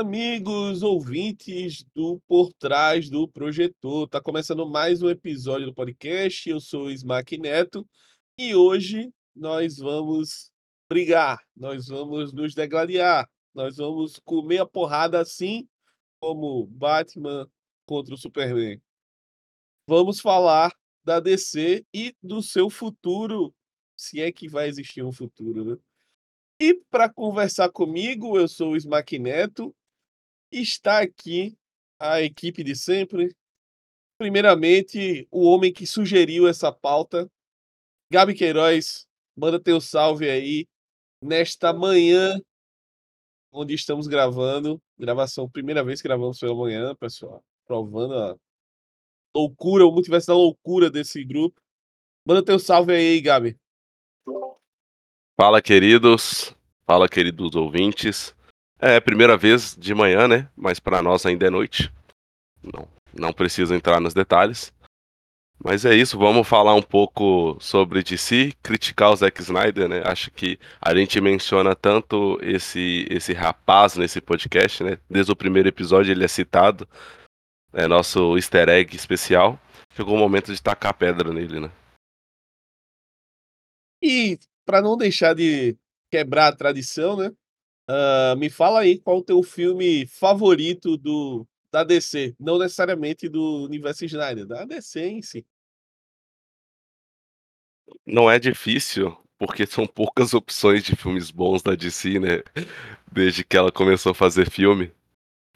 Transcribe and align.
Amigos 0.00 0.82
ouvintes 0.82 1.84
do 1.94 2.18
Por 2.26 2.50
Trás 2.54 3.10
do 3.10 3.28
Projetor. 3.28 4.08
Tá 4.08 4.18
começando 4.18 4.66
mais 4.66 5.02
um 5.02 5.10
episódio 5.10 5.66
do 5.66 5.74
podcast. 5.74 6.48
Eu 6.48 6.58
sou 6.58 6.84
o 6.84 6.90
Smack 6.90 7.36
Neto 7.36 7.86
e 8.38 8.54
hoje 8.54 9.12
nós 9.36 9.76
vamos 9.76 10.50
brigar, 10.88 11.38
nós 11.54 11.88
vamos 11.88 12.32
nos 12.32 12.54
degladiar, 12.54 13.28
nós 13.54 13.76
vamos 13.76 14.18
comer 14.24 14.60
a 14.60 14.66
porrada 14.66 15.20
assim 15.20 15.68
como 16.18 16.66
Batman 16.68 17.46
contra 17.84 18.14
o 18.14 18.18
Superman. 18.18 18.80
Vamos 19.86 20.18
falar 20.18 20.74
da 21.04 21.20
DC 21.20 21.84
e 21.92 22.16
do 22.22 22.42
seu 22.42 22.70
futuro, 22.70 23.54
se 23.94 24.18
é 24.18 24.32
que 24.32 24.48
vai 24.48 24.66
existir 24.66 25.04
um 25.04 25.12
futuro, 25.12 25.62
né? 25.62 25.76
E 26.58 26.74
para 26.90 27.06
conversar 27.06 27.68
comigo, 27.70 28.38
eu 28.38 28.48
sou 28.48 28.72
o 28.72 28.76
Smack 28.76 29.18
Neto. 29.18 29.76
Está 30.50 31.00
aqui 31.00 31.56
a 31.98 32.20
equipe 32.20 32.64
de 32.64 32.74
sempre. 32.74 33.34
Primeiramente, 34.18 35.28
o 35.30 35.44
homem 35.44 35.72
que 35.72 35.86
sugeriu 35.86 36.48
essa 36.48 36.72
pauta, 36.72 37.30
Gabi 38.12 38.34
Queiroz, 38.34 39.06
manda 39.36 39.62
teu 39.62 39.80
salve 39.80 40.28
aí 40.28 40.66
nesta 41.22 41.72
manhã 41.72 42.40
onde 43.52 43.74
estamos 43.74 44.06
gravando. 44.06 44.80
Gravação, 44.98 45.48
primeira 45.48 45.84
vez 45.84 46.02
que 46.02 46.08
gravamos 46.08 46.38
pela 46.38 46.54
manhã, 46.54 46.94
pessoal. 46.96 47.42
Provando 47.66 48.14
a 48.14 48.36
loucura, 49.34 49.86
o 49.86 49.92
multiverso 49.92 50.28
da 50.28 50.34
loucura 50.34 50.90
desse 50.90 51.24
grupo. 51.24 51.60
Manda 52.26 52.44
teu 52.44 52.58
salve 52.58 52.92
aí, 52.92 53.20
Gabi. 53.20 53.56
Fala, 55.40 55.62
queridos. 55.62 56.54
Fala, 56.84 57.08
queridos 57.08 57.54
ouvintes. 57.54 58.34
É 58.82 58.98
primeira 58.98 59.36
vez 59.36 59.76
de 59.76 59.94
manhã, 59.94 60.26
né? 60.26 60.48
Mas 60.56 60.80
para 60.80 61.02
nós 61.02 61.26
ainda 61.26 61.46
é 61.46 61.50
noite. 61.50 61.92
Não, 62.62 62.88
não 63.12 63.32
preciso 63.32 63.74
entrar 63.74 64.00
nos 64.00 64.14
detalhes. 64.14 64.72
Mas 65.62 65.84
é 65.84 65.94
isso, 65.94 66.18
vamos 66.18 66.48
falar 66.48 66.74
um 66.74 66.80
pouco 66.80 67.58
sobre 67.60 68.02
DC, 68.02 68.54
criticar 68.62 69.10
o 69.10 69.16
Zack 69.16 69.42
Snyder, 69.42 69.86
né? 69.86 70.02
Acho 70.06 70.30
que 70.30 70.58
a 70.80 70.94
gente 70.94 71.20
menciona 71.20 71.76
tanto 71.76 72.38
esse 72.40 73.06
esse 73.10 73.34
rapaz 73.34 73.94
nesse 73.94 74.22
podcast, 74.22 74.82
né? 74.82 74.98
Desde 75.08 75.30
o 75.30 75.36
primeiro 75.36 75.68
episódio 75.68 76.12
ele 76.12 76.24
é 76.24 76.28
citado, 76.28 76.88
é 77.74 77.86
nosso 77.86 78.38
easter 78.38 78.70
egg 78.70 78.96
especial. 78.96 79.60
Chegou 79.94 80.14
o 80.14 80.18
momento 80.18 80.54
de 80.54 80.62
tacar 80.62 80.94
pedra 80.94 81.30
nele, 81.30 81.60
né? 81.60 81.70
E 84.02 84.38
para 84.64 84.80
não 84.80 84.96
deixar 84.96 85.34
de 85.34 85.76
quebrar 86.10 86.48
a 86.48 86.56
tradição, 86.56 87.18
né? 87.18 87.30
Uh, 87.90 88.36
me 88.36 88.48
fala 88.48 88.80
aí 88.80 89.00
qual 89.00 89.18
o 89.18 89.24
teu 89.24 89.42
filme 89.42 90.06
favorito 90.06 90.96
do 90.96 91.44
da 91.72 91.82
DC, 91.82 92.36
não 92.38 92.56
necessariamente 92.58 93.28
do 93.28 93.64
universo 93.64 94.04
Snyder, 94.04 94.46
da 94.46 94.64
DC 94.64 95.04
em 95.04 95.22
si. 95.22 95.44
Não 98.06 98.30
é 98.30 98.38
difícil, 98.38 99.16
porque 99.38 99.66
são 99.66 99.86
poucas 99.86 100.34
opções 100.34 100.84
de 100.84 100.94
filmes 100.94 101.32
bons 101.32 101.62
da 101.62 101.74
DC, 101.74 102.20
né? 102.20 102.42
Desde 103.10 103.44
que 103.44 103.56
ela 103.56 103.72
começou 103.72 104.12
a 104.12 104.14
fazer 104.14 104.48
filme. 104.48 104.92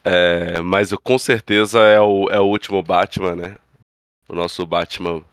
É, 0.05 0.61
mas 0.61 0.91
eu, 0.91 1.00
com 1.00 1.19
certeza 1.19 1.81
é 1.81 2.00
o, 2.00 2.28
é 2.31 2.41
o 2.41 2.47
último 2.47 2.83
Batman, 2.83 3.37
né? 3.37 3.59
O 4.28 4.34
nosso 4.34 4.67
Batman 4.67 5.25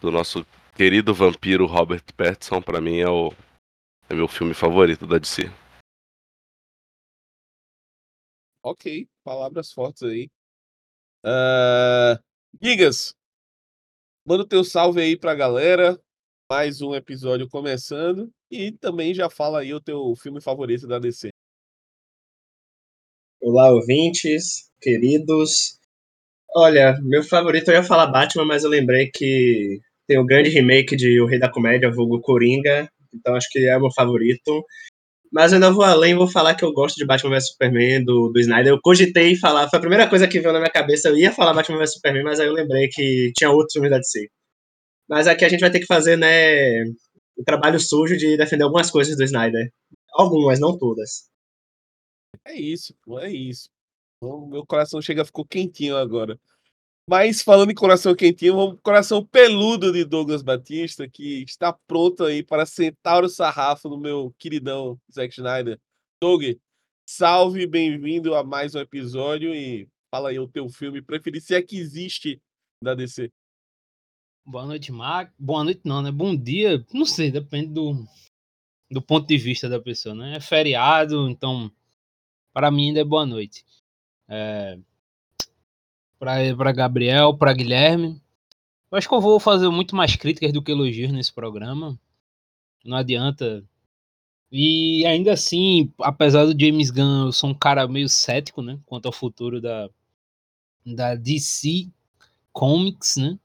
do 0.00 0.12
nosso 0.12 0.46
querido 0.76 1.12
vampiro 1.12 1.66
Robert 1.66 2.04
Pattinson, 2.16 2.62
para 2.62 2.80
mim 2.80 2.98
é 2.98 3.08
o 3.08 3.32
é 4.08 4.14
meu 4.14 4.28
filme 4.28 4.54
favorito 4.54 5.06
da 5.06 5.18
DC. 5.18 5.50
Ok, 8.66 9.06
palavras 9.22 9.70
fortes 9.72 10.02
aí. 10.04 10.30
Uh, 11.22 12.16
Gigas, 12.62 13.14
manda 14.26 14.42
o 14.42 14.48
teu 14.48 14.64
salve 14.64 15.02
aí 15.02 15.18
pra 15.18 15.34
galera. 15.34 16.00
Mais 16.50 16.80
um 16.80 16.94
episódio 16.94 17.46
começando. 17.46 18.32
E 18.50 18.72
também 18.72 19.12
já 19.12 19.28
fala 19.28 19.60
aí 19.60 19.74
o 19.74 19.82
teu 19.82 20.16
filme 20.16 20.40
favorito 20.40 20.86
da 20.86 20.98
DC. 20.98 21.28
Olá, 23.42 23.70
ouvintes, 23.70 24.70
queridos. 24.80 25.78
Olha, 26.56 26.98
meu 27.02 27.22
favorito 27.22 27.68
eu 27.68 27.74
ia 27.74 27.84
falar 27.84 28.06
Batman, 28.06 28.46
mas 28.46 28.64
eu 28.64 28.70
lembrei 28.70 29.10
que 29.10 29.78
tem 30.06 30.18
o 30.18 30.24
grande 30.24 30.48
remake 30.48 30.96
de 30.96 31.20
O 31.20 31.26
Rei 31.26 31.38
da 31.38 31.52
Comédia, 31.52 31.92
vulgo 31.92 32.18
Coringa, 32.18 32.90
então 33.12 33.34
acho 33.34 33.50
que 33.50 33.68
é 33.68 33.76
o 33.76 33.82
meu 33.82 33.92
favorito. 33.92 34.64
Mas 35.34 35.50
eu 35.50 35.56
ainda 35.56 35.72
vou 35.72 35.82
além, 35.84 36.14
vou 36.14 36.28
falar 36.28 36.54
que 36.54 36.64
eu 36.64 36.72
gosto 36.72 36.94
de 36.94 37.04
Batman 37.04 37.30
vs 37.30 37.48
Superman, 37.48 38.04
do, 38.04 38.30
do 38.32 38.38
Snyder. 38.38 38.72
Eu 38.72 38.80
cogitei 38.80 39.34
falar, 39.34 39.68
foi 39.68 39.78
a 39.78 39.80
primeira 39.80 40.08
coisa 40.08 40.28
que 40.28 40.38
veio 40.38 40.52
na 40.52 40.60
minha 40.60 40.70
cabeça, 40.70 41.08
eu 41.08 41.18
ia 41.18 41.32
falar 41.32 41.52
Batman 41.52 41.78
vs 41.78 41.94
Superman, 41.94 42.22
mas 42.22 42.38
aí 42.38 42.46
eu 42.46 42.52
lembrei 42.52 42.88
que 42.88 43.32
tinha 43.36 43.50
outros 43.50 43.72
filmes 43.72 43.90
da 43.90 43.98
DC. 43.98 44.28
Mas 45.08 45.26
aqui 45.26 45.44
a 45.44 45.48
gente 45.48 45.60
vai 45.60 45.72
ter 45.72 45.80
que 45.80 45.86
fazer, 45.86 46.16
né, 46.16 46.84
o 47.36 47.42
trabalho 47.44 47.80
sujo 47.80 48.16
de 48.16 48.36
defender 48.36 48.62
algumas 48.62 48.92
coisas 48.92 49.16
do 49.16 49.24
Snyder. 49.24 49.68
Algumas, 50.14 50.60
não 50.60 50.78
todas. 50.78 51.28
É 52.46 52.54
isso, 52.54 52.94
é 53.18 53.30
isso. 53.32 53.68
O 54.20 54.46
meu 54.46 54.64
coração 54.64 55.02
chega, 55.02 55.24
ficou 55.24 55.44
quentinho 55.44 55.96
agora. 55.96 56.38
Mas 57.08 57.42
falando 57.42 57.70
em 57.70 57.74
coração 57.74 58.16
quentinho, 58.16 58.56
vamos 58.56 58.80
coração 58.82 59.24
peludo 59.24 59.92
de 59.92 60.06
Douglas 60.06 60.42
Batista, 60.42 61.06
que 61.06 61.42
está 61.42 61.70
pronto 61.70 62.24
aí 62.24 62.42
para 62.42 62.64
sentar 62.64 63.22
o 63.22 63.28
sarrafo 63.28 63.90
no 63.90 63.98
meu 63.98 64.34
queridão 64.38 64.98
Zack 65.12 65.34
Snyder. 65.34 65.78
Doug, 66.22 66.42
salve, 67.06 67.66
bem-vindo 67.66 68.34
a 68.34 68.42
mais 68.42 68.74
um 68.74 68.78
episódio 68.78 69.54
e 69.54 69.86
fala 70.10 70.30
aí 70.30 70.38
o 70.38 70.48
teu 70.48 70.66
filme 70.70 71.02
preferido, 71.02 71.44
se 71.44 71.54
é 71.54 71.60
que 71.60 71.76
existe 71.76 72.40
da 72.82 72.94
DC. 72.94 73.30
Boa 74.46 74.64
noite, 74.64 74.90
Mark. 74.90 75.30
Boa 75.38 75.62
noite 75.62 75.82
não, 75.84 76.00
né? 76.00 76.10
Bom 76.10 76.34
dia, 76.34 76.86
não 76.90 77.04
sei, 77.04 77.30
depende 77.30 77.68
do, 77.74 78.02
do 78.90 79.02
ponto 79.02 79.26
de 79.26 79.36
vista 79.36 79.68
da 79.68 79.78
pessoa, 79.78 80.14
né? 80.14 80.36
É 80.36 80.40
feriado, 80.40 81.28
então 81.28 81.70
para 82.50 82.70
mim 82.70 82.88
ainda 82.88 83.00
é 83.00 83.04
boa 83.04 83.26
noite. 83.26 83.62
É, 84.26 84.78
para 86.56 86.72
Gabriel, 86.72 87.36
para 87.36 87.52
Guilherme. 87.52 88.20
Eu 88.90 88.98
acho 88.98 89.08
que 89.08 89.14
eu 89.14 89.20
vou 89.20 89.40
fazer 89.40 89.68
muito 89.68 89.96
mais 89.96 90.16
críticas 90.16 90.52
do 90.52 90.62
que 90.62 90.72
elogios 90.72 91.12
nesse 91.12 91.32
programa. 91.32 91.98
Não 92.84 92.96
adianta. 92.96 93.64
E 94.52 95.04
ainda 95.06 95.32
assim, 95.32 95.92
apesar 96.00 96.44
do 96.44 96.58
James 96.58 96.90
Gunn, 96.90 97.26
eu 97.26 97.32
sou 97.32 97.50
um 97.50 97.54
cara 97.54 97.88
meio 97.88 98.08
cético, 98.08 98.62
né, 98.62 98.78
quanto 98.86 99.06
ao 99.06 99.12
futuro 99.12 99.60
da 99.60 99.90
da 100.86 101.14
DC 101.14 101.88
Comics, 102.52 103.16
né? 103.16 103.38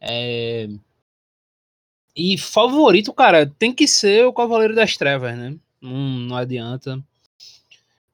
É... 0.00 0.68
E 2.16 2.36
favorito, 2.36 3.12
cara, 3.14 3.46
tem 3.46 3.72
que 3.72 3.86
ser 3.86 4.26
o 4.26 4.32
Cavaleiro 4.32 4.74
das 4.74 4.96
Trevas, 4.96 5.36
né? 5.38 5.56
Não, 5.80 5.92
não 5.92 6.36
adianta. 6.36 7.02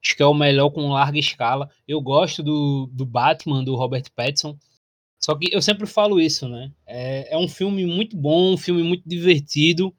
Acho 0.05 0.15
que 0.15 0.21
é 0.21 0.25
o 0.25 0.35
melhor 0.35 0.69
com 0.69 0.89
larga 0.89 1.17
escala. 1.17 1.67
Eu 1.87 1.99
gosto 1.99 2.43
do, 2.43 2.87
do 2.93 3.07
Batman, 3.07 3.63
do 3.63 3.75
Robert 3.75 4.03
Pattinson. 4.15 4.55
Só 5.19 5.33
que 5.33 5.49
eu 5.51 5.63
sempre 5.63 5.87
falo 5.87 6.19
isso, 6.19 6.47
né? 6.47 6.71
É, 6.85 7.33
é 7.33 7.37
um 7.37 7.47
filme 7.47 7.83
muito 7.87 8.15
bom, 8.15 8.53
um 8.53 8.57
filme 8.57 8.83
muito 8.83 9.01
divertido, 9.09 9.95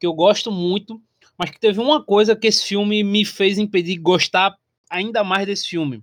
que 0.00 0.06
eu 0.06 0.12
gosto 0.12 0.50
muito, 0.50 1.00
mas 1.38 1.50
que 1.50 1.60
teve 1.60 1.78
uma 1.78 2.02
coisa 2.02 2.34
que 2.34 2.48
esse 2.48 2.64
filme 2.64 3.04
me 3.04 3.24
fez 3.24 3.56
impedir 3.56 3.94
de 3.94 4.00
gostar 4.00 4.58
ainda 4.90 5.22
mais 5.22 5.46
desse 5.46 5.68
filme. 5.68 6.02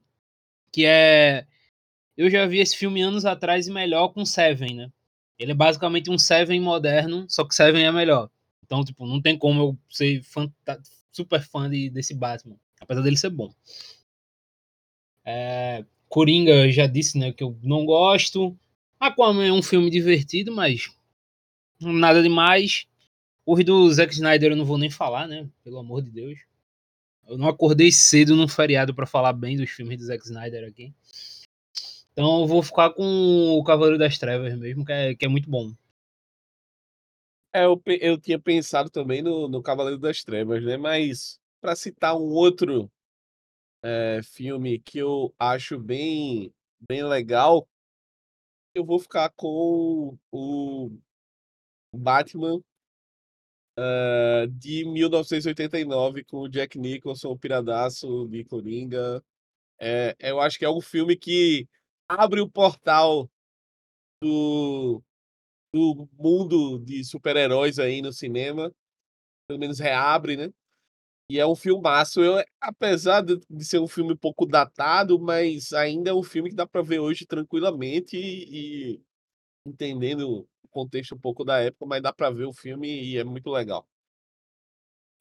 Que 0.72 0.86
é. 0.86 1.46
Eu 2.16 2.30
já 2.30 2.46
vi 2.46 2.60
esse 2.60 2.78
filme 2.78 3.02
anos 3.02 3.26
atrás 3.26 3.68
e 3.68 3.72
melhor 3.72 4.08
com 4.10 4.26
Seven, 4.26 4.74
né? 4.74 4.92
Ele 5.38 5.52
é 5.52 5.56
basicamente 5.56 6.10
um 6.10 6.18
Seven 6.18 6.62
moderno, 6.62 7.26
só 7.28 7.44
que 7.44 7.54
Seven 7.54 7.86
é 7.86 7.92
melhor. 7.92 8.30
Então, 8.66 8.86
tipo, 8.86 9.06
não 9.06 9.22
tem 9.22 9.38
como 9.38 9.62
eu 9.62 9.78
ser 9.90 10.22
super 11.12 11.42
fã 11.42 11.70
de, 11.70 11.90
desse 11.90 12.14
Batman. 12.14 12.58
Apesar 12.80 13.02
dele 13.02 13.18
ser 13.18 13.30
bom. 13.30 13.54
É, 15.26 15.84
Coringa, 16.08 16.66
eu 16.66 16.72
já 16.72 16.88
disse, 16.88 17.18
né, 17.18 17.32
que 17.32 17.44
eu 17.44 17.58
não 17.62 17.86
gosto. 17.86 18.58
Aquaman 19.00 19.46
é 19.46 19.52
um 19.52 19.62
filme 19.62 19.90
divertido, 19.90 20.52
mas 20.52 20.90
nada 21.80 22.22
demais. 22.22 22.88
O 23.46 23.56
do 23.64 23.92
Zack 23.92 24.14
Snyder 24.14 24.52
eu 24.52 24.58
não 24.58 24.66
vou 24.66 24.78
nem 24.78 24.90
falar, 24.90 25.28
né? 25.28 25.50
Pelo 25.64 25.80
amor 25.80 26.02
de 26.02 26.10
Deus. 26.10 26.40
Eu 27.28 27.38
não 27.38 27.48
acordei 27.48 27.92
cedo 27.92 28.36
num 28.36 28.48
feriado 28.48 28.94
para 28.94 29.06
falar 29.06 29.34
bem 29.34 29.58
dos 29.58 29.70
filmes 29.70 29.98
do 29.98 30.06
Zack 30.06 30.26
Snyder 30.26 30.68
aqui. 30.68 30.94
Então 32.12 32.42
eu 32.42 32.48
vou 32.48 32.64
ficar 32.64 32.90
com 32.92 33.04
o 33.04 33.64
Cavaleiro 33.64 33.98
das 33.98 34.18
Trevas 34.18 34.58
mesmo, 34.58 34.84
que 34.84 34.92
é, 34.92 35.16
que 35.16 35.26
é 35.26 35.28
muito 35.30 35.50
bom. 35.50 35.72
É, 37.54 37.66
eu, 37.66 37.82
eu 37.86 38.18
tinha 38.18 38.40
pensado 38.40 38.90
também 38.90 39.22
no, 39.22 39.48
no 39.48 39.62
Cavaleiro 39.62 40.00
das 40.00 40.24
Trevas, 40.24 40.64
né? 40.64 40.78
Mas 40.78 41.40
para 41.62 41.76
citar 41.76 42.16
um 42.16 42.30
outro 42.32 42.92
é, 43.84 44.22
filme 44.24 44.80
que 44.80 44.98
eu 45.00 45.34
acho 45.40 45.80
bem, 45.80 46.54
bem 46.88 47.04
legal, 47.04 47.68
eu 48.74 48.86
vou 48.86 49.00
ficar 49.00 49.32
com 49.36 50.18
o 50.32 50.92
Batman 51.94 52.62
uh, 53.78 54.48
de 54.50 54.86
1989 54.86 56.24
com 56.26 56.42
o 56.42 56.50
Jack 56.50 56.78
Nicholson, 56.78 57.30
o 57.30 57.40
Piradaço 57.40 58.28
de 58.28 58.44
Coringa. 58.44 59.24
É, 59.80 60.16
eu 60.20 60.40
acho 60.40 60.58
que 60.58 60.66
é 60.66 60.70
um 60.70 60.82
filme 60.82 61.16
que 61.16 61.68
abre 62.08 62.42
o 62.42 62.50
portal 62.50 63.30
do, 64.22 65.02
do 65.74 66.08
mundo 66.14 66.80
de 66.80 67.04
super-heróis 67.04 67.80
aí 67.80 68.02
no 68.02 68.12
cinema. 68.12 68.72
Pelo 69.48 69.60
menos 69.60 69.80
reabre, 69.80 70.36
né? 70.36 70.52
E 71.30 71.40
é 71.40 71.46
um 71.46 71.56
filmaço. 71.56 72.22
Eu, 72.22 72.44
apesar 72.62 73.22
de, 73.22 73.40
ser 73.64 73.80
um 73.80 73.88
filme 73.88 74.16
pouco 74.16 74.46
datado, 74.46 75.20
mas 75.20 75.74
ainda 75.74 76.10
é 76.12 76.14
um 76.14 76.24
filme 76.24 76.50
que 76.50 76.56
dá 76.56 76.66
para 76.66 76.82
ver 76.82 77.00
hoje 77.00 77.26
tranquilamente 77.26 78.16
e, 78.18 78.94
e 78.94 79.02
entendendo 79.66 80.48
o 80.64 80.68
contexto 80.70 81.16
um 81.16 81.20
pouco 81.20 81.44
da 81.44 81.60
época, 81.60 81.86
mas 81.86 82.02
dá 82.02 82.14
para 82.14 82.30
ver 82.30 82.46
o 82.46 82.54
filme 82.54 82.88
e 82.88 83.18
é 83.18 83.24
muito 83.24 83.50
legal. 83.50 83.88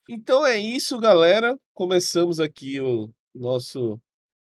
Então 0.08 0.46
é 0.46 0.58
isso, 0.58 0.98
galera. 1.00 1.58
Começamos 1.74 2.38
aqui 2.38 2.80
o 2.80 3.12
nosso 3.34 4.00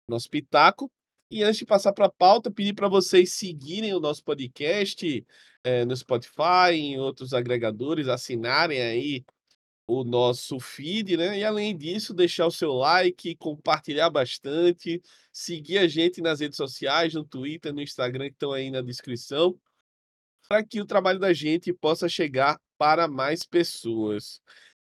nosso 0.08 0.28
pitaco. 0.30 0.90
E 1.30 1.42
antes 1.42 1.58
de 1.58 1.66
passar 1.66 1.92
para 1.92 2.06
a 2.06 2.12
pauta, 2.12 2.50
pedir 2.50 2.74
para 2.74 2.88
vocês 2.88 3.34
seguirem 3.34 3.94
o 3.94 4.00
nosso 4.00 4.22
podcast 4.22 5.26
é, 5.64 5.84
no 5.84 5.96
Spotify, 5.96 6.74
em 6.74 6.98
outros 6.98 7.32
agregadores, 7.32 8.08
assinarem 8.08 8.80
aí 8.82 9.24
o 9.92 10.04
nosso 10.04 10.58
feed, 10.58 11.16
né? 11.16 11.38
E 11.38 11.44
além 11.44 11.76
disso, 11.76 12.14
deixar 12.14 12.46
o 12.46 12.50
seu 12.50 12.72
like, 12.72 13.34
compartilhar 13.36 14.08
bastante, 14.08 15.02
seguir 15.30 15.78
a 15.78 15.86
gente 15.86 16.22
nas 16.22 16.40
redes 16.40 16.56
sociais, 16.56 17.12
no 17.12 17.24
Twitter, 17.24 17.74
no 17.74 17.82
Instagram, 17.82 18.28
que 18.28 18.34
estão 18.34 18.52
aí 18.52 18.70
na 18.70 18.80
descrição, 18.80 19.58
para 20.48 20.64
que 20.64 20.80
o 20.80 20.86
trabalho 20.86 21.18
da 21.18 21.32
gente 21.32 21.72
possa 21.72 22.08
chegar 22.08 22.58
para 22.78 23.06
mais 23.06 23.44
pessoas. 23.44 24.40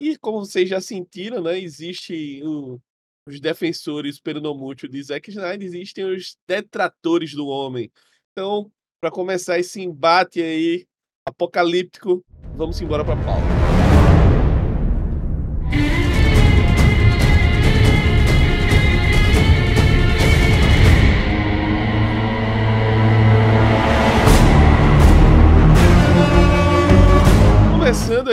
E 0.00 0.16
como 0.16 0.38
vocês 0.38 0.68
já 0.68 0.80
sentiram, 0.80 1.42
né? 1.42 1.58
Existe 1.58 2.40
o, 2.44 2.80
os 3.26 3.40
defensores 3.40 4.20
peronomútil 4.20 4.88
de 4.88 5.02
Zack 5.02 5.30
Snyder, 5.30 5.66
existem 5.66 6.04
os 6.04 6.36
detratores 6.46 7.32
do 7.34 7.46
homem. 7.46 7.90
Então, 8.32 8.70
para 9.00 9.10
começar 9.10 9.58
esse 9.58 9.80
embate 9.80 10.40
aí 10.40 10.86
apocalíptico, 11.26 12.24
vamos 12.56 12.80
embora 12.80 13.04
para 13.04 13.14
a 13.14 13.24
pauta. 13.24 13.83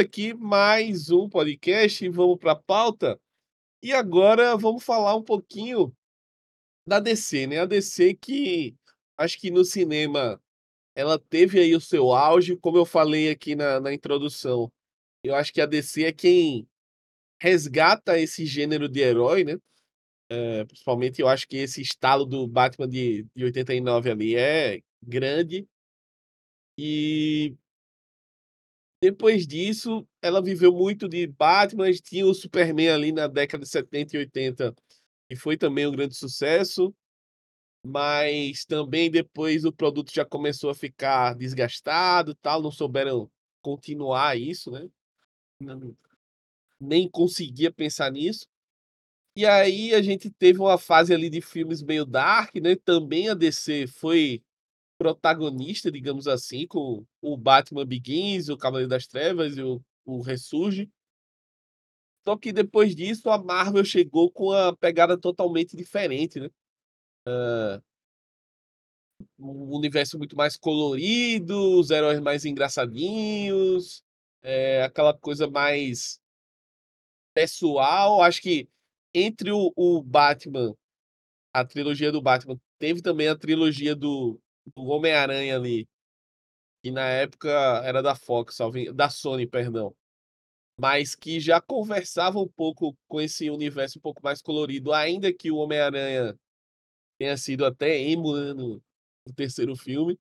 Aqui 0.01 0.33
mais 0.33 1.11
um 1.11 1.29
podcast, 1.29 2.09
vamos 2.09 2.39
para 2.39 2.53
a 2.53 2.55
pauta. 2.55 3.19
E 3.83 3.93
agora 3.93 4.57
vamos 4.57 4.83
falar 4.83 5.15
um 5.15 5.23
pouquinho 5.23 5.95
da 6.87 6.99
DC, 6.99 7.45
né? 7.45 7.59
A 7.59 7.65
DC 7.65 8.15
que 8.15 8.75
acho 9.15 9.39
que 9.39 9.51
no 9.51 9.63
cinema 9.63 10.41
ela 10.95 11.19
teve 11.19 11.59
aí 11.59 11.75
o 11.75 11.81
seu 11.81 12.11
auge, 12.11 12.57
como 12.57 12.77
eu 12.77 12.85
falei 12.85 13.29
aqui 13.29 13.55
na, 13.55 13.79
na 13.79 13.93
introdução. 13.93 14.71
Eu 15.23 15.35
acho 15.35 15.53
que 15.53 15.61
a 15.61 15.67
DC 15.67 16.05
é 16.05 16.11
quem 16.11 16.67
resgata 17.39 18.19
esse 18.19 18.45
gênero 18.45 18.89
de 18.89 19.01
herói, 19.01 19.43
né? 19.43 19.57
É, 20.29 20.65
principalmente 20.65 21.21
eu 21.21 21.27
acho 21.27 21.47
que 21.47 21.57
esse 21.57 21.81
estalo 21.81 22.25
do 22.25 22.47
Batman 22.47 22.87
de, 22.87 23.27
de 23.35 23.43
89 23.45 24.09
ali 24.09 24.35
é 24.35 24.81
grande. 25.03 25.67
E 26.77 27.55
depois 29.01 29.47
disso, 29.47 30.07
ela 30.21 30.41
viveu 30.41 30.71
muito 30.71 31.09
de 31.09 31.25
Batman, 31.25 31.91
tinha 31.93 32.25
o 32.25 32.33
Superman 32.35 32.89
ali 32.89 33.11
na 33.11 33.25
década 33.27 33.63
de 33.63 33.69
70 33.69 34.15
e 34.15 34.19
80, 34.19 34.75
e 35.29 35.35
foi 35.35 35.57
também 35.57 35.87
um 35.87 35.91
grande 35.91 36.15
sucesso. 36.15 36.93
Mas 37.83 38.63
também 38.63 39.09
depois 39.09 39.65
o 39.65 39.73
produto 39.73 40.13
já 40.13 40.23
começou 40.23 40.69
a 40.69 40.75
ficar 40.75 41.33
desgastado, 41.33 42.35
tal, 42.35 42.61
não 42.61 42.71
souberam 42.71 43.27
continuar 43.59 44.37
isso, 44.37 44.69
né? 44.69 44.87
Nem 46.79 47.09
conseguia 47.09 47.71
pensar 47.71 48.11
nisso. 48.11 48.45
E 49.35 49.47
aí 49.47 49.95
a 49.95 50.01
gente 50.01 50.29
teve 50.29 50.59
uma 50.59 50.77
fase 50.77 51.11
ali 51.11 51.27
de 51.27 51.41
filmes 51.41 51.81
meio 51.81 52.05
dark, 52.05 52.53
né? 52.57 52.75
Também 52.75 53.29
a 53.29 53.33
DC 53.33 53.87
foi 53.87 54.43
protagonista, 55.01 55.91
digamos 55.91 56.27
assim, 56.27 56.67
com 56.67 57.03
o 57.19 57.35
Batman 57.35 57.83
Begins, 57.87 58.49
o 58.49 58.57
Cavaleiro 58.57 58.87
das 58.87 59.07
Trevas 59.07 59.57
e 59.57 59.63
o, 59.63 59.83
o 60.05 60.21
Ressurge. 60.21 60.91
Só 62.23 62.37
que 62.37 62.53
depois 62.53 62.95
disso 62.95 63.27
a 63.31 63.43
Marvel 63.43 63.83
chegou 63.83 64.31
com 64.31 64.49
uma 64.49 64.77
pegada 64.77 65.17
totalmente 65.17 65.75
diferente, 65.75 66.39
né? 66.39 66.49
Uh, 67.27 67.81
um 69.39 69.75
universo 69.75 70.19
muito 70.19 70.35
mais 70.35 70.55
colorido, 70.55 71.79
os 71.79 71.89
heróis 71.89 72.19
mais 72.19 72.45
engraçadinhos, 72.45 74.03
é, 74.43 74.83
aquela 74.83 75.17
coisa 75.17 75.49
mais 75.49 76.21
pessoal. 77.33 78.21
Acho 78.21 78.39
que 78.39 78.69
entre 79.15 79.51
o, 79.51 79.73
o 79.75 80.03
Batman, 80.03 80.75
a 81.51 81.65
trilogia 81.65 82.11
do 82.11 82.21
Batman, 82.21 82.61
teve 82.77 83.01
também 83.01 83.27
a 83.29 83.35
trilogia 83.35 83.95
do, 83.95 84.39
do 84.75 84.83
Homem-Aranha 84.83 85.55
ali, 85.55 85.87
que 86.83 86.91
na 86.91 87.07
época 87.07 87.49
era 87.83 88.01
da 88.01 88.15
Fox, 88.15 88.57
da 88.93 89.09
Sony, 89.09 89.47
perdão, 89.47 89.95
mas 90.79 91.15
que 91.15 91.39
já 91.39 91.61
conversava 91.61 92.39
um 92.39 92.47
pouco 92.47 92.97
com 93.07 93.21
esse 93.21 93.49
universo 93.49 93.99
um 93.99 94.01
pouco 94.01 94.21
mais 94.23 94.41
colorido, 94.41 94.93
ainda 94.93 95.31
que 95.33 95.51
o 95.51 95.57
Homem-Aranha 95.57 96.35
tenha 97.19 97.37
sido 97.37 97.65
até 97.65 97.99
emo 97.99 98.35
né, 98.35 98.53
no, 98.53 98.81
no 99.27 99.33
terceiro 99.35 99.75
filme. 99.75 100.19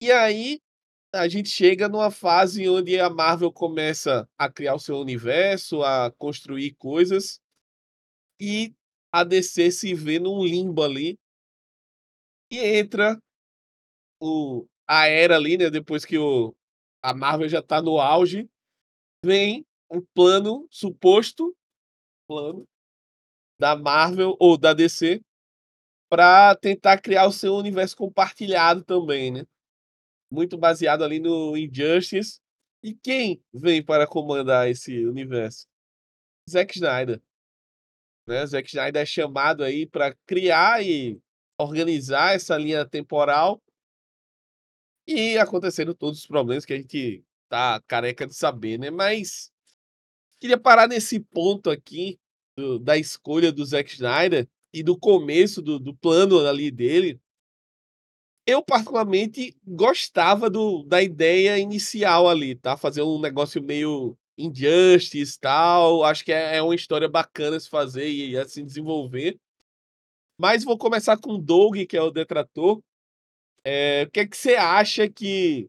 E 0.00 0.12
aí 0.12 0.60
a 1.14 1.28
gente 1.28 1.48
chega 1.48 1.88
numa 1.88 2.10
fase 2.10 2.68
onde 2.68 3.00
a 3.00 3.08
Marvel 3.08 3.52
começa 3.52 4.28
a 4.36 4.50
criar 4.50 4.74
o 4.74 4.80
seu 4.80 4.98
universo, 4.98 5.82
a 5.82 6.10
construir 6.18 6.74
coisas, 6.74 7.40
e 8.40 8.74
a 9.12 9.22
DC 9.22 9.70
se 9.70 9.94
vê 9.94 10.18
num 10.18 10.44
limbo 10.44 10.82
ali, 10.82 11.18
e 12.54 12.78
entra 12.78 13.18
o, 14.20 14.66
a 14.86 15.06
era 15.06 15.36
ali, 15.36 15.58
né? 15.58 15.70
Depois 15.70 16.04
que 16.04 16.18
o, 16.18 16.54
a 17.02 17.14
Marvel 17.14 17.48
já 17.48 17.62
tá 17.62 17.82
no 17.82 18.00
auge, 18.00 18.48
vem 19.24 19.66
um 19.90 20.00
plano 20.14 20.66
suposto 20.70 21.54
plano 22.26 22.66
da 23.58 23.76
Marvel 23.76 24.36
ou 24.40 24.56
da 24.56 24.72
DC 24.72 25.20
para 26.08 26.54
tentar 26.56 27.00
criar 27.00 27.26
o 27.26 27.32
seu 27.32 27.54
universo 27.54 27.96
compartilhado 27.96 28.84
também, 28.84 29.30
né? 29.30 29.44
Muito 30.30 30.56
baseado 30.56 31.04
ali 31.04 31.18
no 31.18 31.56
Injustice. 31.56 32.40
E 32.82 32.94
quem 32.94 33.42
vem 33.52 33.82
para 33.82 34.06
comandar 34.06 34.68
esse 34.68 35.06
universo? 35.06 35.66
Zack 36.48 36.76
Snyder. 36.76 37.20
Né? 38.26 38.46
Zack 38.46 38.68
Snyder 38.68 39.02
é 39.02 39.06
chamado 39.06 39.64
aí 39.64 39.86
para 39.86 40.14
criar 40.26 40.84
e 40.84 41.20
organizar 41.64 42.34
essa 42.34 42.56
linha 42.56 42.84
temporal 42.84 43.60
e 45.06 45.36
acontecendo 45.38 45.94
todos 45.94 46.20
os 46.20 46.26
problemas 46.26 46.64
que 46.64 46.72
a 46.72 46.76
gente 46.76 47.24
tá 47.48 47.80
careca 47.86 48.26
de 48.26 48.34
saber, 48.34 48.78
né? 48.78 48.90
Mas 48.90 49.52
queria 50.40 50.58
parar 50.58 50.88
nesse 50.88 51.20
ponto 51.20 51.70
aqui 51.70 52.18
do, 52.56 52.78
da 52.78 52.96
escolha 52.96 53.52
do 53.52 53.64
Zack 53.64 53.92
Snyder 53.92 54.48
e 54.72 54.82
do 54.82 54.98
começo 54.98 55.62
do, 55.62 55.78
do 55.78 55.94
plano 55.94 56.46
ali 56.46 56.70
dele. 56.70 57.20
Eu, 58.46 58.62
particularmente, 58.62 59.56
gostava 59.66 60.50
do, 60.50 60.82
da 60.82 61.02
ideia 61.02 61.58
inicial 61.58 62.28
ali, 62.28 62.54
tá? 62.54 62.76
Fazer 62.76 63.02
um 63.02 63.18
negócio 63.18 63.62
meio 63.62 64.16
injustice 64.36 65.38
tal. 65.38 66.04
Acho 66.04 66.24
que 66.24 66.32
é, 66.32 66.56
é 66.56 66.62
uma 66.62 66.74
história 66.74 67.08
bacana 67.08 67.58
se 67.58 67.68
fazer 67.68 68.08
e 68.08 68.36
assim 68.36 68.64
desenvolver. 68.64 69.38
Mas 70.38 70.64
vou 70.64 70.76
começar 70.76 71.16
com 71.16 71.32
o 71.32 71.38
Doug, 71.38 71.76
que 71.88 71.96
é 71.96 72.02
o 72.02 72.10
detrator. 72.10 72.82
É, 73.64 74.04
o 74.06 74.10
que 74.10 74.20
é 74.20 74.26
que 74.26 74.36
você 74.36 74.56
acha 74.56 75.08
que. 75.08 75.68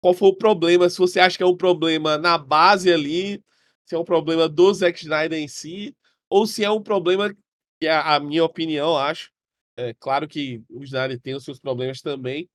Qual 0.00 0.14
foi 0.14 0.28
o 0.28 0.36
problema? 0.36 0.88
Se 0.88 0.98
você 0.98 1.20
acha 1.20 1.36
que 1.36 1.42
é 1.42 1.46
um 1.46 1.56
problema 1.56 2.16
na 2.16 2.38
base 2.38 2.90
ali, 2.92 3.42
se 3.84 3.94
é 3.94 3.98
um 3.98 4.04
problema 4.04 4.48
do 4.48 4.72
Zack 4.72 5.02
Snyder 5.02 5.38
em 5.38 5.48
si, 5.48 5.94
ou 6.28 6.46
se 6.46 6.64
é 6.64 6.70
um 6.70 6.82
problema, 6.82 7.34
que 7.80 7.86
é 7.86 7.92
a 7.92 8.18
minha 8.20 8.44
opinião, 8.44 8.96
acho. 8.96 9.30
É 9.76 9.94
claro 9.94 10.28
que 10.28 10.62
o 10.70 10.82
Snyder 10.84 11.20
tem 11.20 11.34
os 11.34 11.44
seus 11.44 11.58
problemas 11.58 12.00
também, 12.00 12.48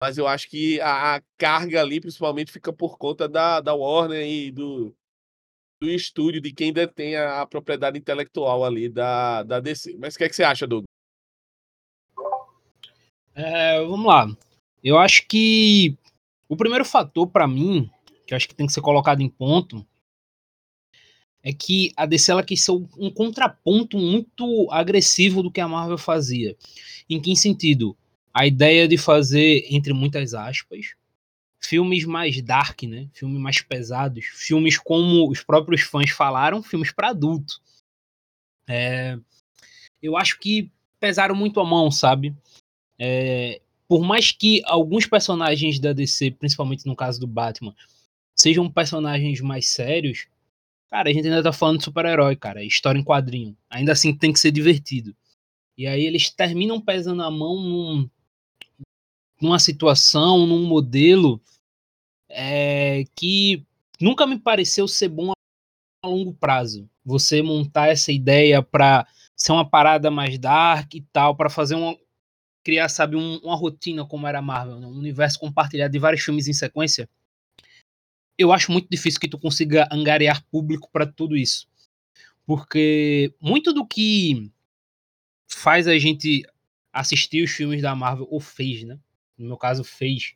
mas 0.00 0.18
eu 0.18 0.26
acho 0.26 0.48
que 0.48 0.80
a, 0.80 1.16
a 1.16 1.22
carga 1.38 1.80
ali, 1.80 2.00
principalmente, 2.00 2.52
fica 2.52 2.72
por 2.72 2.98
conta 2.98 3.28
da, 3.28 3.60
da 3.60 3.74
Warner 3.74 4.26
e 4.26 4.50
do, 4.50 4.94
do 5.82 5.90
estúdio, 5.90 6.40
de 6.40 6.52
quem 6.52 6.72
detém 6.72 7.16
a, 7.16 7.42
a 7.42 7.46
propriedade 7.46 7.98
intelectual 7.98 8.64
ali 8.64 8.88
da, 8.88 9.42
da 9.42 9.58
DC. 9.58 9.96
Mas 9.98 10.14
o 10.14 10.18
que, 10.18 10.24
é 10.24 10.28
que 10.28 10.36
você 10.36 10.44
acha, 10.44 10.66
Doug? 10.66 10.84
É, 13.34 13.80
vamos 13.80 14.06
lá. 14.06 14.28
Eu 14.82 14.96
acho 14.98 15.26
que 15.26 15.96
o 16.48 16.56
primeiro 16.56 16.84
fator 16.84 17.26
para 17.26 17.48
mim, 17.48 17.90
que 18.06 18.26
que 18.26 18.34
eu 18.34 18.36
acho 18.36 18.48
que 18.48 18.54
tem 18.54 18.66
que 18.66 18.72
ser 18.72 18.80
colocado 18.80 19.20
em 19.20 19.28
ponto, 19.28 19.84
é 21.42 21.52
que 21.52 21.92
a 21.96 22.06
DC 22.06 22.30
ela 22.30 22.44
quis 22.44 22.64
ser 22.64 22.70
um 22.70 23.10
contraponto 23.10 23.98
muito 23.98 24.68
agressivo 24.70 25.42
do 25.42 25.50
que 25.50 25.60
a 25.60 25.66
Marvel 25.66 25.98
fazia. 25.98 26.56
Em 27.10 27.20
que 27.20 27.34
sentido? 27.34 27.96
A 28.32 28.46
ideia 28.46 28.86
de 28.86 28.96
fazer, 28.96 29.66
entre 29.68 29.92
muitas 29.92 30.32
aspas, 30.32 30.94
filmes 31.64 32.04
mais 32.04 32.40
dark, 32.42 32.82
né? 32.82 33.08
Filmes 33.12 33.40
mais 33.40 33.60
pesados, 33.60 34.24
filmes 34.24 34.78
como 34.78 35.30
os 35.30 35.42
próprios 35.42 35.82
fãs 35.82 36.10
falaram, 36.10 36.62
filmes 36.62 36.92
para 36.92 37.10
adulto. 37.10 37.60
É, 38.68 39.18
eu 40.02 40.16
acho 40.16 40.38
que 40.38 40.70
pesaram 40.98 41.34
muito 41.34 41.60
a 41.60 41.64
mão, 41.64 41.90
sabe? 41.90 42.34
É, 42.98 43.60
por 43.88 44.02
mais 44.02 44.32
que 44.32 44.62
alguns 44.64 45.06
personagens 45.06 45.78
da 45.78 45.92
DC, 45.92 46.32
principalmente 46.32 46.86
no 46.86 46.96
caso 46.96 47.20
do 47.20 47.26
Batman, 47.26 47.74
sejam 48.34 48.70
personagens 48.70 49.40
mais 49.40 49.68
sérios, 49.68 50.26
cara, 50.90 51.10
a 51.10 51.12
gente 51.12 51.26
ainda 51.26 51.42
tá 51.42 51.52
falando 51.52 51.78
de 51.78 51.84
super-herói, 51.84 52.36
cara, 52.36 52.64
história 52.64 52.98
em 52.98 53.04
quadrinho. 53.04 53.56
Ainda 53.70 53.92
assim 53.92 54.16
tem 54.16 54.32
que 54.32 54.40
ser 54.40 54.50
divertido. 54.50 55.14
E 55.76 55.86
aí 55.86 56.04
eles 56.04 56.30
terminam 56.30 56.80
pesando 56.80 57.22
a 57.22 57.30
mão 57.30 57.60
num, 57.60 58.10
numa 59.40 59.58
situação, 59.58 60.46
num 60.46 60.64
modelo 60.64 61.40
é, 62.32 63.04
que 63.14 63.64
nunca 64.00 64.26
me 64.26 64.38
pareceu 64.38 64.88
ser 64.88 65.08
bom 65.08 65.32
a 66.02 66.08
longo 66.08 66.34
prazo. 66.34 66.88
Você 67.04 67.42
montar 67.42 67.88
essa 67.88 68.10
ideia 68.10 68.62
para 68.62 69.06
ser 69.36 69.52
uma 69.52 69.68
parada 69.68 70.10
mais 70.10 70.38
dark 70.38 70.94
e 70.94 71.00
tal, 71.12 71.36
para 71.36 71.50
fazer 71.50 71.74
uma 71.74 71.96
criar, 72.64 72.88
sabe, 72.88 73.16
um, 73.16 73.38
uma 73.38 73.56
rotina 73.56 74.06
como 74.06 74.26
era 74.26 74.38
a 74.38 74.42
Marvel, 74.42 74.78
né? 74.78 74.86
um 74.86 74.98
universo 74.98 75.38
compartilhado 75.38 75.92
de 75.92 75.98
vários 75.98 76.22
filmes 76.22 76.46
em 76.46 76.52
sequência. 76.52 77.08
Eu 78.38 78.52
acho 78.52 78.70
muito 78.72 78.88
difícil 78.88 79.20
que 79.20 79.28
tu 79.28 79.38
consiga 79.38 79.88
angariar 79.90 80.44
público 80.46 80.88
para 80.92 81.06
tudo 81.06 81.36
isso. 81.36 81.66
Porque 82.46 83.34
muito 83.40 83.72
do 83.72 83.86
que 83.86 84.50
faz 85.48 85.86
a 85.86 85.98
gente 85.98 86.42
assistir 86.92 87.42
os 87.42 87.50
filmes 87.50 87.82
da 87.82 87.94
Marvel, 87.94 88.26
ou 88.30 88.40
fez, 88.40 88.84
né? 88.84 88.98
No 89.36 89.46
meu 89.46 89.56
caso, 89.56 89.84
fez. 89.84 90.34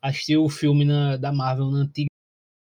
Assistir 0.00 0.36
o 0.36 0.48
filme 0.48 0.84
na, 0.84 1.16
da 1.16 1.32
Marvel 1.32 1.70
na 1.70 1.78
antiga 1.78 2.08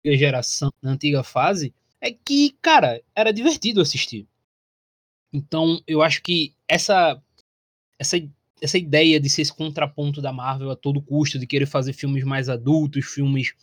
geração, 0.06 0.72
na 0.82 0.92
antiga 0.92 1.24
fase, 1.24 1.74
é 2.00 2.12
que, 2.12 2.56
cara, 2.62 3.02
era 3.16 3.34
divertido 3.34 3.82
assistir. 3.82 4.28
Então, 5.34 5.82
eu 5.88 6.02
acho 6.02 6.22
que 6.22 6.54
essa 6.68 7.22
essa 8.00 8.18
essa 8.62 8.78
ideia 8.78 9.20
de 9.20 9.30
ser 9.30 9.42
esse 9.42 9.54
contraponto 9.54 10.22
da 10.22 10.32
Marvel 10.32 10.72
a 10.72 10.76
todo 10.76 11.02
custo, 11.02 11.38
de 11.38 11.46
querer 11.46 11.66
fazer 11.66 11.94
filmes 11.94 12.24
mais 12.24 12.48
adultos, 12.48 13.06
filmes 13.06 13.54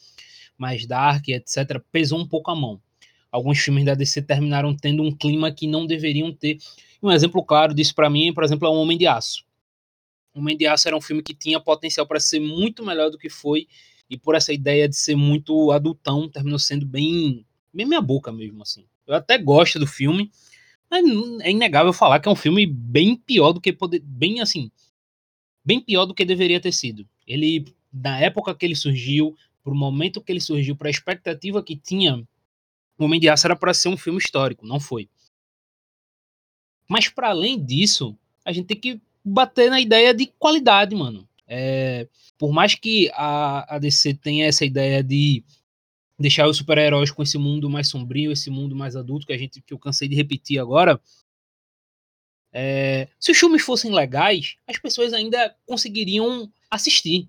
mais 0.57 0.87
dark, 0.87 1.29
etc., 1.29 1.81
pesou 1.91 2.21
um 2.21 2.26
pouco 2.26 2.50
a 2.50 2.55
mão. 2.55 2.81
Alguns 3.31 3.59
filmes 3.59 3.85
da 3.85 3.95
DC 3.95 4.23
terminaram 4.23 4.76
tendo 4.76 5.02
um 5.02 5.11
clima 5.11 5.50
que 5.50 5.67
não 5.67 5.87
deveriam 5.87 6.33
ter. 6.33 6.59
Um 7.02 7.11
exemplo 7.11 7.43
claro 7.43 7.75
disso 7.75 7.95
para 7.95 8.11
mim, 8.11 8.33
por 8.33 8.45
exemplo, 8.45 8.69
é 8.69 8.71
O 8.71 8.75
Homem 8.75 8.99
de 8.99 9.07
Aço. 9.07 9.45
O 10.35 10.41
Homem 10.41 10.57
de 10.57 10.67
Aço 10.67 10.89
era 10.89 10.97
um 10.97 11.01
filme 11.01 11.23
que 11.23 11.35
tinha 11.35 11.61
potencial 11.61 12.07
para 12.07 12.19
ser 12.19 12.41
muito 12.41 12.85
melhor 12.85 13.11
do 13.11 13.19
que 13.19 13.29
foi, 13.29 13.69
e 14.09 14.19
por 14.19 14.35
essa 14.35 14.53
ideia 14.53 14.89
de 14.89 14.97
ser 14.97 15.17
muito 15.17 15.71
adultão, 15.73 16.29
terminou 16.29 16.59
sendo 16.59 16.85
bem, 16.87 17.47
bem 17.73 17.87
minha 17.87 18.01
boca 18.01 18.31
mesmo, 18.33 18.62
assim. 18.62 18.87
Eu 19.07 19.15
até 19.15 19.39
gosto 19.39 19.79
do 19.79 19.87
filme, 19.87 20.31
mas 20.91 21.05
é 21.41 21.51
inegável 21.51 21.93
falar 21.93 22.21
que 22.21 22.29
é 22.29 22.33
um 22.33 22.37
filme 22.37 22.67
bem 22.67 23.17
pior 23.17 23.53
do 23.53 23.61
que 23.61 23.73
poder, 23.73 24.01
bem 24.01 24.41
assim, 24.41 24.71
bem 25.65 25.81
pior 25.81 26.05
do 26.07 26.15
que 26.15 26.25
deveria 26.25 26.61
ter 26.61 26.73
sido. 26.73 27.09
Ele, 27.27 27.65
na 27.93 28.19
época 28.19 28.55
que 28.55 28.67
ele 28.67 28.77
surgiu, 28.77 29.35
pro 29.62 29.75
momento 29.75 30.21
que 30.21 30.33
ele 30.33 30.41
surgiu, 30.41 30.77
para 30.77 30.89
a 30.89 30.91
expectativa 30.91 31.62
que 31.62 31.77
tinha, 31.77 32.27
O 32.99 33.05
Homem 33.05 33.19
de 33.19 33.29
Aço 33.29 33.47
era 33.47 33.57
para 33.57 33.73
ser 33.73 33.89
um 33.89 33.97
filme 33.97 34.19
histórico, 34.19 34.67
não 34.67 34.79
foi. 34.79 35.09
Mas 36.89 37.09
para 37.09 37.31
além 37.31 37.65
disso, 37.65 38.17
a 38.45 38.53
gente 38.53 38.67
tem 38.67 38.79
que 38.79 39.01
bater 39.25 39.71
na 39.71 39.81
ideia 39.81 40.12
de 40.12 40.26
qualidade, 40.38 40.95
mano. 40.95 41.29
É, 41.47 42.09
por 42.38 42.52
mais 42.52 42.75
que 42.75 43.11
a, 43.14 43.76
a 43.76 43.79
DC 43.79 44.14
tenha 44.14 44.47
essa 44.47 44.64
ideia 44.64 45.02
de 45.02 45.45
deixar 46.19 46.49
os 46.49 46.57
super-heróis 46.57 47.11
com 47.11 47.23
esse 47.23 47.37
mundo 47.37 47.69
mais 47.69 47.88
sombrio, 47.88 48.33
esse 48.33 48.50
mundo 48.50 48.75
mais 48.76 48.97
adulto 48.97 49.26
que 49.26 49.33
a 49.33 49.38
gente 49.38 49.61
que 49.61 49.75
eu 49.75 49.79
cansei 49.79 50.09
de 50.09 50.14
repetir 50.14 50.59
agora, 50.59 51.00
é, 52.52 53.09
se 53.19 53.33
os 53.33 53.38
filmes 53.38 53.62
fossem 53.62 53.93
legais, 53.93 54.57
as 54.67 54.79
pessoas 54.79 55.12
ainda 55.12 55.57
conseguiriam 55.67 56.52
assistir. 56.71 57.29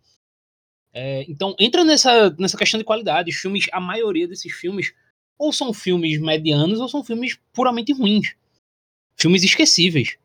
É, 0.91 1.25
então 1.29 1.55
entra 1.57 1.83
nessa, 1.83 2.29
nessa 2.31 2.57
questão 2.57 2.77
de 2.77 2.83
qualidade. 2.83 3.31
Os 3.31 3.37
filmes, 3.37 3.65
a 3.71 3.79
maioria 3.79 4.27
desses 4.27 4.51
filmes, 4.51 4.93
ou 5.37 5.51
são 5.51 5.73
filmes 5.73 6.19
medianos 6.19 6.79
ou 6.79 6.89
são 6.89 7.03
filmes 7.03 7.39
puramente 7.53 7.93
ruins. 7.93 8.35
Filmes 9.15 9.43
esquecíveis. 9.43 10.17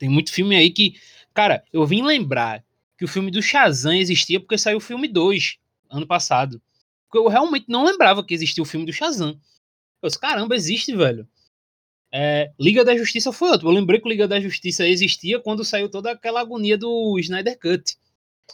Tem 0.00 0.08
muito 0.08 0.32
filme 0.32 0.56
aí 0.56 0.70
que. 0.70 0.94
Cara, 1.34 1.62
eu 1.72 1.86
vim 1.86 2.02
lembrar 2.02 2.64
que 2.98 3.04
o 3.04 3.08
filme 3.08 3.30
do 3.30 3.42
Shazam 3.42 3.92
existia 3.92 4.40
porque 4.40 4.56
saiu 4.58 4.78
o 4.78 4.80
filme 4.80 5.06
2 5.06 5.58
ano 5.90 6.06
passado. 6.06 6.60
Porque 7.06 7.18
eu 7.18 7.28
realmente 7.28 7.66
não 7.68 7.84
lembrava 7.84 8.24
que 8.24 8.32
existia 8.32 8.62
o 8.62 8.66
filme 8.66 8.86
do 8.86 8.92
Shazam. 8.92 9.38
Eu 10.02 10.08
disse, 10.08 10.18
caramba, 10.18 10.56
existe, 10.56 10.96
velho. 10.96 11.28
É, 12.12 12.50
Liga 12.58 12.82
da 12.82 12.96
Justiça 12.96 13.30
foi 13.30 13.50
outro. 13.50 13.68
Eu 13.68 13.72
lembrei 13.72 14.00
que 14.00 14.08
Liga 14.08 14.26
da 14.26 14.40
Justiça 14.40 14.88
existia 14.88 15.38
quando 15.38 15.64
saiu 15.64 15.88
toda 15.88 16.10
aquela 16.10 16.40
agonia 16.40 16.78
do 16.78 17.18
Snyder 17.18 17.58
Cut. 17.58 17.96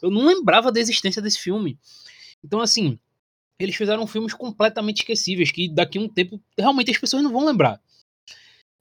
Eu 0.02 0.10
não 0.10 0.26
lembrava 0.26 0.72
da 0.72 0.80
existência 0.80 1.22
desse 1.22 1.38
filme. 1.38 1.78
Então, 2.44 2.60
assim, 2.60 2.98
eles 3.58 3.76
fizeram 3.76 4.06
filmes 4.06 4.34
completamente 4.34 4.98
esquecíveis, 4.98 5.52
que 5.52 5.68
daqui 5.72 5.98
a 5.98 6.00
um 6.00 6.08
tempo 6.08 6.42
realmente 6.58 6.90
as 6.90 6.98
pessoas 6.98 7.22
não 7.22 7.30
vão 7.30 7.46
lembrar. 7.46 7.80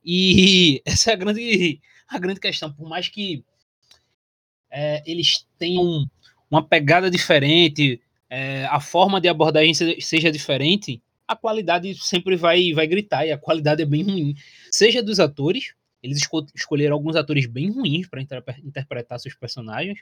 E 0.03 0.81
essa 0.85 1.11
é 1.11 1.13
a 1.13 1.17
grande, 1.17 1.79
a 2.07 2.19
grande 2.19 2.39
questão. 2.39 2.71
Por 2.71 2.87
mais 2.87 3.07
que 3.07 3.43
é, 4.69 5.03
eles 5.05 5.47
tenham 5.57 6.05
uma 6.49 6.65
pegada 6.65 7.09
diferente, 7.09 8.01
é, 8.29 8.65
a 8.65 8.79
forma 8.79 9.21
de 9.21 9.27
abordagem 9.27 9.73
seja 9.99 10.31
diferente, 10.31 11.01
a 11.27 11.35
qualidade 11.35 11.95
sempre 11.95 12.35
vai, 12.35 12.71
vai 12.73 12.85
gritar 12.85 13.25
e 13.25 13.31
a 13.31 13.37
qualidade 13.37 13.81
é 13.81 13.85
bem 13.85 14.03
ruim. 14.03 14.35
Seja 14.71 15.01
dos 15.01 15.19
atores, 15.19 15.73
eles 16.01 16.17
esco 16.17 16.45
escolheram 16.53 16.95
alguns 16.95 17.15
atores 17.15 17.45
bem 17.47 17.71
ruins 17.71 18.07
para 18.07 18.21
inter 18.21 18.43
interpretar 18.63 19.19
seus 19.19 19.33
personagens. 19.33 20.01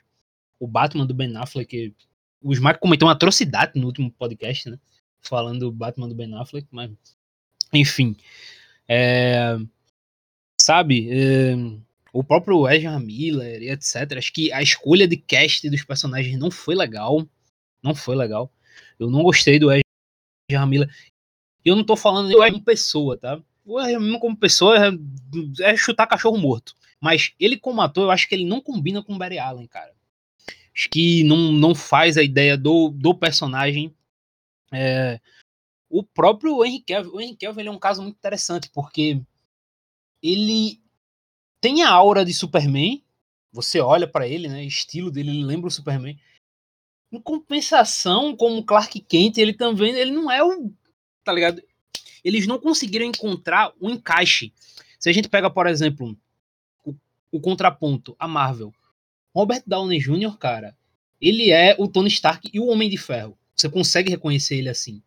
O 0.60 0.66
Batman 0.66 1.06
do 1.06 1.14
Ben 1.14 1.34
Affleck, 1.36 1.94
o 2.42 2.52
Smack 2.52 2.78
comentou 2.78 3.08
uma 3.08 3.14
atrocidade 3.14 3.72
no 3.76 3.86
último 3.86 4.10
podcast, 4.10 4.68
né? 4.68 4.78
Falando 5.22 5.60
do 5.60 5.72
Batman 5.72 6.08
do 6.08 6.14
Ben 6.14 6.34
Affleck, 6.34 6.68
mas 6.70 6.90
enfim. 7.72 8.16
É, 8.86 9.56
sabe? 10.60 11.08
É, 11.10 11.54
o 12.14 12.22
próprio 12.22 12.68
Ezra 12.68 12.98
Miller 13.00 13.60
e 13.60 13.70
etc. 13.70 14.16
Acho 14.16 14.32
que 14.32 14.52
a 14.52 14.62
escolha 14.62 15.06
de 15.08 15.16
cast 15.16 15.68
dos 15.68 15.82
personagens 15.82 16.38
não 16.38 16.48
foi 16.48 16.76
legal. 16.76 17.26
Não 17.82 17.92
foi 17.92 18.14
legal. 18.14 18.52
Eu 19.00 19.10
não 19.10 19.24
gostei 19.24 19.58
do 19.58 19.68
Ezra 19.72 20.64
Miller. 20.64 20.88
E 21.64 21.68
eu 21.68 21.74
não 21.74 21.82
tô 21.82 21.96
falando 21.96 22.30
é 22.40 22.50
como 22.52 22.62
pessoa, 22.62 23.18
tá? 23.18 23.42
O 23.64 23.80
Hermino 23.80 24.20
como 24.20 24.36
pessoa 24.36 24.76
é, 24.78 24.90
é, 25.60 25.76
chutar 25.76 26.06
cachorro 26.06 26.38
morto. 26.38 26.76
Mas 27.00 27.34
ele 27.40 27.58
como 27.58 27.82
ator, 27.82 28.04
eu 28.04 28.10
acho 28.12 28.28
que 28.28 28.36
ele 28.36 28.44
não 28.44 28.60
combina 28.60 29.02
com 29.02 29.14
o 29.14 29.18
Barry 29.18 29.40
Allen, 29.40 29.66
cara. 29.66 29.92
Acho 30.72 30.88
que 30.90 31.24
não, 31.24 31.50
não 31.50 31.74
faz 31.74 32.16
a 32.16 32.22
ideia 32.22 32.56
do, 32.56 32.90
do 32.90 33.12
personagem. 33.12 33.92
É, 34.72 35.20
o 35.90 36.04
próprio 36.04 36.64
Henry 36.64 36.80
Cavill, 36.80 37.14
o 37.14 37.20
Henry 37.20 37.36
Cavill 37.36 37.66
é 37.66 37.70
um 37.70 37.78
caso 37.78 38.02
muito 38.02 38.16
interessante, 38.16 38.70
porque 38.72 39.20
ele 40.22 40.83
tem 41.64 41.82
a 41.82 41.88
aura 41.88 42.26
de 42.26 42.34
Superman. 42.34 43.02
Você 43.50 43.80
olha 43.80 44.06
para 44.06 44.28
ele, 44.28 44.48
né? 44.48 44.62
Estilo 44.66 45.10
dele, 45.10 45.30
ele 45.30 45.44
lembra 45.44 45.68
o 45.68 45.70
Superman. 45.70 46.20
Em 47.10 47.18
compensação, 47.18 48.36
como 48.36 48.62
Clark 48.62 49.00
Kent, 49.00 49.38
ele 49.38 49.54
também 49.54 49.94
ele 49.94 50.10
não 50.10 50.30
é 50.30 50.44
o 50.44 50.70
tá 51.24 51.32
ligado? 51.32 51.62
Eles 52.22 52.46
não 52.46 52.58
conseguiram 52.58 53.06
encontrar 53.06 53.72
um 53.80 53.88
encaixe. 53.88 54.52
Se 54.98 55.08
a 55.08 55.12
gente 55.12 55.26
pega, 55.26 55.48
por 55.48 55.66
exemplo, 55.66 56.14
o, 56.84 56.94
o 57.32 57.40
contraponto, 57.40 58.14
a 58.18 58.28
Marvel. 58.28 58.70
Robert 59.34 59.62
Downey 59.66 60.00
Jr., 60.00 60.36
cara, 60.36 60.76
ele 61.18 61.50
é 61.50 61.74
o 61.78 61.88
Tony 61.88 62.08
Stark 62.08 62.50
e 62.52 62.60
o 62.60 62.66
Homem 62.66 62.90
de 62.90 62.98
Ferro. 62.98 63.38
Você 63.56 63.70
consegue 63.70 64.10
reconhecer 64.10 64.56
ele 64.56 64.68
assim. 64.68 65.02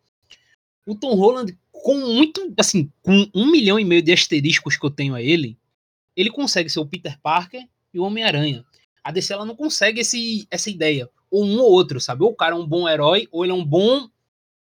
O 0.87 0.95
Tom 0.95 1.13
Holland, 1.13 1.55
com 1.71 1.99
muito, 1.99 2.51
assim, 2.57 2.91
com 3.03 3.29
um 3.35 3.45
milhão 3.45 3.79
e 3.79 3.85
meio 3.85 4.01
de 4.01 4.11
asteriscos 4.11 4.75
que 4.75 4.83
eu 4.83 4.89
tenho 4.89 5.13
a 5.13 5.21
ele, 5.21 5.55
ele 6.17 6.31
consegue 6.31 6.69
ser 6.69 6.79
o 6.79 6.87
Peter 6.87 7.17
Parker 7.21 7.61
e 7.93 7.99
o 7.99 8.03
Homem-Aranha. 8.03 8.65
A 9.03 9.11
DC 9.11 9.31
ela 9.31 9.45
não 9.45 9.55
consegue 9.55 10.01
esse, 10.01 10.47
essa 10.51 10.69
ideia. 10.69 11.09
Ou 11.29 11.45
um 11.45 11.59
ou 11.59 11.71
outro, 11.71 12.01
sabe? 12.01 12.23
Ou 12.23 12.31
o 12.31 12.35
cara 12.35 12.55
é 12.55 12.57
um 12.57 12.67
bom 12.67 12.89
herói, 12.89 13.27
ou 13.31 13.45
ele 13.45 13.51
é 13.51 13.55
um 13.55 13.63
bom 13.63 14.09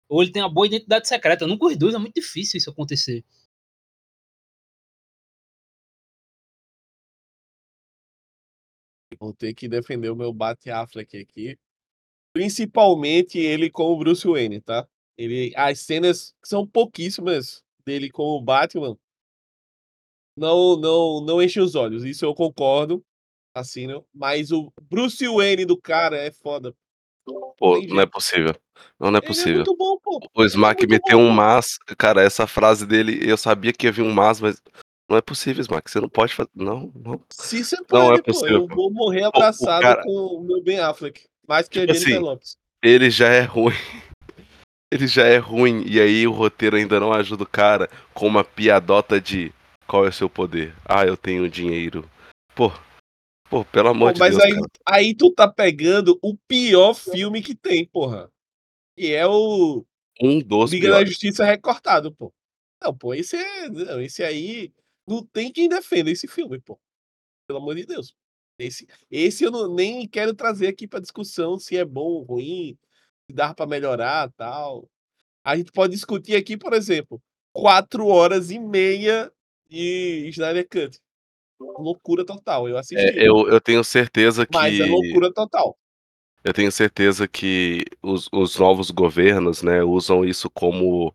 ou 0.09 0.23
ele 0.23 0.31
tem 0.31 0.43
uma 0.43 0.53
boa 0.53 0.67
identidade 0.67 1.09
secreta. 1.09 1.47
Nunca 1.47 1.67
os 1.67 1.77
dois 1.77 1.95
é 1.95 1.99
muito 1.99 2.15
difícil 2.15 2.59
isso 2.59 2.71
acontecer. 2.71 3.25
Vou 9.19 9.33
ter 9.33 9.55
que 9.55 9.69
defender 9.69 10.11
o 10.11 10.17
meu 10.17 10.33
Bat 10.33 10.71
Affleck 10.71 11.17
aqui. 11.17 11.59
Principalmente 12.35 13.39
ele 13.39 13.71
com 13.71 13.85
o 13.85 13.99
Bruce 13.99 14.27
Wayne, 14.27 14.61
tá? 14.61 14.87
Ele, 15.17 15.53
as 15.57 15.81
cenas 15.81 16.35
são 16.43 16.67
pouquíssimas 16.67 17.63
dele 17.85 18.11
com 18.11 18.23
o 18.23 18.43
Batman 18.43 18.99
não 20.37 20.77
não 20.77 21.21
não 21.21 21.43
enchem 21.43 21.63
os 21.63 21.75
olhos. 21.75 22.05
Isso 22.05 22.25
eu 22.25 22.35
concordo, 22.35 23.03
assino. 23.55 24.05
Mas 24.15 24.51
o 24.53 24.73
Bruce 24.83 25.27
Wayne 25.27 25.65
do 25.65 25.77
cara 25.77 26.17
é 26.17 26.31
foda. 26.31 26.75
Pô, 27.57 27.81
não 27.89 28.01
é 28.01 28.07
possível. 28.07 28.55
Não, 28.99 29.11
não 29.11 29.19
é 29.19 29.21
Ele 29.21 29.25
é 29.25 29.29
possível. 29.29 29.57
muito 29.57 29.77
bom, 29.77 29.97
pô. 30.03 30.19
O 30.35 30.41
Ele 30.41 30.45
é 30.45 30.47
Smack 30.47 30.81
muito 30.87 30.91
meteu 30.91 31.19
bom, 31.19 31.25
um 31.27 31.31
mas. 31.31 31.79
Cara, 31.97 32.21
essa 32.23 32.47
frase 32.47 32.85
dele, 32.85 33.21
eu 33.23 33.37
sabia 33.37 33.73
que 33.73 33.87
ia 33.87 33.93
vir 33.93 34.03
um 34.03 34.13
mas, 34.13 34.41
mas 34.41 34.61
não 35.09 35.17
é 35.17 35.21
possível, 35.21 35.61
Smack. 35.63 35.89
Você 35.91 36.01
não 36.01 36.09
pode 36.09 36.35
fazer. 36.35 36.51
Não, 36.55 36.91
não. 36.97 37.21
Se 37.31 37.63
você 37.65 37.77
Não 37.77 37.83
é 37.83 38.09
pode, 38.09 38.23
pô. 38.23 38.33
possível, 38.33 38.57
Eu 38.63 38.69
pô. 38.69 38.75
vou 38.75 38.91
morrer 38.93 39.21
Pô, 39.21 39.27
o 39.27 39.29
abraçado 39.29 39.83
cara- 39.83 40.03
com 40.03 40.11
o 40.11 40.45
meu 40.45 40.61
Ben 40.63 40.81
Affleck. 40.81 41.23
Mais 41.47 41.69
que 41.69 41.81
Tipo 41.81 41.93
Jennifer 41.95 42.15
assim, 42.17 42.25
Lopes. 42.25 42.57
Ele 42.83 43.09
já 43.11 43.29
é 43.29 43.43
ruim. 43.43 43.73
Ele 44.91 45.07
já 45.07 45.25
é 45.25 45.39
ruim. 45.39 45.85
E 45.87 46.01
aí 46.01 46.27
o 46.27 46.33
roteiro 46.33 46.77
ainda 46.77 46.99
não 46.99 47.13
ajuda 47.13 47.45
o 47.45 47.49
cara 47.49 47.89
com 48.13 48.27
uma 48.27 48.43
piadota 48.45 49.21
de 49.21 49.53
qual 49.93 50.07
é 50.07 50.09
o 50.09 50.13
seu 50.13 50.31
poder? 50.31 50.75
Ah, 50.87 51.05
eu 51.05 51.19
tenho 51.19 51.51
dinheiro. 51.51 52.11
Pô, 52.55 52.73
pô, 53.51 53.63
pelo 53.63 53.91
amor 53.91 54.07
Pô, 54.07 54.13
de 54.15 54.21
mas 54.21 54.31
Deus, 54.31 54.43
aí, 54.43 54.55
cara. 54.55 54.67
aí 54.89 55.15
tu 55.15 55.31
tá 55.31 55.47
pegando 55.47 56.19
o 56.23 56.35
pior 56.49 56.95
filme 56.95 57.43
que 57.43 57.55
tem, 57.55 57.85
porra. 57.85 58.33
Que 58.97 59.13
é 59.13 59.27
o 59.27 59.85
Um 60.19 60.41
dos 60.41 60.73
Liga 60.73 60.89
da 60.89 60.95
piores. 60.95 61.11
Justiça 61.11 61.45
recortado, 61.45 62.11
pô. 62.11 62.33
Não, 62.83 62.97
pô, 62.97 63.13
esse 63.13 63.37
é. 63.37 63.69
Não, 63.69 64.01
esse 64.01 64.25
aí. 64.25 64.73
Não 65.07 65.23
tem 65.27 65.53
quem 65.53 65.69
defenda 65.69 66.11
esse 66.11 66.27
filme, 66.27 66.59
pô. 66.59 66.81
Pelo 67.47 67.59
amor 67.59 67.75
de 67.75 67.85
Deus. 67.85 68.15
Esse, 68.59 68.89
esse 69.11 69.45
eu 69.45 69.51
não, 69.51 69.75
nem 69.75 70.09
quero 70.09 70.33
trazer 70.33 70.69
aqui 70.69 70.89
pra 70.89 71.01
discussão 71.01 71.59
se 71.59 71.77
é 71.77 71.85
bom 71.85 72.07
ou 72.07 72.23
ruim, 72.23 72.79
se 73.27 73.35
dá 73.35 73.53
pra 73.53 73.67
melhorar 73.67 74.33
tal. 74.39 74.89
A 75.45 75.55
gente 75.55 75.71
pode 75.71 75.93
discutir 75.93 76.35
aqui, 76.35 76.57
por 76.57 76.73
exemplo, 76.73 77.21
quatro 77.53 78.07
horas 78.07 78.51
e 78.51 78.59
meia 78.59 79.31
de 79.73 80.29
Snyder 80.29 80.69
Cut. 80.69 80.99
Loucura 81.59 82.25
total. 82.25 82.69
Eu 82.69 82.77
assisti. 82.77 83.03
É, 83.03 83.27
eu, 83.27 83.49
eu 83.49 83.61
tenho 83.61 83.83
certeza 83.83 84.47
Mas 84.53 84.79
é 84.79 84.85
que. 84.85 84.91
loucura 84.91 85.33
total. 85.33 85.77
Eu 86.45 86.53
tenho 86.53 86.73
certeza 86.73 87.27
que 87.29 87.85
os, 88.03 88.29
os 88.33 88.59
novos 88.59 88.91
governos, 88.91 89.63
né, 89.63 89.83
usam 89.83 90.25
isso 90.25 90.51
como 90.51 91.15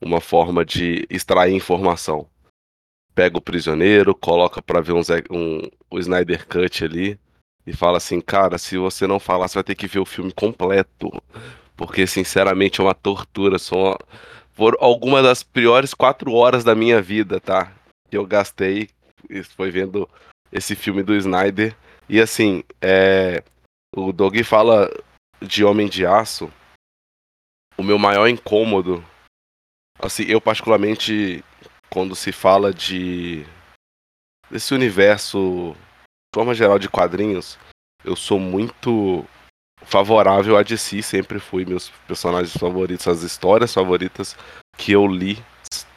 uma 0.00 0.20
forma 0.20 0.64
de 0.64 1.04
extrair 1.10 1.52
informação. 1.52 2.28
Pega 3.12 3.36
o 3.36 3.42
prisioneiro, 3.42 4.14
coloca 4.14 4.62
pra 4.62 4.80
ver 4.80 4.92
um, 4.92 5.00
um, 5.30 5.62
o 5.90 5.98
Snyder 5.98 6.46
Cut 6.46 6.84
ali 6.84 7.18
e 7.66 7.72
fala 7.72 7.96
assim, 7.98 8.20
cara, 8.20 8.56
se 8.56 8.78
você 8.78 9.06
não 9.06 9.18
falar, 9.18 9.48
você 9.48 9.54
vai 9.54 9.64
ter 9.64 9.74
que 9.74 9.88
ver 9.88 9.98
o 9.98 10.06
filme 10.06 10.32
completo. 10.32 11.10
Porque, 11.76 12.06
sinceramente, 12.06 12.80
é 12.80 12.84
uma 12.84 12.94
tortura. 12.94 13.58
São 13.58 13.96
por 14.54 14.76
algumas 14.80 15.24
das 15.24 15.42
piores 15.42 15.92
quatro 15.92 16.32
horas 16.32 16.62
da 16.62 16.74
minha 16.74 17.02
vida, 17.02 17.40
tá? 17.40 17.77
Que 18.10 18.16
eu 18.16 18.26
gastei 18.26 18.88
foi 19.56 19.70
vendo 19.70 20.08
esse 20.52 20.74
filme 20.74 21.02
do 21.02 21.14
Snyder. 21.14 21.76
E 22.08 22.20
assim, 22.20 22.62
é, 22.80 23.42
o 23.94 24.12
Doug 24.12 24.36
fala 24.44 24.90
de 25.40 25.64
Homem 25.64 25.88
de 25.88 26.06
Aço. 26.06 26.50
O 27.76 27.82
meu 27.82 27.98
maior 27.98 28.26
incômodo, 28.26 29.04
assim, 30.00 30.24
eu 30.24 30.40
particularmente, 30.40 31.44
quando 31.88 32.16
se 32.16 32.32
fala 32.32 32.74
de 32.74 33.46
desse 34.50 34.74
universo, 34.74 35.74
de 35.74 36.34
forma 36.34 36.54
geral, 36.54 36.78
de 36.78 36.88
quadrinhos, 36.88 37.56
eu 38.04 38.16
sou 38.16 38.40
muito 38.40 39.24
favorável 39.84 40.56
a 40.56 40.62
DC, 40.62 41.02
sempre 41.02 41.38
fui 41.38 41.64
meus 41.64 41.90
personagens 42.08 42.56
favoritos, 42.56 43.06
as 43.06 43.22
histórias 43.22 43.72
favoritas 43.72 44.36
que 44.76 44.90
eu 44.90 45.06
li 45.06 45.38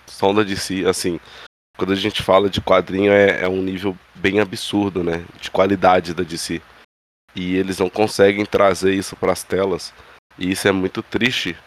são 0.05 0.35
da 0.35 0.43
DC, 0.43 0.85
assim, 0.85 1.19
quando 1.81 1.93
a 1.93 1.95
gente 1.95 2.21
fala 2.21 2.47
de 2.47 2.61
quadrinho 2.61 3.11
é, 3.11 3.41
é 3.41 3.49
um 3.49 3.59
nível 3.59 3.97
bem 4.13 4.39
absurdo, 4.39 5.03
né, 5.03 5.25
de 5.39 5.49
qualidade 5.49 6.13
da 6.13 6.21
DC. 6.21 6.61
E 7.35 7.55
eles 7.55 7.79
não 7.79 7.89
conseguem 7.89 8.45
trazer 8.45 8.93
isso 8.93 9.15
para 9.15 9.31
as 9.31 9.41
telas. 9.41 9.91
E 10.37 10.51
isso 10.51 10.67
é 10.67 10.71
muito 10.71 11.01
triste, 11.01 11.57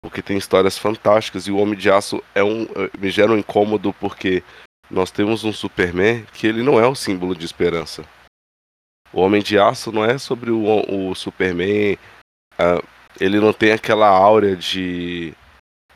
porque 0.00 0.22
tem 0.22 0.36
histórias 0.36 0.78
fantásticas 0.78 1.48
e 1.48 1.50
o 1.50 1.56
Homem 1.56 1.76
de 1.76 1.90
Aço 1.90 2.22
é 2.36 2.44
um 2.44 2.68
me 2.96 3.10
gera 3.10 3.32
um 3.32 3.36
incômodo 3.36 3.92
porque 3.94 4.44
nós 4.88 5.10
temos 5.10 5.42
um 5.42 5.52
Superman 5.52 6.24
que 6.32 6.46
ele 6.46 6.62
não 6.62 6.78
é 6.78 6.86
o 6.86 6.94
símbolo 6.94 7.34
de 7.34 7.44
esperança. 7.44 8.04
O 9.12 9.20
Homem 9.22 9.42
de 9.42 9.58
Aço 9.58 9.90
não 9.90 10.04
é 10.04 10.18
sobre 10.18 10.52
o, 10.52 11.10
o 11.10 11.16
Superman, 11.16 11.98
ah, 12.56 12.80
ele 13.18 13.40
não 13.40 13.52
tem 13.52 13.72
aquela 13.72 14.06
áurea 14.06 14.54
de, 14.54 15.34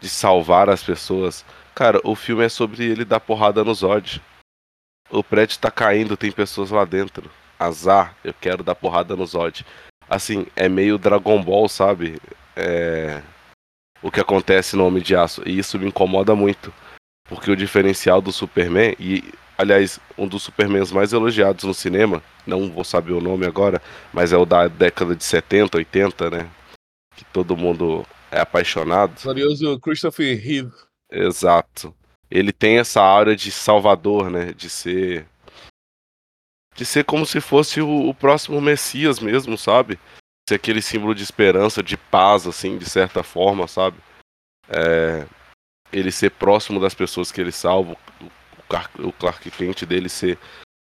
de 0.01 0.09
salvar 0.09 0.69
as 0.69 0.83
pessoas. 0.83 1.45
Cara, 1.79 2.01
o 2.03 2.17
filme 2.17 2.45
é 2.45 2.49
sobre 2.49 2.85
ele 2.85 3.05
dar 3.05 3.21
porrada 3.21 3.63
no 3.63 3.73
Zod. 3.73 4.21
O 5.13 5.23
prédio 5.23 5.61
tá 5.61 5.71
caindo, 5.71 6.17
tem 6.17 6.33
pessoas 6.33 6.73
lá 6.73 6.85
dentro. 6.85 7.31
Azar, 7.57 8.17
eu 8.25 8.35
quero 8.35 8.65
dar 8.65 8.75
porrada 8.75 9.15
no 9.15 9.25
Zod. 9.25 9.65
Assim, 10.11 10.45
é 10.57 10.69
meio 10.69 10.99
Dragon 10.99 11.41
Ball, 11.41 11.69
sabe? 11.69 12.21
É... 12.57 13.23
O 14.03 14.11
que 14.11 14.19
acontece 14.19 14.75
no 14.75 14.89
Homem 14.89 15.01
de 15.01 15.15
Aço. 15.15 15.41
E 15.47 15.57
isso 15.57 15.79
me 15.79 15.87
incomoda 15.87 16.35
muito. 16.35 16.75
Porque 17.29 17.49
o 17.49 17.57
diferencial 17.57 18.21
do 18.21 18.33
Superman, 18.33 18.97
e 18.99 19.33
aliás, 19.57 20.01
um 20.19 20.27
dos 20.27 20.43
Supermans 20.43 20.91
mais 20.91 21.13
elogiados 21.13 21.63
no 21.63 21.73
cinema, 21.73 22.21
não 22.45 22.73
vou 22.73 22.83
saber 22.83 23.13
o 23.13 23.21
nome 23.21 23.47
agora, 23.47 23.81
mas 24.13 24.33
é 24.33 24.37
o 24.37 24.45
da 24.45 24.67
década 24.67 25.15
de 25.15 25.23
70, 25.23 25.79
80, 25.79 26.29
né? 26.29 26.51
Que 27.15 27.25
todo 27.27 27.57
mundo 27.57 28.05
é 28.33 28.41
apaixonado. 28.41 29.23
Glorioso 29.23 29.79
Christopher 29.79 30.37
Reeve. 30.43 30.88
Exato. 31.11 31.95
Ele 32.31 32.53
tem 32.53 32.79
essa 32.79 33.01
aura 33.01 33.35
de 33.35 33.51
salvador, 33.51 34.31
né? 34.31 34.53
De 34.53 34.69
ser. 34.69 35.27
De 36.75 36.85
ser 36.85 37.05
como 37.05 37.27
se 37.27 37.41
fosse 37.41 37.81
o, 37.81 38.09
o 38.09 38.15
próximo 38.15 38.61
Messias 38.61 39.19
mesmo, 39.19 39.57
sabe? 39.59 39.99
Ser 40.49 40.57
aquele 40.57 40.81
símbolo 40.81 41.15
de 41.15 41.23
esperança, 41.23 41.83
de 41.83 41.97
paz, 41.97 42.47
assim, 42.47 42.79
de 42.79 42.89
certa 42.89 43.23
forma, 43.23 43.67
sabe? 43.67 43.97
É, 44.69 45.27
ele 45.93 46.13
ser 46.13 46.31
próximo 46.31 46.79
das 46.79 46.95
pessoas 46.95 47.33
que 47.33 47.41
ele 47.41 47.53
salva, 47.53 47.97
o 48.21 48.31
o 48.99 49.13
Clark 49.13 49.51
Kent 49.51 49.85
dele 49.85 50.09
ser 50.09 50.39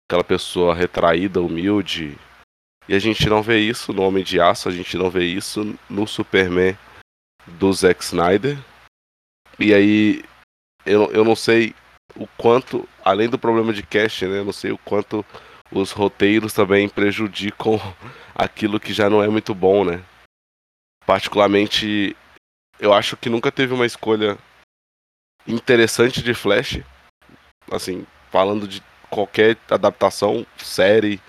aquela 0.08 0.24
pessoa 0.24 0.74
retraída, 0.74 1.40
humilde. 1.40 2.18
E 2.88 2.94
a 2.94 2.98
gente 2.98 3.28
não 3.28 3.42
vê 3.42 3.58
isso 3.58 3.92
no 3.92 4.02
Homem 4.02 4.22
de 4.22 4.40
Aço, 4.40 4.68
a 4.68 4.72
gente 4.72 4.96
não 4.96 5.10
vê 5.10 5.24
isso 5.24 5.76
no 5.88 6.06
Superman 6.06 6.76
do 7.46 7.72
Zack 7.72 8.02
Snyder. 8.02 8.58
E 9.58 9.72
aí, 9.72 10.24
eu, 10.84 11.10
eu 11.12 11.24
não 11.24 11.34
sei 11.34 11.74
o 12.14 12.26
quanto, 12.38 12.88
além 13.04 13.28
do 13.28 13.38
problema 13.38 13.72
de 13.72 13.82
cast, 13.82 14.26
né? 14.26 14.38
Eu 14.38 14.44
não 14.44 14.52
sei 14.52 14.70
o 14.70 14.78
quanto 14.78 15.24
os 15.70 15.90
roteiros 15.90 16.52
também 16.52 16.88
prejudicam 16.88 17.80
aquilo 18.34 18.80
que 18.80 18.92
já 18.92 19.10
não 19.10 19.22
é 19.22 19.28
muito 19.28 19.54
bom, 19.54 19.84
né? 19.84 20.02
Particularmente, 21.06 22.16
eu 22.78 22.92
acho 22.92 23.16
que 23.16 23.28
nunca 23.28 23.52
teve 23.52 23.72
uma 23.72 23.86
escolha 23.86 24.36
interessante 25.46 26.22
de 26.22 26.34
Flash. 26.34 26.80
Assim, 27.70 28.06
falando 28.30 28.66
de 28.66 28.82
qualquer 29.10 29.56
adaptação, 29.70 30.46
série, 30.56 31.20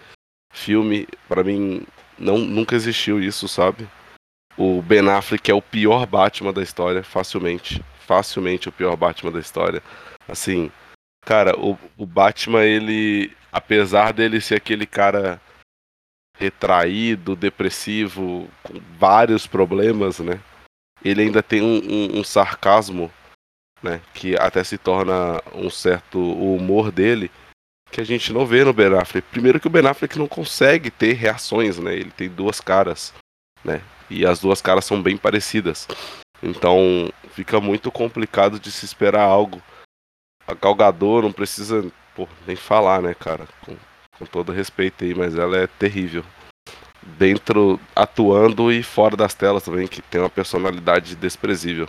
filme, 0.51 1.07
para 1.27 1.43
mim 1.43 1.85
não 2.17 2.37
nunca 2.37 2.75
existiu 2.75 3.21
isso, 3.21 3.47
sabe? 3.47 3.87
O 4.57 4.81
Ben 4.81 5.07
Affleck 5.07 5.51
é 5.51 5.53
o 5.53 5.61
pior 5.61 6.05
Batman 6.07 6.51
da 6.51 6.63
história, 6.63 7.03
facilmente, 7.03 7.83
facilmente 8.07 8.69
o 8.69 8.71
pior 8.71 8.95
Batman 8.95 9.31
da 9.31 9.39
história. 9.39 9.83
Assim, 10.27 10.71
cara, 11.25 11.59
o, 11.59 11.77
o 11.97 12.05
Batman 12.05 12.63
ele, 12.63 13.31
apesar 13.51 14.13
dele 14.13 14.41
ser 14.41 14.55
aquele 14.55 14.87
cara 14.87 15.39
retraído, 16.39 17.35
depressivo, 17.35 18.47
com 18.63 18.79
vários 18.97 19.45
problemas, 19.45 20.19
né? 20.19 20.39
Ele 21.03 21.23
ainda 21.23 21.43
tem 21.43 21.61
um, 21.61 21.81
um, 21.83 22.19
um 22.19 22.23
sarcasmo 22.23 23.11
né, 23.83 24.01
que 24.13 24.35
até 24.35 24.63
se 24.63 24.77
torna 24.77 25.41
um 25.53 25.69
certo 25.69 26.19
humor 26.19 26.91
dele 26.91 27.29
que 27.91 28.01
a 28.01 28.03
gente 28.03 28.33
não 28.33 28.45
vê 28.45 28.63
no 28.63 28.73
Ben 28.73 28.93
Affleck. 28.97 29.27
Primeiro 29.29 29.59
que 29.59 29.67
o 29.67 29.69
Ben 29.69 29.85
Affleck 29.85 30.17
não 30.17 30.27
consegue 30.27 30.91
ter 30.91 31.13
reações, 31.13 31.77
né? 31.77 31.95
Ele 31.95 32.11
tem 32.11 32.29
duas 32.29 32.59
caras, 32.59 33.13
né? 33.63 33.81
E 34.09 34.25
as 34.25 34.39
duas 34.39 34.61
caras 34.61 34.85
são 34.85 35.01
bem 35.01 35.17
parecidas. 35.17 35.87
Então 36.41 37.09
fica 37.37 37.61
muito 37.61 37.91
complicado 37.91 38.59
de 38.59 38.71
se 38.71 38.83
esperar 38.83 39.21
algo. 39.21 39.61
A 40.47 40.55
Galgador 40.55 41.21
não 41.21 41.31
precisa 41.31 41.83
pô, 42.15 42.27
nem 42.47 42.55
falar, 42.55 42.99
né, 42.99 43.13
cara? 43.13 43.47
Com, 43.63 43.77
com 44.17 44.25
todo 44.25 44.51
respeito 44.51 45.03
aí, 45.03 45.13
mas 45.13 45.35
ela 45.35 45.55
é 45.55 45.67
terrível. 45.67 46.23
Dentro, 47.15 47.79
atuando 47.95 48.71
e 48.71 48.81
fora 48.81 49.15
das 49.15 49.35
telas 49.35 49.63
também, 49.63 49.87
que 49.87 50.01
tem 50.01 50.19
uma 50.19 50.31
personalidade 50.31 51.15
desprezível. 51.15 51.87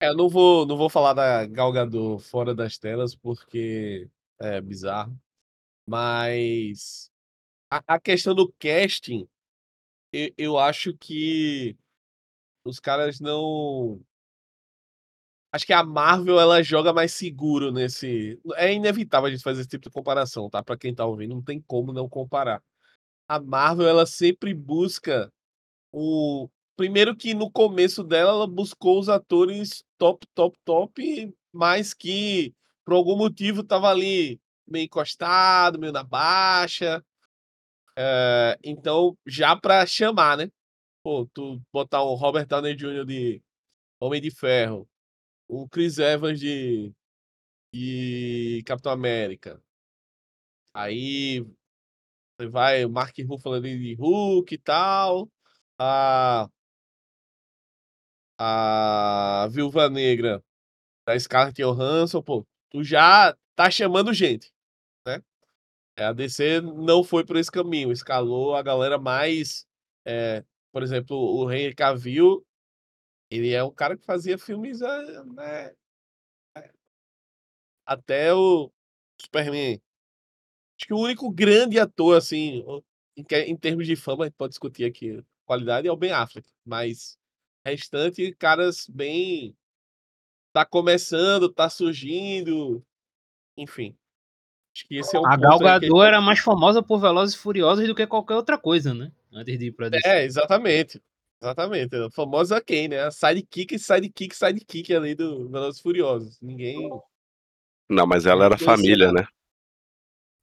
É, 0.00 0.08
eu 0.08 0.16
não 0.16 0.28
vou, 0.30 0.64
não 0.64 0.78
vou 0.78 0.88
falar 0.88 1.12
da 1.12 1.44
Gal 1.44 1.70
Gadot 1.70 2.24
fora 2.24 2.54
das 2.54 2.78
telas, 2.78 3.14
porque 3.14 4.08
é 4.40 4.58
bizarro. 4.58 5.14
Mas 5.86 7.10
a, 7.70 7.82
a 7.86 8.00
questão 8.00 8.34
do 8.34 8.50
casting 8.58 9.28
eu, 10.12 10.32
eu 10.36 10.58
acho 10.58 10.94
que 10.96 11.76
os 12.64 12.80
caras 12.80 13.20
não. 13.20 14.00
Acho 15.50 15.64
que 15.66 15.72
a 15.72 15.82
Marvel 15.82 16.38
ela 16.38 16.62
joga 16.62 16.92
mais 16.92 17.12
seguro 17.14 17.72
nesse. 17.72 18.38
É 18.56 18.72
inevitável 18.72 19.28
a 19.28 19.30
gente 19.30 19.42
fazer 19.42 19.60
esse 19.60 19.68
tipo 19.70 19.84
de 19.84 19.90
comparação, 19.90 20.50
tá? 20.50 20.62
Para 20.62 20.76
quem 20.76 20.94
tá 20.94 21.06
ouvindo, 21.06 21.34
não 21.34 21.42
tem 21.42 21.60
como 21.62 21.92
não 21.92 22.08
comparar. 22.08 22.62
A 23.28 23.40
Marvel 23.40 23.88
ela 23.88 24.06
sempre 24.06 24.54
busca 24.54 25.32
o 25.92 26.48
primeiro 26.76 27.16
que 27.16 27.34
no 27.34 27.50
começo 27.50 28.04
dela 28.04 28.30
ela 28.32 28.46
buscou 28.46 28.98
os 29.00 29.08
atores 29.08 29.84
top, 29.98 30.26
top, 30.34 30.58
top, 30.64 31.34
mas 31.52 31.94
que 31.94 32.54
por 32.84 32.94
algum 32.94 33.16
motivo 33.16 33.64
tava 33.64 33.88
ali 33.90 34.40
meio 34.66 34.84
encostado, 34.84 35.78
meio 35.78 35.92
na 35.92 36.04
baixa. 36.04 37.04
É, 38.00 38.56
então, 38.62 39.18
já 39.26 39.56
para 39.56 39.84
chamar, 39.84 40.36
né? 40.38 40.48
Pô, 41.02 41.26
tu 41.34 41.60
botar 41.72 42.04
um 42.04 42.14
Robert 42.14 42.46
Downey 42.46 42.76
Jr. 42.76 43.04
de 43.04 43.42
Homem 44.00 44.20
de 44.20 44.30
Ferro, 44.30 44.88
o 45.48 45.68
Chris 45.68 45.98
Evans 45.98 46.40
de, 46.40 46.92
de 47.74 48.62
Capitão 48.66 48.92
América. 48.92 49.62
Aí 50.74 51.44
vai 52.50 52.84
o 52.84 52.90
Mark 52.90 53.16
Ruffalo 53.26 53.56
ali 53.56 53.78
de 53.78 53.94
Hulk 53.94 54.54
e 54.54 54.58
tal. 54.58 55.28
A, 55.80 56.48
a 58.38 59.48
Viúva 59.50 59.88
Negra 59.88 60.42
da 61.06 61.18
Scarlett 61.18 61.62
Johansson, 61.62 62.22
pô, 62.22 62.46
tu 62.70 62.84
já 62.84 63.36
tá 63.56 63.70
chamando 63.70 64.12
gente, 64.12 64.52
a 66.06 66.12
DC 66.12 66.60
não 66.60 67.02
foi 67.02 67.24
por 67.24 67.36
esse 67.36 67.50
caminho, 67.50 67.92
escalou 67.92 68.54
a 68.54 68.62
galera 68.62 68.98
mais, 68.98 69.66
é, 70.04 70.44
por 70.72 70.82
exemplo, 70.82 71.16
o 71.16 71.50
Henry 71.52 71.74
Cavill, 71.74 72.44
ele 73.30 73.52
é 73.52 73.62
um 73.62 73.70
cara 73.72 73.96
que 73.96 74.04
fazia 74.04 74.38
filmes, 74.38 74.80
eh, 74.80 75.24
né, 75.24 75.74
é, 76.56 76.70
até 77.86 78.34
o 78.34 78.70
Superman. 79.20 79.80
Acho 80.78 80.86
que 80.86 80.94
o 80.94 80.98
único 80.98 81.30
grande 81.30 81.78
ator, 81.78 82.16
assim, 82.16 82.62
em, 83.16 83.24
em 83.48 83.56
termos 83.56 83.86
de 83.86 83.96
fama, 83.96 84.24
a 84.24 84.26
gente 84.28 84.36
pode 84.36 84.50
discutir 84.50 84.84
aqui, 84.84 85.22
qualidade 85.44 85.88
é 85.88 85.92
o 85.92 85.96
Ben 85.96 86.12
Affleck, 86.12 86.48
mas 86.64 87.18
restante, 87.64 88.34
caras 88.36 88.86
bem 88.88 89.56
tá 90.52 90.64
começando, 90.64 91.52
tá 91.52 91.68
surgindo, 91.68 92.84
enfim. 93.56 93.96
Acho 94.78 94.86
que 94.86 94.96
esse 94.96 95.16
é 95.16 95.18
um 95.18 95.26
a 95.26 95.30
ponto 95.30 95.40
Gal 95.40 95.52
aí 95.54 95.58
que 95.58 95.64
a 95.66 95.78
Gadot 95.80 96.02
era 96.04 96.20
mais 96.20 96.38
famosa 96.38 96.80
por 96.80 97.00
Velozes 97.00 97.34
e 97.34 97.38
Furiosos 97.38 97.84
do 97.84 97.96
que 97.96 98.06
qualquer 98.06 98.36
outra 98.36 98.56
coisa, 98.56 98.94
né? 98.94 99.10
Antes 99.32 99.58
de 99.58 99.66
ir 99.66 99.72
pra 99.72 99.88
DC. 99.88 100.06
É, 100.06 100.24
exatamente. 100.24 101.02
Exatamente. 101.42 101.96
A 101.96 102.10
famosa 102.12 102.60
quem, 102.60 102.86
né? 102.86 103.00
A 103.00 103.10
sidekick, 103.10 103.76
sidekick, 103.76 104.36
sidekick 104.36 104.94
ali 104.94 105.16
do 105.16 105.48
Velozes 105.48 105.80
e 105.80 105.82
Furiosos. 105.82 106.38
Ninguém. 106.40 106.88
Não, 107.88 108.06
mas 108.06 108.24
ela 108.24 108.44
era 108.44 108.56
conhecia 108.56 108.76
família, 108.76 109.12
né? 109.12 109.26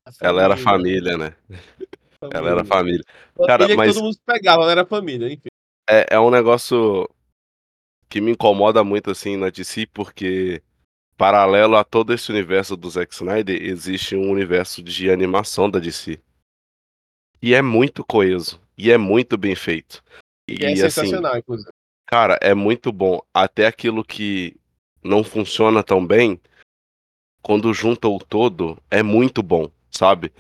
A 0.05 0.11
Ela 0.19 0.43
era 0.43 0.57
família, 0.57 1.17
né? 1.17 1.35
Ela 2.33 2.49
era 2.51 2.65
família. 2.65 3.03
Cara, 3.47 3.63
Família 3.63 3.67
que 3.67 3.75
mas 3.75 3.95
todo 3.95 4.03
mundo 4.03 4.17
pegava, 4.25 4.63
não 4.63 4.69
era 4.69 4.85
família, 4.85 5.31
enfim. 5.31 5.47
é, 5.89 6.07
é 6.15 6.19
um 6.19 6.29
negócio 6.29 7.09
que 8.09 8.19
me 8.19 8.31
incomoda 8.31 8.83
muito, 8.83 9.11
assim, 9.11 9.37
na 9.37 9.49
DC, 9.49 9.87
porque 9.93 10.61
paralelo 11.17 11.75
a 11.75 11.83
todo 11.83 12.13
esse 12.13 12.31
universo 12.31 12.75
do 12.75 12.89
Zack 12.89 13.13
Snyder, 13.13 13.61
existe 13.61 14.15
um 14.15 14.29
universo 14.29 14.83
de 14.83 15.09
animação 15.09 15.69
da 15.69 15.79
DC. 15.79 16.19
E 17.41 17.53
é 17.53 17.61
muito 17.61 18.03
coeso. 18.03 18.59
E 18.77 18.91
é 18.91 18.97
muito 18.97 19.37
bem 19.37 19.55
feito. 19.55 20.03
E 20.47 20.65
é 20.65 20.69
E, 20.69 20.83
assim, 20.83 21.01
sensacional, 21.01 21.37
inclusive. 21.37 21.69
cara, 22.05 22.37
é 22.41 22.53
muito 22.53 22.91
bom. 22.91 23.21
Até 23.33 23.67
aquilo 23.67 24.03
que 24.03 24.55
não 25.03 25.23
funciona 25.23 25.83
tão 25.83 26.05
bem, 26.05 26.39
quando 27.41 27.73
junta 27.73 28.07
o 28.07 28.19
todo, 28.19 28.77
é 28.89 29.03
muito 29.03 29.41
bom, 29.43 29.69
sabe? 29.91 30.33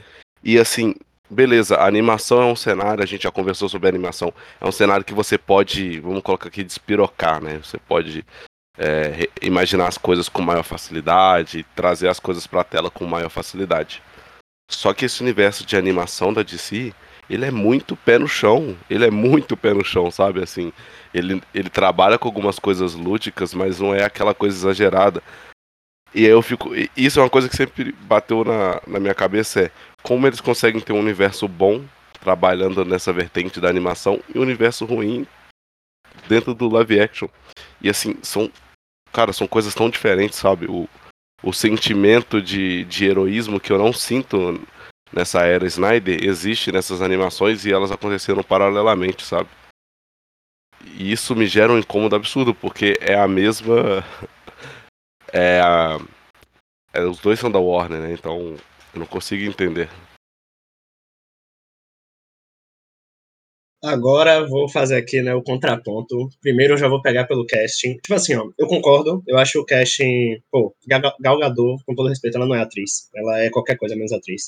E 0.43 0.57
assim, 0.57 0.95
beleza, 1.29 1.75
a 1.75 1.87
animação 1.87 2.41
é 2.41 2.45
um 2.45 2.55
cenário, 2.55 3.03
a 3.03 3.05
gente 3.05 3.23
já 3.23 3.31
conversou 3.31 3.69
sobre 3.69 3.87
a 3.87 3.91
animação, 3.91 4.33
é 4.59 4.65
um 4.67 4.71
cenário 4.71 5.05
que 5.05 5.13
você 5.13 5.37
pode, 5.37 5.99
vamos 5.99 6.23
colocar 6.23 6.47
aqui, 6.47 6.63
despirocar, 6.63 7.41
né? 7.41 7.59
Você 7.59 7.77
pode 7.77 8.25
é, 8.77 9.29
imaginar 9.41 9.87
as 9.87 9.97
coisas 9.97 10.27
com 10.29 10.41
maior 10.41 10.63
facilidade, 10.63 11.65
trazer 11.75 12.07
as 12.07 12.19
coisas 12.19 12.45
pra 12.45 12.63
tela 12.63 12.91
com 12.91 13.05
maior 13.05 13.29
facilidade. 13.29 14.01
Só 14.69 14.93
que 14.93 15.05
esse 15.05 15.21
universo 15.21 15.65
de 15.65 15.77
animação 15.77 16.33
da 16.33 16.43
DC, 16.43 16.93
ele 17.29 17.45
é 17.45 17.51
muito 17.51 17.95
pé 17.95 18.17
no 18.17 18.27
chão. 18.27 18.75
Ele 18.89 19.05
é 19.05 19.11
muito 19.11 19.55
pé 19.55 19.73
no 19.73 19.85
chão, 19.85 20.09
sabe? 20.09 20.41
Assim, 20.41 20.73
ele, 21.13 21.41
ele 21.53 21.69
trabalha 21.69 22.17
com 22.17 22.27
algumas 22.27 22.59
coisas 22.59 22.93
lúdicas, 22.93 23.53
mas 23.53 23.79
não 23.79 23.93
é 23.93 24.03
aquela 24.03 24.33
coisa 24.33 24.55
exagerada. 24.55 25.21
E 26.13 26.23
eu 26.23 26.41
fico. 26.41 26.71
Isso 26.95 27.19
é 27.19 27.23
uma 27.23 27.29
coisa 27.29 27.49
que 27.49 27.55
sempre 27.55 27.91
bateu 27.91 28.43
na, 28.43 28.81
na 28.87 28.99
minha 28.99 29.13
cabeça: 29.13 29.63
é 29.63 29.71
como 30.01 30.25
eles 30.25 30.41
conseguem 30.41 30.81
ter 30.81 30.93
um 30.93 30.99
universo 30.99 31.47
bom 31.47 31.83
trabalhando 32.21 32.83
nessa 32.85 33.13
vertente 33.13 33.59
da 33.59 33.69
animação 33.69 34.19
e 34.33 34.39
um 34.39 34.41
universo 34.41 34.85
ruim 34.85 35.27
dentro 36.27 36.53
do 36.53 36.69
live 36.69 36.99
action. 36.99 37.27
E 37.81 37.89
assim, 37.89 38.15
são. 38.21 38.49
Cara, 39.15 39.31
são 39.31 39.47
coisas 39.47 39.73
tão 39.73 39.89
diferentes, 39.89 40.37
sabe? 40.37 40.65
O, 40.65 40.89
o 41.41 41.53
sentimento 41.53 42.41
de, 42.41 42.83
de 42.83 43.05
heroísmo 43.05 43.61
que 43.61 43.71
eu 43.71 43.77
não 43.77 43.93
sinto 43.93 44.61
nessa 45.13 45.45
era 45.45 45.65
Snyder 45.65 46.21
existe 46.21 46.69
nessas 46.69 47.01
animações 47.01 47.63
e 47.63 47.71
elas 47.71 47.93
aconteceram 47.93 48.43
paralelamente, 48.43 49.23
sabe? 49.23 49.47
E 50.83 51.13
isso 51.13 51.33
me 51.33 51.47
gera 51.47 51.71
um 51.71 51.79
incômodo 51.79 52.13
absurdo, 52.13 52.53
porque 52.53 52.97
é 52.99 53.15
a 53.15 53.27
mesma. 53.27 54.03
É 55.33 55.59
a. 55.59 55.99
é, 56.93 57.03
os 57.03 57.19
dois 57.19 57.39
são 57.39 57.51
da 57.51 57.59
Warner, 57.59 57.99
né? 57.99 58.13
Então 58.13 58.55
eu 58.93 58.99
não 58.99 59.05
consigo 59.05 59.43
entender. 59.43 59.89
Agora 63.85 64.47
vou 64.47 64.67
fazer 64.67 64.95
aqui 64.95 65.21
né, 65.21 65.35
o 65.35 65.43
contraponto. 65.43 66.27
Primeiro 66.41 66.73
eu 66.73 66.77
já 66.77 66.87
vou 66.87 67.03
pegar 67.03 67.25
pelo 67.25 67.45
casting. 67.45 67.97
Tipo 67.97 68.15
assim, 68.15 68.33
ó, 68.33 68.49
eu 68.57 68.65
concordo. 68.67 69.23
Eu 69.27 69.37
acho 69.37 69.59
o 69.59 69.65
casting. 69.65 70.41
Pô, 70.51 70.75
Gal 70.87 71.39
Gadot, 71.39 71.83
com 71.85 71.93
todo 71.93 72.09
respeito, 72.09 72.35
ela 72.35 72.47
não 72.47 72.55
é 72.55 72.61
atriz. 72.61 73.09
Ela 73.15 73.41
é 73.41 73.49
qualquer 73.51 73.77
coisa 73.77 73.95
menos 73.95 74.11
atriz. 74.11 74.45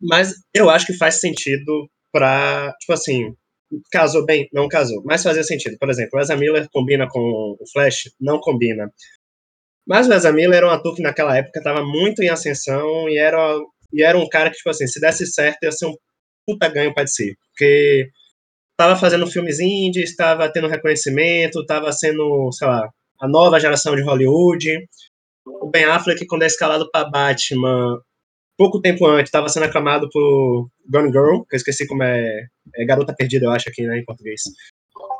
Mas 0.00 0.32
eu 0.54 0.70
acho 0.70 0.86
que 0.86 0.96
faz 0.96 1.18
sentido 1.20 1.90
pra. 2.12 2.72
Tipo 2.80 2.92
assim, 2.92 3.34
casou 3.90 4.24
bem? 4.24 4.48
Não 4.52 4.68
casou. 4.68 5.02
Mas 5.04 5.24
fazia 5.24 5.42
sentido. 5.42 5.76
Por 5.76 5.90
exemplo, 5.90 6.16
o 6.16 6.22
Ezra 6.22 6.36
Miller 6.36 6.68
combina 6.72 7.08
com 7.08 7.56
o 7.58 7.64
Flash? 7.72 8.12
Não 8.20 8.38
combina. 8.38 8.92
Mas 9.84 10.06
o 10.06 10.12
Ezra 10.12 10.32
Miller 10.32 10.58
era 10.58 10.68
um 10.68 10.70
ator 10.70 10.94
que 10.94 11.02
naquela 11.02 11.36
época 11.36 11.58
estava 11.58 11.84
muito 11.84 12.22
em 12.22 12.28
ascensão 12.28 13.08
e 13.08 13.18
era, 13.18 13.58
e 13.92 14.04
era 14.04 14.16
um 14.16 14.28
cara 14.28 14.50
que, 14.50 14.56
tipo 14.58 14.70
assim, 14.70 14.86
se 14.86 15.00
desse 15.00 15.26
certo, 15.26 15.64
ia 15.64 15.72
ser 15.72 15.86
um 15.86 15.94
puta 16.46 16.68
ganho 16.68 16.94
pra 16.94 17.08
si. 17.08 17.36
Porque 17.48 18.08
tava 18.80 18.96
fazendo 18.96 19.26
filmes 19.26 19.60
indies, 19.60 20.08
estava 20.08 20.50
tendo 20.50 20.66
reconhecimento, 20.66 21.60
estava 21.60 21.92
sendo, 21.92 22.50
sei 22.50 22.66
lá, 22.66 22.88
a 23.20 23.28
nova 23.28 23.60
geração 23.60 23.94
de 23.94 24.00
Hollywood. 24.00 24.88
O 25.44 25.68
Ben 25.68 25.84
Affleck, 25.84 26.24
quando 26.26 26.44
é 26.44 26.46
escalado 26.46 26.90
para 26.90 27.10
Batman, 27.10 28.00
pouco 28.56 28.80
tempo 28.80 29.06
antes, 29.06 29.28
estava 29.28 29.50
sendo 29.50 29.64
aclamado 29.64 30.08
por 30.10 30.70
Gone 30.88 31.12
Girl, 31.12 31.42
que 31.42 31.56
eu 31.56 31.58
esqueci 31.58 31.86
como 31.86 32.02
é, 32.02 32.46
é 32.74 32.84
Garota 32.86 33.14
Perdida, 33.14 33.44
eu 33.44 33.50
acho 33.50 33.68
aqui, 33.68 33.82
né, 33.82 33.98
em 33.98 34.04
português. 34.04 34.40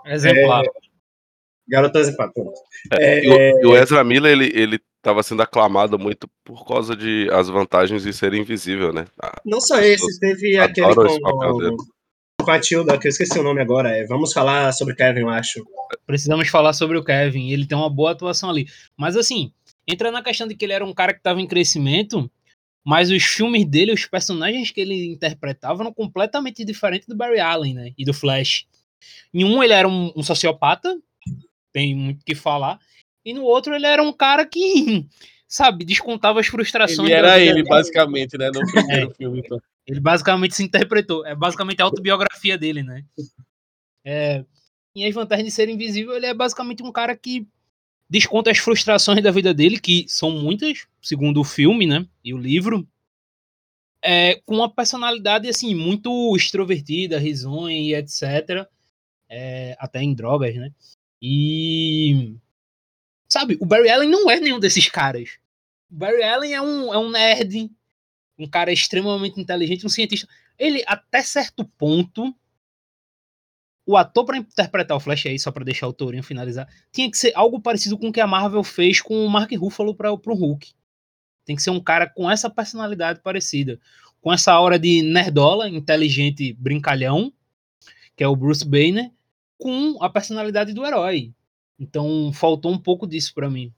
Exemplar. 0.07 0.65
Garota 1.69 1.99
Exemplar, 1.99 2.33
pronto. 2.33 2.59
E 2.99 3.29
o, 3.29 3.61
e 3.61 3.67
o 3.67 3.77
Ezra 3.77 4.03
Miller, 4.03 4.33
ele, 4.33 4.51
ele 4.59 4.81
tava 5.03 5.23
sendo 5.23 5.43
aclamado 5.43 5.99
muito 5.99 6.27
por 6.43 6.67
causa 6.67 6.97
de 6.97 7.29
as 7.31 7.51
vantagens 7.51 8.05
de 8.05 8.13
ser 8.15 8.33
invisível, 8.33 8.91
né? 8.91 9.05
Ah, 9.23 9.39
Não 9.45 9.61
só 9.61 9.79
esse, 9.81 10.19
teve 10.19 10.57
aquele 10.57 10.95
com. 10.95 11.77
Com 12.45 12.51
a 12.51 12.61
Tilda, 12.61 12.99
que 12.99 13.07
eu 13.07 13.11
esqueci 13.11 13.39
o 13.39 13.43
nome 13.43 13.61
agora. 13.61 13.91
É, 13.91 14.05
vamos 14.05 14.33
falar 14.33 14.73
sobre 14.73 14.95
Kevin, 14.95 15.21
eu 15.21 15.29
acho. 15.29 15.65
Precisamos 16.07 16.49
falar 16.49 16.73
sobre 16.73 16.99
o 16.99 17.05
Kevin. 17.05 17.51
Ele 17.51 17.67
tem 17.67 17.77
uma 17.77 17.91
boa 17.91 18.13
atuação 18.13 18.51
ali. 18.51 18.67
Mas 18.97 19.17
assim, 19.17 19.53
entra 19.87 20.11
na 20.11 20.23
questão 20.23 20.47
de 20.47 20.55
que 20.55 20.65
ele 20.65 20.73
era 20.73 20.85
um 20.85 20.95
cara 20.95 21.13
que 21.13 21.21
estava 21.21 21.41
em 21.41 21.47
crescimento, 21.47 22.31
mas 22.85 23.11
os 23.11 23.23
filmes 23.23 23.65
dele, 23.65 23.93
os 23.93 24.07
personagens 24.07 24.71
que 24.71 24.81
ele 24.81 25.07
interpretava 25.07 25.83
eram 25.83 25.93
completamente 25.93 26.65
diferentes 26.65 27.07
do 27.07 27.17
Barry 27.17 27.41
Allen, 27.41 27.75
né? 27.75 27.93
E 27.97 28.05
do 28.05 28.15
Flash. 28.15 28.67
Em 29.33 29.45
um 29.45 29.63
ele 29.63 29.73
era 29.73 29.89
um, 29.89 30.13
um 30.17 30.23
sociopata, 30.23 30.99
tem 31.73 31.95
muito 31.95 32.23
o 32.23 32.25
que 32.25 32.35
falar. 32.35 32.79
E 33.25 33.35
no 33.35 33.45
outro 33.45 33.75
ele 33.75 33.87
era 33.87 34.03
um 34.03 34.13
cara 34.13 34.47
que, 34.47 35.07
sabe, 35.47 35.85
descontava 35.85 36.41
as 36.41 36.47
frustrações. 36.47 37.09
Ele 37.09 37.13
era 37.13 37.39
ele, 37.39 37.55
dele. 37.55 37.69
basicamente, 37.69 38.37
né? 38.39 38.51
No 38.53 38.61
primeiro 38.61 39.11
filme, 39.17 39.41
então. 39.41 39.61
Ele 39.87 40.01
basicamente 40.01 40.55
se 40.55 40.63
interpretou. 40.63 41.27
É 41.27 41.35
basicamente 41.35 41.81
a 41.81 41.85
autobiografia 41.85 42.57
dele, 42.59 42.83
né? 42.83 43.05
É, 44.05 44.45
em 44.95 45.07
As 45.07 45.15
Vantagens 45.15 45.47
de 45.47 45.53
Ser 45.53 45.69
Invisível, 45.69 46.15
ele 46.17 46.27
é 46.27 46.35
basicamente 46.35 46.83
um 46.83 46.93
cara 46.93 47.17
que 47.17 47.47
desconta 48.09 48.51
as 48.51 48.59
frustrações 48.59 49.23
da 49.23 49.31
vida 49.31 49.55
dele, 49.55 49.79
que 49.79 50.05
são 50.09 50.31
muitas, 50.31 50.87
segundo 51.03 51.41
o 51.41 51.45
filme, 51.45 51.87
né? 51.87 52.07
E 52.25 52.35
o 52.35 52.39
livro. 52.39 52.87
é, 54.03 54.37
com 54.47 54.57
uma 54.57 54.73
personalidade 54.73 55.49
assim 55.49 55.75
muito 55.75 56.35
extrovertida, 56.37 57.19
risonha 57.19 57.79
e 57.79 57.95
etc. 57.95 58.67
É, 59.29 59.77
até 59.79 60.03
em 60.03 60.15
drogas, 60.15 60.55
né? 60.57 60.73
E 61.23 62.37
sabe, 63.29 63.57
o 63.61 63.67
Barry 63.67 63.91
Allen 63.91 64.09
não 64.11 64.31
é 64.31 64.41
nenhum 64.41 64.59
desses 64.59 64.89
caras. 64.89 65.39
O 65.91 65.97
Barry 65.97 66.23
Allen 66.23 66.55
é 66.55 66.63
um, 66.63 66.95
é 66.95 66.99
um 66.99 67.11
nerd, 67.11 67.71
um 68.43 68.49
cara 68.49 68.73
extremamente 68.73 69.41
inteligente, 69.41 69.87
um 69.87 69.89
cientista. 69.89 70.29
Ele, 70.59 70.83
até 70.87 71.23
certo 71.23 71.65
ponto, 71.65 72.35
o 73.87 73.97
ator 73.97 74.25
para 74.25 74.39
interpretar 74.39 74.97
o 74.97 75.01
Flash 75.01 75.27
aí, 75.27 75.39
só 75.39 75.51
para 75.51 75.65
deixar 75.65 75.89
o 75.89 75.93
Tourinho 75.93 76.23
finalizar, 76.23 76.69
tinha 76.93 77.11
que 77.11 77.19
ser 77.19 77.33
algo 77.35 77.61
parecido 77.61 77.99
com 77.99 78.09
o 78.09 78.13
que 78.13 78.21
a 78.21 78.27
Marvel 78.27 78.63
fez 78.63 79.01
com 79.01 79.25
o 79.25 79.29
Mark 79.29 79.51
Ruffalo 79.53 79.95
para 79.95 80.13
o 80.13 80.17
Hulk. 80.17 80.73
Tem 81.45 81.57
que 81.57 81.63
ser 81.63 81.71
um 81.71 81.81
cara 81.81 82.09
com 82.09 82.31
essa 82.31 82.49
personalidade 82.49 83.21
parecida, 83.21 83.81
com 84.21 84.33
essa 84.33 84.53
aura 84.53 84.79
de 84.79 85.03
nerdola, 85.03 85.69
inteligente, 85.69 86.53
brincalhão, 86.53 87.33
que 88.17 88.23
é 88.23 88.29
o 88.29 88.37
Bruce 88.37 88.65
Banner, 88.65 89.11
com 89.59 90.03
a 90.03 90.09
personalidade 90.09 90.73
do 90.73 90.85
herói. 90.85 91.33
Então 91.79 92.33
faltou 92.33 92.71
um 92.71 92.79
pouco 92.79 93.07
disso 93.07 93.33
para 93.35 93.51
mim. 93.51 93.73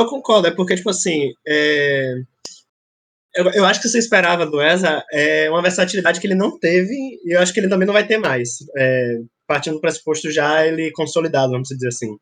Eu 0.00 0.08
concordo, 0.08 0.48
é 0.48 0.50
porque, 0.50 0.74
tipo 0.74 0.90
assim, 0.90 1.32
é... 1.46 2.24
eu, 3.36 3.50
eu, 3.52 3.64
acho 3.64 3.80
que 3.80 3.88
você 3.88 3.98
esperava 3.98 4.46
do 4.46 4.62
Eza 4.62 5.04
é 5.12 5.50
uma 5.50 5.62
versatilidade 5.62 6.20
que 6.20 6.26
ele 6.26 6.34
não 6.34 6.58
teve, 6.58 6.94
e 7.24 7.34
eu 7.34 7.40
acho 7.40 7.52
que 7.52 7.60
ele 7.60 7.68
também 7.68 7.86
não 7.86 7.94
vai 7.94 8.06
ter 8.06 8.18
mais. 8.18 8.50
É, 8.76 9.18
partindo 9.46 9.74
do 9.74 9.80
pressuposto 9.80 10.30
já 10.30 10.66
ele 10.66 10.90
consolidado, 10.92 11.52
vamos 11.52 11.68
dizer 11.68 11.88
assim. 11.88 12.16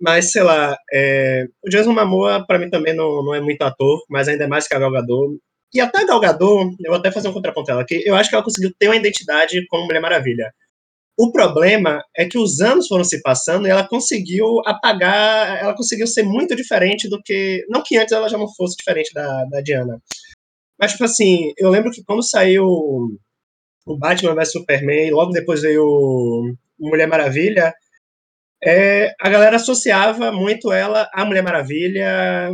Mas, 0.00 0.32
sei 0.32 0.42
lá, 0.42 0.76
é, 0.92 1.46
o 1.64 1.68
Jason 1.68 1.92
Momoa, 1.92 2.44
para 2.46 2.58
mim, 2.58 2.70
também 2.70 2.94
não, 2.94 3.22
não 3.22 3.34
é 3.34 3.40
muito 3.40 3.60
ator, 3.62 4.02
mas 4.08 4.28
ainda 4.28 4.44
é 4.44 4.46
mais 4.46 4.66
que 4.66 4.74
a 4.74 4.78
Gal 4.78 4.90
Gadot. 4.90 5.38
E 5.74 5.80
até 5.80 6.02
a 6.02 6.06
Gal 6.06 6.20
Gadot, 6.20 6.74
eu 6.80 6.90
vou 6.90 6.98
até 6.98 7.10
fazer 7.12 7.28
um 7.28 7.32
contraponto 7.32 7.70
ela 7.70 7.82
aqui, 7.82 8.02
eu 8.06 8.14
acho 8.14 8.30
que 8.30 8.34
ela 8.34 8.44
conseguiu 8.44 8.72
ter 8.78 8.88
uma 8.88 8.96
identidade 8.96 9.66
como 9.68 9.84
Mulher 9.84 10.00
Maravilha. 10.00 10.52
O 11.18 11.30
problema 11.32 12.02
é 12.16 12.24
que 12.24 12.38
os 12.38 12.60
anos 12.60 12.86
foram 12.86 13.04
se 13.04 13.20
passando 13.20 13.66
e 13.66 13.70
ela 13.70 13.86
conseguiu 13.86 14.46
apagar, 14.64 15.62
ela 15.62 15.76
conseguiu 15.76 16.06
ser 16.06 16.22
muito 16.22 16.56
diferente 16.56 17.10
do 17.10 17.20
que. 17.22 17.62
Não 17.68 17.82
que 17.82 17.98
antes 17.98 18.12
ela 18.12 18.26
já 18.26 18.38
não 18.38 18.48
fosse 18.54 18.74
diferente 18.78 19.12
da, 19.12 19.44
da 19.44 19.60
Diana. 19.60 20.00
Mas, 20.80 20.92
tipo 20.92 21.04
assim, 21.04 21.52
eu 21.58 21.68
lembro 21.70 21.90
que 21.90 22.02
quando 22.04 22.22
saiu 22.22 22.64
o 22.64 23.98
Batman 23.98 24.34
vs 24.34 24.52
Superman, 24.52 25.10
logo 25.10 25.32
depois 25.32 25.62
veio 25.62 26.54
Mulher 26.78 27.06
Maravilha, 27.06 27.74
é, 28.64 29.12
a 29.20 29.28
galera 29.28 29.56
associava 29.56 30.32
muito 30.32 30.72
ela 30.72 31.08
à 31.12 31.24
Mulher 31.24 31.42
Maravilha, 31.42 32.50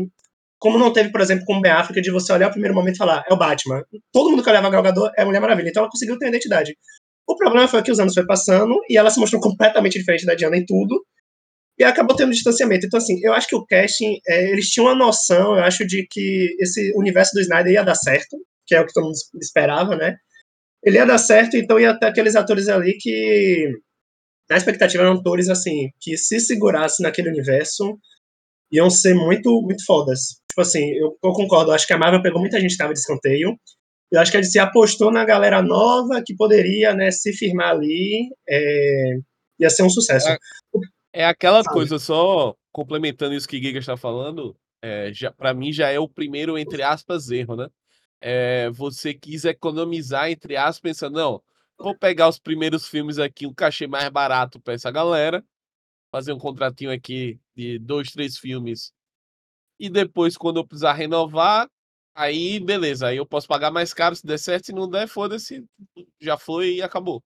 como 0.59 0.79
não 0.79 0.93
teve, 0.93 1.11
por 1.11 1.21
exemplo, 1.21 1.45
com 1.45 1.57
o 1.57 1.61
Ben 1.61 1.73
Affleck, 1.73 2.01
de 2.01 2.11
você 2.11 2.33
olhar 2.33 2.49
o 2.49 2.53
primeiro 2.53 2.75
momento 2.75 2.97
e 2.97 2.99
falar, 2.99 3.25
é 3.29 3.33
o 3.35 3.37
Batman. 3.37 3.83
Todo 4.13 4.31
mundo 4.31 4.43
que 4.43 4.51
olhava 4.51 4.71
Gal 4.71 4.83
Gadot 4.83 5.13
é 5.17 5.23
a 5.23 5.27
Mulher 5.27 5.41
Maravilha, 5.41 5.69
então 5.69 5.83
ela 5.83 5.91
conseguiu 5.91 6.19
ter 6.19 6.29
identidade. 6.29 6.77
O 7.29 7.37
problema 7.37 7.69
foi 7.69 7.83
que 7.83 7.91
os 7.91 8.01
anos 8.01 8.15
foram 8.15 8.27
passando 8.27 8.81
e 8.89 8.97
ela 8.97 9.11
se 9.11 9.21
mostrou 9.21 9.41
completamente 9.41 9.99
diferente 9.99 10.25
da 10.25 10.35
Diana 10.35 10.57
em 10.57 10.65
tudo, 10.65 11.05
e 11.79 11.85
acabou 11.85 12.17
tendo 12.17 12.33
distanciamento. 12.33 12.87
Então, 12.87 12.99
assim, 12.99 13.19
eu 13.23 13.33
acho 13.33 13.49
que 13.49 13.57
o 13.57 13.65
casting, 13.67 14.19
é, 14.27 14.51
eles 14.51 14.69
tinham 14.69 14.87
uma 14.87 14.95
noção, 14.95 15.57
eu 15.57 15.63
acho, 15.63 15.87
de 15.87 16.07
que 16.11 16.57
esse 16.59 16.93
universo 16.97 17.33
do 17.35 17.41
Snyder 17.41 17.73
ia 17.73 17.85
dar 17.85 17.95
certo, 17.95 18.37
que 18.67 18.75
é 18.75 18.81
o 18.81 18.87
que 18.87 18.93
todo 18.93 19.05
mundo 19.05 19.17
esperava, 19.41 19.97
né? 19.97 20.17
Ele 20.83 20.97
ia 20.97 21.07
dar 21.07 21.19
certo, 21.19 21.57
então 21.57 21.79
ia 21.79 21.99
ter 21.99 22.07
aqueles 22.07 22.37
atores 22.37 22.69
ali 22.69 22.97
que 22.99 23.71
na 24.49 24.57
expectativa 24.57 25.03
eram 25.03 25.15
atores 25.15 25.49
assim, 25.49 25.91
que 26.01 26.17
se 26.17 26.39
segurasse 26.41 27.03
naquele 27.03 27.29
universo, 27.29 27.99
iam 28.71 28.89
ser 28.89 29.15
muito, 29.15 29.61
muito 29.63 29.85
fodas. 29.85 30.41
Tipo 30.51 30.61
assim, 30.61 30.93
eu, 30.93 31.17
eu 31.23 31.33
concordo, 31.33 31.73
acho 31.73 31.87
que 31.87 31.93
a 31.93 31.99
Marvel 31.99 32.23
pegou 32.23 32.41
muita 32.41 32.61
gente 32.61 32.73
que 32.73 32.79
tava 32.79 32.93
de 32.93 33.01
escanteio, 33.01 33.57
eu 34.11 34.21
acho 34.21 34.31
que 34.31 34.37
a 34.37 34.43
se 34.43 34.59
apostou 34.59 35.11
na 35.11 35.25
galera 35.25 35.61
nova 35.63 36.23
que 36.25 36.35
poderia, 36.37 36.95
né, 36.95 37.11
se 37.11 37.33
firmar 37.33 37.71
ali, 37.71 38.29
é, 38.49 39.15
ia 39.59 39.69
ser 39.69 39.83
um 39.83 39.91
sucesso. 39.91 40.29
É, 41.17 41.25
aquela 41.27 41.63
Sabe? 41.63 41.75
coisa, 41.75 41.99
só 41.99 42.55
complementando 42.71 43.35
isso 43.35 43.49
que 43.49 43.57
o 43.57 43.63
Giga 43.63 43.79
está 43.79 43.97
falando, 43.97 44.57
é, 44.83 45.11
já, 45.13 45.33
para 45.33 45.55
mim 45.55 45.73
já 45.73 45.89
é 45.89 45.99
o 45.99 46.09
primeiro, 46.09 46.59
entre 46.59 46.83
aspas, 46.83 47.31
erro, 47.31 47.57
né? 47.57 47.69
É, 48.21 48.71
você 48.71 49.15
quis 49.15 49.45
economizar, 49.45 50.31
entre 50.31 50.57
aspas, 50.57 50.81
pensando, 50.81 51.17
não, 51.17 51.43
Vou 51.79 51.97
pegar 51.97 52.29
os 52.29 52.39
primeiros 52.39 52.89
filmes 52.89 53.19
aqui, 53.19 53.47
um 53.47 53.53
cachê 53.53 53.87
mais 53.87 54.09
barato 54.09 54.61
para 54.61 54.75
essa 54.75 54.91
galera. 54.91 55.45
Fazer 56.11 56.33
um 56.33 56.39
contratinho 56.39 56.91
aqui 56.91 57.39
de 57.55 57.79
dois, 57.79 58.11
três 58.11 58.39
filmes. 58.39 58.93
E 59.79 59.91
depois, 59.91 60.37
quando 60.37 60.59
eu 60.59 60.67
precisar 60.67 60.95
renovar, 60.95 61.69
aí 62.15 62.59
beleza. 62.61 63.09
Aí 63.09 63.19
eu 63.19 63.27
posso 63.27 63.47
pagar 63.47 63.71
mais 63.71 63.93
caro 63.93 64.17
se 64.17 64.27
der 64.27 64.39
certo. 64.39 64.67
Se 64.67 64.73
não 64.73 64.89
der, 64.89 65.07
foda-se. 65.07 65.65
Já 66.21 66.39
foi 66.39 66.77
e 66.77 66.83
acabou. 66.83 67.23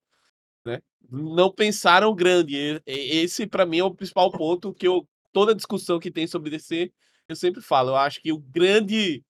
Né? 0.64 0.80
Não 1.10 1.52
pensaram 1.52 2.14
grande. 2.14 2.80
Esse, 2.86 3.46
para 3.46 3.66
mim, 3.66 3.78
é 3.78 3.84
o 3.84 3.94
principal 3.94 4.30
ponto 4.30 4.72
que 4.74 4.86
eu. 4.86 5.06
Toda 5.32 5.54
discussão 5.54 6.00
que 6.00 6.10
tem 6.10 6.26
sobre 6.26 6.50
DC, 6.50 6.92
eu 7.28 7.36
sempre 7.36 7.62
falo. 7.62 7.90
Eu 7.90 7.96
acho 7.96 8.20
que 8.20 8.32
o 8.32 8.38
grande, 8.38 9.22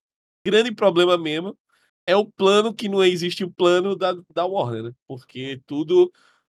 grande 0.45 0.73
problema 0.73 1.19
mesmo 1.19 1.57
é 2.07 2.17
o 2.17 2.27
plano 2.27 2.75
que 2.75 2.89
não 2.89 3.05
existe 3.05 3.45
o 3.45 3.51
plano 3.51 3.95
da, 3.95 4.15
da 4.35 4.47
Warner, 4.47 4.85
né? 4.85 4.93
Porque 5.07 5.61
tudo. 5.67 6.13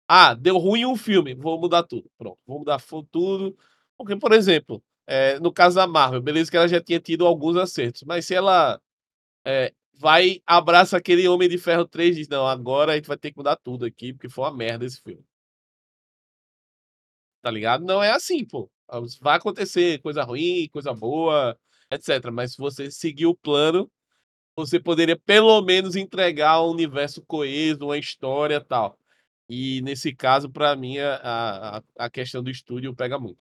Ah, 0.09 0.35
deu 0.35 0.59
ruim 0.59 0.85
um 0.85 0.97
filme, 0.97 1.35
vou 1.35 1.61
mudar 1.61 1.83
tudo. 1.85 2.11
Pronto, 2.19 2.39
vou 2.47 2.59
mudar 2.61 2.81
tudo. 3.11 3.57
Porque, 3.97 4.17
por 4.17 4.33
exemplo, 4.33 4.83
é, 5.07 5.39
no 5.41 5.53
caso 5.53 5.77
da 5.77 5.87
Marvel, 5.87 6.21
beleza 6.23 6.51
que 6.51 6.57
ela 6.57 6.69
já 6.69 6.81
tinha 6.81 7.01
tido 7.01 7.27
alguns 7.27 7.57
acertos, 7.57 8.03
mas 8.05 8.27
se 8.27 8.35
ela 8.35 8.81
é, 9.45 9.73
vai, 9.98 10.40
abraça 10.46 10.96
aquele 10.96 11.26
Homem 11.28 11.48
de 11.48 11.59
Ferro 11.59 11.87
3 11.87 12.16
e 12.16 12.20
diz: 12.20 12.28
Não, 12.28 12.46
agora 12.46 12.92
a 12.92 12.96
gente 12.96 13.09
vai 13.09 13.16
ter 13.16 13.30
que 13.32 13.38
mudar 13.38 13.56
tudo 13.56 13.85
aqui, 13.85 14.12
porque 14.12 14.28
foi 14.28 14.44
uma 14.44 14.56
merda 14.56 14.85
esse 14.85 15.00
filme. 15.00 15.24
Tá 17.42 17.50
ligado? 17.50 17.85
Não 17.85 18.02
é 18.02 18.11
assim, 18.11 18.44
pô. 18.44 18.70
Vai 19.20 19.37
acontecer 19.37 20.00
coisa 20.00 20.22
ruim, 20.22 20.68
coisa 20.72 20.92
boa, 20.94 21.59
etc. 21.90 22.30
Mas 22.32 22.52
se 22.52 22.59
você 22.59 22.90
seguir 22.90 23.26
o 23.26 23.37
plano, 23.37 23.90
você 24.56 24.80
poderia 24.80 25.18
pelo 25.18 25.61
menos 25.62 25.96
entregar 25.96 26.62
um 26.62 26.70
universo 26.70 27.22
coeso, 27.26 27.85
uma 27.87 27.98
história 27.98 28.61
tal. 28.61 28.98
E 29.48 29.80
nesse 29.82 30.14
caso, 30.14 30.50
para 30.50 30.74
mim, 30.76 30.98
a, 30.98 31.78
a, 31.78 31.82
a, 32.06 32.11
questão 32.11 32.42
do 32.42 32.50
estúdio 32.50 32.94
pega 32.94 33.18
muito. 33.18 33.38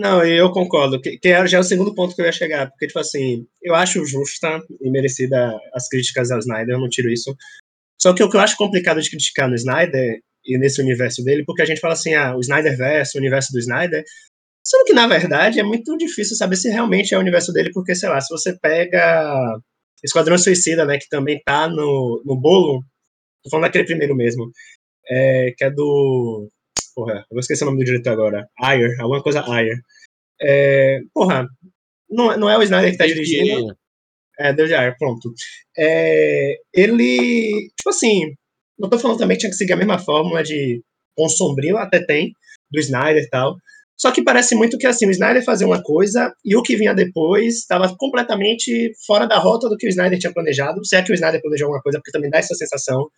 Não, 0.00 0.24
eu 0.24 0.50
concordo. 0.50 0.98
Que, 0.98 1.18
que 1.18 1.28
é, 1.28 1.46
já 1.46 1.58
é 1.58 1.60
o 1.60 1.64
segundo 1.64 1.94
ponto 1.94 2.16
que 2.16 2.22
eu 2.22 2.24
ia 2.24 2.32
chegar. 2.32 2.70
Porque, 2.70 2.86
tipo 2.86 2.98
assim, 2.98 3.46
eu 3.60 3.74
acho 3.74 4.06
justa 4.06 4.62
e 4.80 4.90
merecida 4.90 5.54
as 5.74 5.88
críticas 5.88 6.30
ao 6.30 6.38
Snyder, 6.38 6.74
eu 6.74 6.80
não 6.80 6.88
tiro 6.88 7.10
isso. 7.10 7.36
Só 8.00 8.14
que 8.14 8.22
o 8.22 8.30
que 8.30 8.34
eu 8.34 8.40
acho 8.40 8.56
complicado 8.56 9.02
de 9.02 9.10
criticar 9.10 9.46
no 9.46 9.54
Snyder 9.54 10.18
e 10.42 10.56
nesse 10.56 10.80
universo 10.80 11.22
dele, 11.22 11.44
porque 11.44 11.60
a 11.60 11.66
gente 11.66 11.82
fala 11.82 11.92
assim, 11.92 12.14
ah, 12.14 12.34
o 12.34 12.40
Snyder 12.40 12.74
verso, 12.78 13.18
o 13.18 13.20
universo 13.20 13.52
do 13.52 13.58
Snyder, 13.58 14.02
sendo 14.64 14.84
que, 14.86 14.94
na 14.94 15.06
verdade, 15.06 15.60
é 15.60 15.62
muito 15.62 15.94
difícil 15.98 16.34
saber 16.34 16.56
se 16.56 16.70
realmente 16.70 17.12
é 17.14 17.18
o 17.18 17.20
universo 17.20 17.52
dele, 17.52 17.70
porque, 17.70 17.94
sei 17.94 18.08
lá, 18.08 18.18
se 18.22 18.30
você 18.30 18.58
pega 18.58 19.60
Esquadrão 20.02 20.38
Suicida, 20.38 20.86
né, 20.86 20.96
que 20.96 21.10
também 21.10 21.42
tá 21.44 21.68
no, 21.68 22.22
no 22.24 22.40
bolo, 22.40 22.82
tô 23.44 23.50
falando 23.50 23.64
daquele 23.64 23.84
primeiro 23.84 24.16
mesmo, 24.16 24.50
é, 25.10 25.52
que 25.58 25.64
é 25.64 25.70
do, 25.70 26.48
porra, 27.00 27.14
eu 27.14 27.26
vou 27.30 27.40
esquecer 27.40 27.64
o 27.64 27.66
nome 27.66 27.78
do 27.78 27.86
diretor 27.86 28.10
agora, 28.10 28.46
Ayer, 28.60 29.00
alguma 29.00 29.22
coisa 29.22 29.42
Ayer. 29.50 29.78
É, 30.42 31.00
porra, 31.14 31.46
não, 32.08 32.36
não 32.36 32.50
é 32.50 32.58
o 32.58 32.62
Snyder 32.62 32.92
que 32.92 32.98
tá 32.98 33.06
dirigindo, 33.06 33.74
é, 34.38 34.52
David 34.52 34.74
Ayer, 34.74 34.96
pronto. 34.98 35.32
É, 35.76 36.56
ele, 36.74 37.70
tipo 37.76 37.88
assim, 37.88 38.34
não 38.78 38.90
tô 38.90 38.98
falando 38.98 39.18
também 39.18 39.36
que 39.36 39.40
tinha 39.40 39.50
que 39.50 39.56
seguir 39.56 39.72
a 39.72 39.76
mesma 39.76 39.98
fórmula 39.98 40.42
de 40.42 40.82
tom 41.16 41.28
sombrio, 41.28 41.78
até 41.78 42.04
tem, 42.04 42.32
do 42.70 42.78
Snyder 42.78 43.22
e 43.22 43.28
tal, 43.30 43.56
só 43.98 44.10
que 44.12 44.22
parece 44.22 44.54
muito 44.54 44.76
que 44.78 44.86
assim, 44.86 45.06
o 45.06 45.10
Snyder 45.10 45.44
fazia 45.44 45.66
uma 45.66 45.82
coisa 45.82 46.32
e 46.44 46.54
o 46.56 46.62
que 46.62 46.76
vinha 46.76 46.94
depois 46.94 47.56
estava 47.56 47.94
completamente 47.96 48.92
fora 49.06 49.26
da 49.26 49.38
rota 49.38 49.68
do 49.68 49.76
que 49.76 49.86
o 49.86 49.90
Snyder 49.90 50.18
tinha 50.18 50.32
planejado. 50.32 50.84
Se 50.84 50.96
é 50.96 51.02
que 51.02 51.12
o 51.12 51.14
Snyder 51.14 51.40
planejou 51.40 51.66
alguma 51.66 51.82
coisa, 51.82 51.98
porque 51.98 52.10
também 52.10 52.30
dá 52.30 52.38
essa 52.38 52.54
sensação 52.54 53.08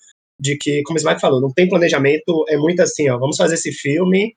de 0.42 0.56
que, 0.60 0.82
como 0.82 0.96
o 0.96 0.98
Smack 0.98 1.20
falou, 1.20 1.40
não 1.40 1.52
tem 1.52 1.68
planejamento, 1.68 2.44
é 2.48 2.56
muito 2.56 2.82
assim, 2.82 3.08
ó, 3.08 3.16
vamos 3.16 3.36
fazer 3.36 3.54
esse 3.54 3.70
filme. 3.70 4.34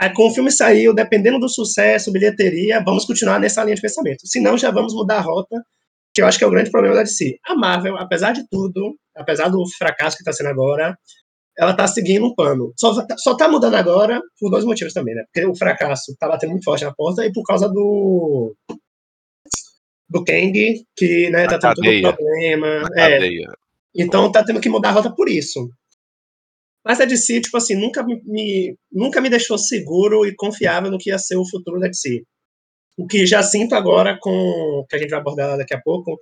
Aí, 0.00 0.10
com 0.14 0.26
o 0.26 0.30
filme 0.30 0.50
saiu, 0.50 0.94
dependendo 0.94 1.38
do 1.38 1.50
sucesso, 1.50 2.10
bilheteria, 2.10 2.82
vamos 2.82 3.04
continuar 3.04 3.38
nessa 3.38 3.62
linha 3.62 3.76
de 3.76 3.82
pensamento. 3.82 4.26
Se 4.26 4.40
não, 4.40 4.56
já 4.56 4.70
vamos 4.70 4.94
mudar 4.94 5.18
a 5.18 5.20
rota, 5.20 5.62
que 6.14 6.22
eu 6.22 6.26
acho 6.26 6.38
que 6.38 6.44
é 6.44 6.46
o 6.46 6.50
grande 6.50 6.70
problema 6.70 6.96
da 6.96 7.02
DC. 7.02 7.36
A 7.44 7.54
Marvel, 7.54 7.98
apesar 7.98 8.32
de 8.32 8.48
tudo, 8.48 8.96
apesar 9.14 9.50
do 9.50 9.62
fracasso 9.76 10.16
que 10.16 10.22
está 10.22 10.32
sendo 10.32 10.48
agora, 10.48 10.96
ela 11.58 11.72
está 11.72 11.86
seguindo 11.86 12.24
um 12.24 12.34
plano. 12.34 12.72
Só, 12.76 12.94
só 13.18 13.36
tá 13.36 13.46
mudando 13.46 13.74
agora 13.74 14.22
por 14.40 14.50
dois 14.50 14.64
motivos 14.64 14.94
também, 14.94 15.14
né? 15.14 15.24
Porque 15.26 15.46
o 15.46 15.54
fracasso 15.54 16.12
está 16.12 16.26
batendo 16.26 16.50
muito 16.52 16.64
forte 16.64 16.84
na 16.84 16.94
porta 16.94 17.24
e 17.24 17.32
por 17.32 17.44
causa 17.44 17.68
do 17.68 18.56
do 20.08 20.24
Kang, 20.24 20.84
que 20.96 21.30
né, 21.30 21.46
tá 21.46 21.58
tendo 21.58 21.74
todo 21.74 22.16
problema. 22.16 22.88
É, 22.96 23.18
então 23.94 24.30
tá 24.30 24.44
tendo 24.44 24.60
que 24.60 24.68
mudar 24.68 24.90
a 24.90 24.92
rota 24.92 25.14
por 25.14 25.28
isso. 25.28 25.68
Mas 26.84 27.00
a 27.00 27.04
DC, 27.04 27.40
tipo 27.40 27.56
assim, 27.56 27.74
nunca 27.74 28.02
me, 28.04 28.76
nunca 28.92 29.20
me 29.20 29.30
deixou 29.30 29.56
seguro 29.56 30.26
e 30.26 30.34
confiável 30.34 30.90
no 30.90 30.98
que 30.98 31.10
ia 31.10 31.18
ser 31.18 31.36
o 31.36 31.48
futuro 31.48 31.80
da 31.80 31.88
DC. 31.88 32.22
O 32.96 33.06
que 33.06 33.26
já 33.26 33.42
sinto 33.42 33.74
agora 33.74 34.18
com, 34.20 34.84
que 34.88 34.96
a 34.96 34.98
gente 34.98 35.10
vai 35.10 35.20
abordar 35.20 35.56
daqui 35.56 35.74
a 35.74 35.80
pouco, 35.80 36.18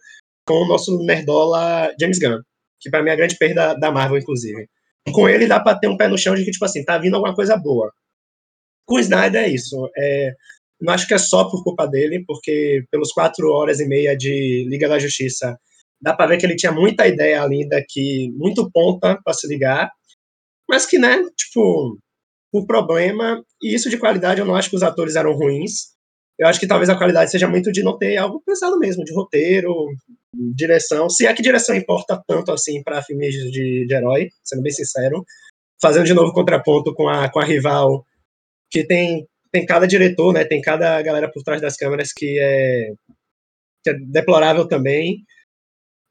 com 0.46 0.54
o 0.62 0.68
nosso 0.68 0.96
nerdola 1.04 1.92
James 2.00 2.18
Gunn, 2.18 2.40
que 2.80 2.90
para 2.90 3.02
mim 3.02 3.10
é 3.10 3.12
a 3.12 3.16
grande 3.16 3.36
perda 3.36 3.74
da 3.74 3.90
Marvel, 3.90 4.18
inclusive. 4.18 4.68
Com 5.12 5.28
ele 5.28 5.48
dá 5.48 5.58
para 5.58 5.78
ter 5.78 5.88
um 5.88 5.96
pé 5.96 6.06
no 6.06 6.16
chão 6.16 6.34
de 6.34 6.44
que, 6.44 6.52
tipo 6.52 6.64
assim, 6.64 6.84
tá 6.84 6.96
vindo 6.96 7.14
alguma 7.14 7.34
coisa 7.34 7.56
boa. 7.56 7.92
Com 8.86 8.96
o 8.96 9.00
Snyder 9.00 9.42
é 9.42 9.48
isso. 9.48 9.90
É, 9.96 10.32
não 10.80 10.92
acho 10.92 11.06
que 11.06 11.14
é 11.14 11.18
só 11.18 11.44
por 11.44 11.62
culpa 11.64 11.86
dele, 11.86 12.24
porque 12.26 12.84
pelos 12.90 13.12
quatro 13.12 13.50
horas 13.50 13.80
e 13.80 13.86
meia 13.86 14.16
de 14.16 14.66
Liga 14.68 14.88
da 14.88 14.98
Justiça, 14.98 15.56
dá 16.02 16.14
para 16.14 16.26
ver 16.26 16.38
que 16.38 16.44
ele 16.44 16.56
tinha 16.56 16.72
muita 16.72 17.06
ideia 17.06 17.42
ali 17.42 17.68
daqui, 17.68 18.30
muito 18.36 18.70
ponta 18.70 19.18
para 19.24 19.32
se 19.32 19.46
ligar, 19.46 19.90
mas 20.68 20.84
que, 20.84 20.98
né, 20.98 21.22
tipo, 21.36 21.98
por 22.50 22.66
problema, 22.66 23.42
e 23.62 23.74
isso 23.74 23.88
de 23.88 23.98
qualidade 23.98 24.40
eu 24.40 24.46
não 24.46 24.56
acho 24.56 24.68
que 24.68 24.76
os 24.76 24.82
atores 24.82 25.16
eram 25.16 25.32
ruins, 25.32 25.92
eu 26.38 26.48
acho 26.48 26.58
que 26.58 26.66
talvez 26.66 26.90
a 26.90 26.96
qualidade 26.96 27.30
seja 27.30 27.46
muito 27.46 27.70
de 27.70 27.82
não 27.82 27.96
ter 27.96 28.16
algo 28.16 28.42
pensado 28.44 28.78
mesmo, 28.78 29.04
de 29.04 29.14
roteiro, 29.14 29.72
direção. 30.54 31.08
Se 31.08 31.26
é 31.26 31.32
que 31.34 31.42
direção 31.42 31.76
importa 31.76 32.20
tanto 32.26 32.50
assim 32.50 32.82
para 32.82 33.02
filmes 33.02 33.34
de, 33.34 33.86
de 33.86 33.94
herói, 33.94 34.28
sendo 34.42 34.62
bem 34.62 34.72
sincero. 34.72 35.24
Fazendo 35.80 36.06
de 36.06 36.14
novo 36.14 36.32
contraponto 36.32 36.94
com 36.94 37.08
a, 37.08 37.28
com 37.30 37.38
a 37.38 37.44
rival, 37.44 38.04
que 38.70 38.84
tem, 38.84 39.26
tem 39.52 39.66
cada 39.66 39.86
diretor, 39.86 40.32
né? 40.32 40.44
Tem 40.44 40.60
cada 40.60 41.00
galera 41.02 41.30
por 41.30 41.42
trás 41.42 41.60
das 41.60 41.76
câmeras 41.76 42.12
que 42.12 42.38
é, 42.40 42.92
que 43.84 43.90
é 43.90 43.94
deplorável 43.94 44.66
também. 44.66 45.24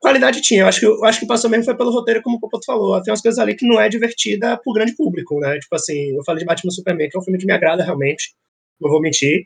Qualidade 0.01 0.41
tinha, 0.41 0.61
eu 0.63 0.67
acho 0.67 0.79
que, 0.79 0.85
eu 0.87 1.05
acho 1.05 1.19
que 1.19 1.27
passou 1.27 1.47
mesmo 1.47 1.63
foi 1.63 1.77
pelo 1.77 1.91
roteiro, 1.91 2.23
como 2.23 2.37
o 2.37 2.39
Popoto 2.39 2.65
falou. 2.65 2.99
Tem 3.03 3.11
umas 3.11 3.21
coisas 3.21 3.37
ali 3.37 3.55
que 3.55 3.67
não 3.67 3.79
é 3.79 3.87
divertida 3.87 4.57
pro 4.57 4.73
grande 4.73 4.95
público, 4.95 5.39
né? 5.39 5.59
Tipo 5.59 5.75
assim, 5.75 6.15
eu 6.15 6.23
falei 6.23 6.39
de 6.39 6.45
Batman 6.45 6.71
Superman, 6.71 7.07
que 7.07 7.15
é 7.15 7.19
um 7.19 7.23
filme 7.23 7.37
que 7.37 7.45
me 7.45 7.53
agrada 7.53 7.83
realmente, 7.83 8.33
não 8.79 8.89
vou 8.89 8.99
mentir. 8.99 9.45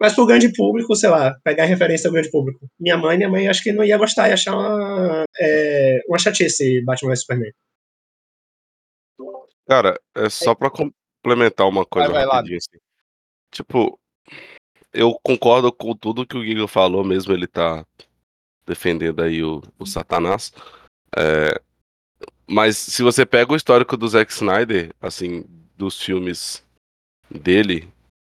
Mas 0.00 0.14
pro 0.14 0.24
grande 0.24 0.50
público, 0.54 0.96
sei 0.96 1.10
lá, 1.10 1.36
pegar 1.44 1.66
referência 1.66 2.08
ao 2.08 2.14
grande 2.14 2.30
público. 2.30 2.66
Minha 2.80 2.96
mãe, 2.96 3.18
minha 3.18 3.28
mãe 3.28 3.46
acho 3.46 3.62
que 3.62 3.72
não 3.72 3.84
ia 3.84 3.98
gostar 3.98 4.30
e 4.30 4.32
achar 4.32 4.54
uma, 4.56 5.24
é, 5.38 6.00
uma 6.08 6.18
chatice 6.18 6.80
Batman 6.82 7.10
vs 7.10 7.20
Superman. 7.20 7.52
Cara, 9.68 10.00
é 10.16 10.30
só 10.30 10.54
pra 10.54 10.70
complementar 10.70 11.68
uma 11.68 11.84
coisa 11.84 12.08
Vai, 12.08 12.24
vai 12.24 12.36
rapidinho, 12.36 12.56
assim. 12.56 12.78
Tipo, 13.50 14.00
eu 14.94 15.14
concordo 15.22 15.70
com 15.70 15.94
tudo 15.94 16.26
que 16.26 16.38
o 16.38 16.42
Giga 16.42 16.66
falou, 16.66 17.04
mesmo 17.04 17.34
ele 17.34 17.46
tá 17.46 17.84
defendendo 18.70 19.20
aí 19.20 19.42
o, 19.42 19.60
o 19.78 19.84
Satanás. 19.84 20.52
É, 21.16 21.60
mas 22.46 22.76
se 22.76 23.02
você 23.02 23.26
pega 23.26 23.52
o 23.52 23.56
histórico 23.56 23.96
do 23.96 24.08
Zack 24.08 24.32
Snyder, 24.32 24.94
assim, 25.00 25.44
dos 25.76 26.00
filmes 26.00 26.64
dele, 27.28 27.88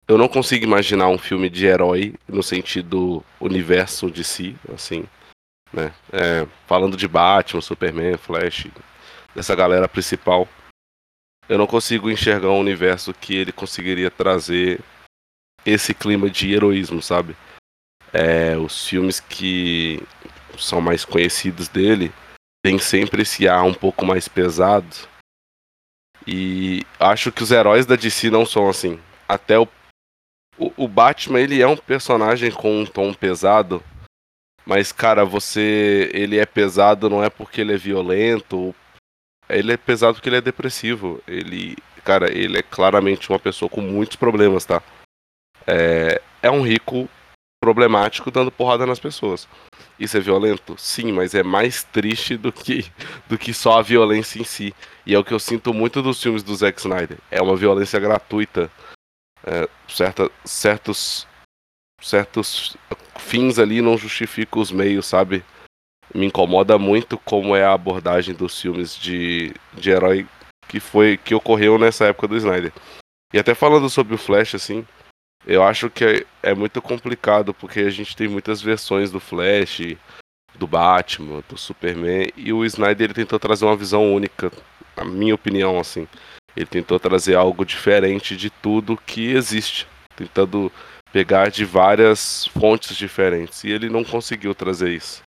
eu 0.07 0.17
não 0.17 0.27
consigo 0.27 0.65
imaginar 0.65 1.07
um 1.07 1.17
filme 1.17 1.49
de 1.49 1.65
herói 1.65 2.15
no 2.27 2.43
sentido 2.43 3.23
universo 3.39 4.11
de 4.11 4.23
si, 4.23 4.57
assim, 4.73 5.05
né? 5.71 5.93
É, 6.11 6.45
falando 6.67 6.97
de 6.97 7.07
Batman, 7.07 7.61
Superman, 7.61 8.17
Flash, 8.17 8.67
dessa 9.33 9.55
galera 9.55 9.87
principal, 9.87 10.47
eu 11.47 11.57
não 11.57 11.65
consigo 11.65 12.09
enxergar 12.09 12.49
um 12.49 12.59
universo 12.59 13.13
que 13.13 13.35
ele 13.35 13.53
conseguiria 13.53 14.11
trazer 14.11 14.81
esse 15.65 15.93
clima 15.93 16.29
de 16.29 16.53
heroísmo, 16.53 17.01
sabe? 17.01 17.35
É, 18.13 18.55
os 18.57 18.87
filmes 18.87 19.19
que 19.19 20.01
são 20.57 20.79
mais 20.79 21.03
conhecidos 21.03 21.67
dele 21.67 22.11
tem 22.63 22.79
sempre 22.79 23.23
esse 23.23 23.47
ar 23.47 23.63
um 23.63 23.73
pouco 23.73 24.05
mais 24.05 24.27
pesado. 24.27 24.95
E 26.25 26.83
acho 26.99 27.31
que 27.31 27.43
os 27.43 27.51
heróis 27.51 27.85
da 27.85 27.95
DC 27.95 28.29
não 28.29 28.45
são 28.45 28.69
assim. 28.69 28.99
Até 29.27 29.59
o 29.59 29.67
o, 30.57 30.71
o 30.77 30.87
Batman, 30.87 31.41
ele 31.41 31.61
é 31.61 31.67
um 31.67 31.75
personagem 31.75 32.49
com 32.49 32.79
um 32.79 32.85
tom 32.85 33.13
pesado, 33.13 33.83
mas, 34.65 34.91
cara, 34.91 35.23
você. 35.23 36.09
Ele 36.13 36.39
é 36.39 36.45
pesado 36.45 37.09
não 37.09 37.23
é 37.23 37.29
porque 37.29 37.61
ele 37.61 37.73
é 37.73 37.77
violento. 37.77 38.73
Ele 39.47 39.73
é 39.73 39.77
pesado 39.77 40.15
porque 40.15 40.27
ele 40.27 40.37
é 40.37 40.41
depressivo. 40.41 41.21
Ele. 41.27 41.77
Cara, 42.03 42.31
ele 42.31 42.57
é 42.57 42.63
claramente 42.63 43.29
uma 43.29 43.39
pessoa 43.39 43.69
com 43.69 43.81
muitos 43.81 44.15
problemas, 44.15 44.65
tá? 44.65 44.81
É, 45.67 46.21
é 46.41 46.51
um 46.51 46.61
rico 46.61 47.07
problemático 47.65 48.29
dando 48.29 48.51
porrada 48.51 48.85
nas 48.85 48.99
pessoas. 48.99 49.47
Isso 49.99 50.15
é 50.15 50.19
violento? 50.19 50.75
Sim, 50.77 51.11
mas 51.11 51.33
é 51.33 51.41
mais 51.41 51.83
triste 51.83 52.37
do 52.37 52.51
que, 52.51 52.85
do 53.27 53.39
que 53.39 53.53
só 53.53 53.79
a 53.79 53.81
violência 53.81 54.39
em 54.39 54.43
si. 54.43 54.73
E 55.03 55.15
é 55.15 55.19
o 55.19 55.23
que 55.23 55.33
eu 55.33 55.39
sinto 55.39 55.73
muito 55.73 55.99
dos 56.03 56.21
filmes 56.21 56.43
do 56.43 56.53
Zack 56.53 56.79
Snyder. 56.79 57.17
É 57.31 57.41
uma 57.41 57.55
violência 57.55 57.99
gratuita 57.99 58.69
é, 59.43 59.67
certa, 59.87 60.29
certos, 60.43 61.27
certos 61.99 62.77
fins 63.17 63.57
ali 63.57 63.81
não 63.81 63.97
justificam 63.97 64.61
os 64.61 64.71
meios, 64.71 65.07
sabe? 65.07 65.43
Me 66.13 66.27
incomoda 66.27 66.77
muito 66.77 67.17
como 67.17 67.55
é 67.55 67.63
a 67.63 67.73
abordagem 67.73 68.35
dos 68.35 68.61
filmes 68.61 68.95
de, 68.95 69.53
de 69.73 69.89
herói 69.89 70.27
que 70.67 70.79
foi 70.79 71.17
que 71.17 71.33
ocorreu 71.33 71.79
nessa 71.79 72.05
época 72.05 72.27
do 72.27 72.37
Snyder. 72.37 72.71
E 73.33 73.39
até 73.39 73.55
falando 73.55 73.89
sobre 73.89 74.13
o 74.13 74.19
Flash, 74.19 74.53
assim, 74.53 74.85
eu 75.45 75.63
acho 75.63 75.89
que 75.89 76.03
é, 76.03 76.25
é 76.41 76.53
muito 76.53 76.81
complicado 76.81 77.53
porque 77.53 77.81
a 77.81 77.89
gente 77.89 78.15
tem 78.15 78.27
muitas 78.27 78.61
versões 78.61 79.11
do 79.11 79.19
Flash, 79.19 79.95
do 80.55 80.65
Batman, 80.65 81.43
do 81.47 81.57
Superman, 81.57 82.31
e 82.35 82.51
o 82.51 82.65
Snyder 82.65 83.05
ele 83.05 83.13
tentou 83.13 83.37
trazer 83.37 83.65
uma 83.65 83.75
visão 83.75 84.13
única, 84.13 84.51
na 84.97 85.05
minha 85.05 85.35
opinião, 85.35 85.79
assim. 85.79 86.07
Ele 86.55 86.65
tentou 86.65 86.99
trazer 86.99 87.35
algo 87.35 87.65
diferente 87.65 88.35
de 88.35 88.49
tudo 88.49 88.97
que 88.97 89.31
existe, 89.31 89.87
tentando 90.15 90.71
pegar 91.11 91.49
de 91.49 91.63
várias 91.63 92.47
fontes 92.47 92.95
diferentes. 92.95 93.63
E 93.63 93.69
ele 93.69 93.89
não 93.89 94.03
conseguiu 94.03 94.55
trazer 94.55 94.93
isso. 94.93 95.21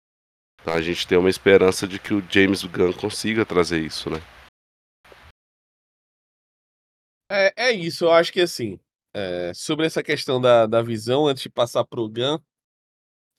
Então 0.62 0.73
a 0.73 0.82
gente 0.82 1.06
tem 1.08 1.17
uma 1.17 1.30
esperança 1.30 1.88
de 1.88 1.99
que 1.99 2.13
o 2.13 2.23
James 2.30 2.63
Gunn 2.63 2.93
consiga 2.93 3.45
trazer 3.45 3.80
isso, 3.82 4.10
né? 4.10 4.21
É, 7.30 7.54
é 7.56 7.71
isso, 7.71 8.06
eu 8.06 8.12
acho 8.12 8.32
que 8.32 8.41
assim, 8.41 8.80
é, 9.15 9.54
sobre 9.54 9.86
essa 9.86 10.04
questão 10.04 10.41
da, 10.41 10.65
da 10.65 10.82
visão, 10.82 11.25
antes 11.25 11.43
de 11.43 11.49
passar 11.49 11.86
pro 11.86 12.10
Gun, 12.10 12.38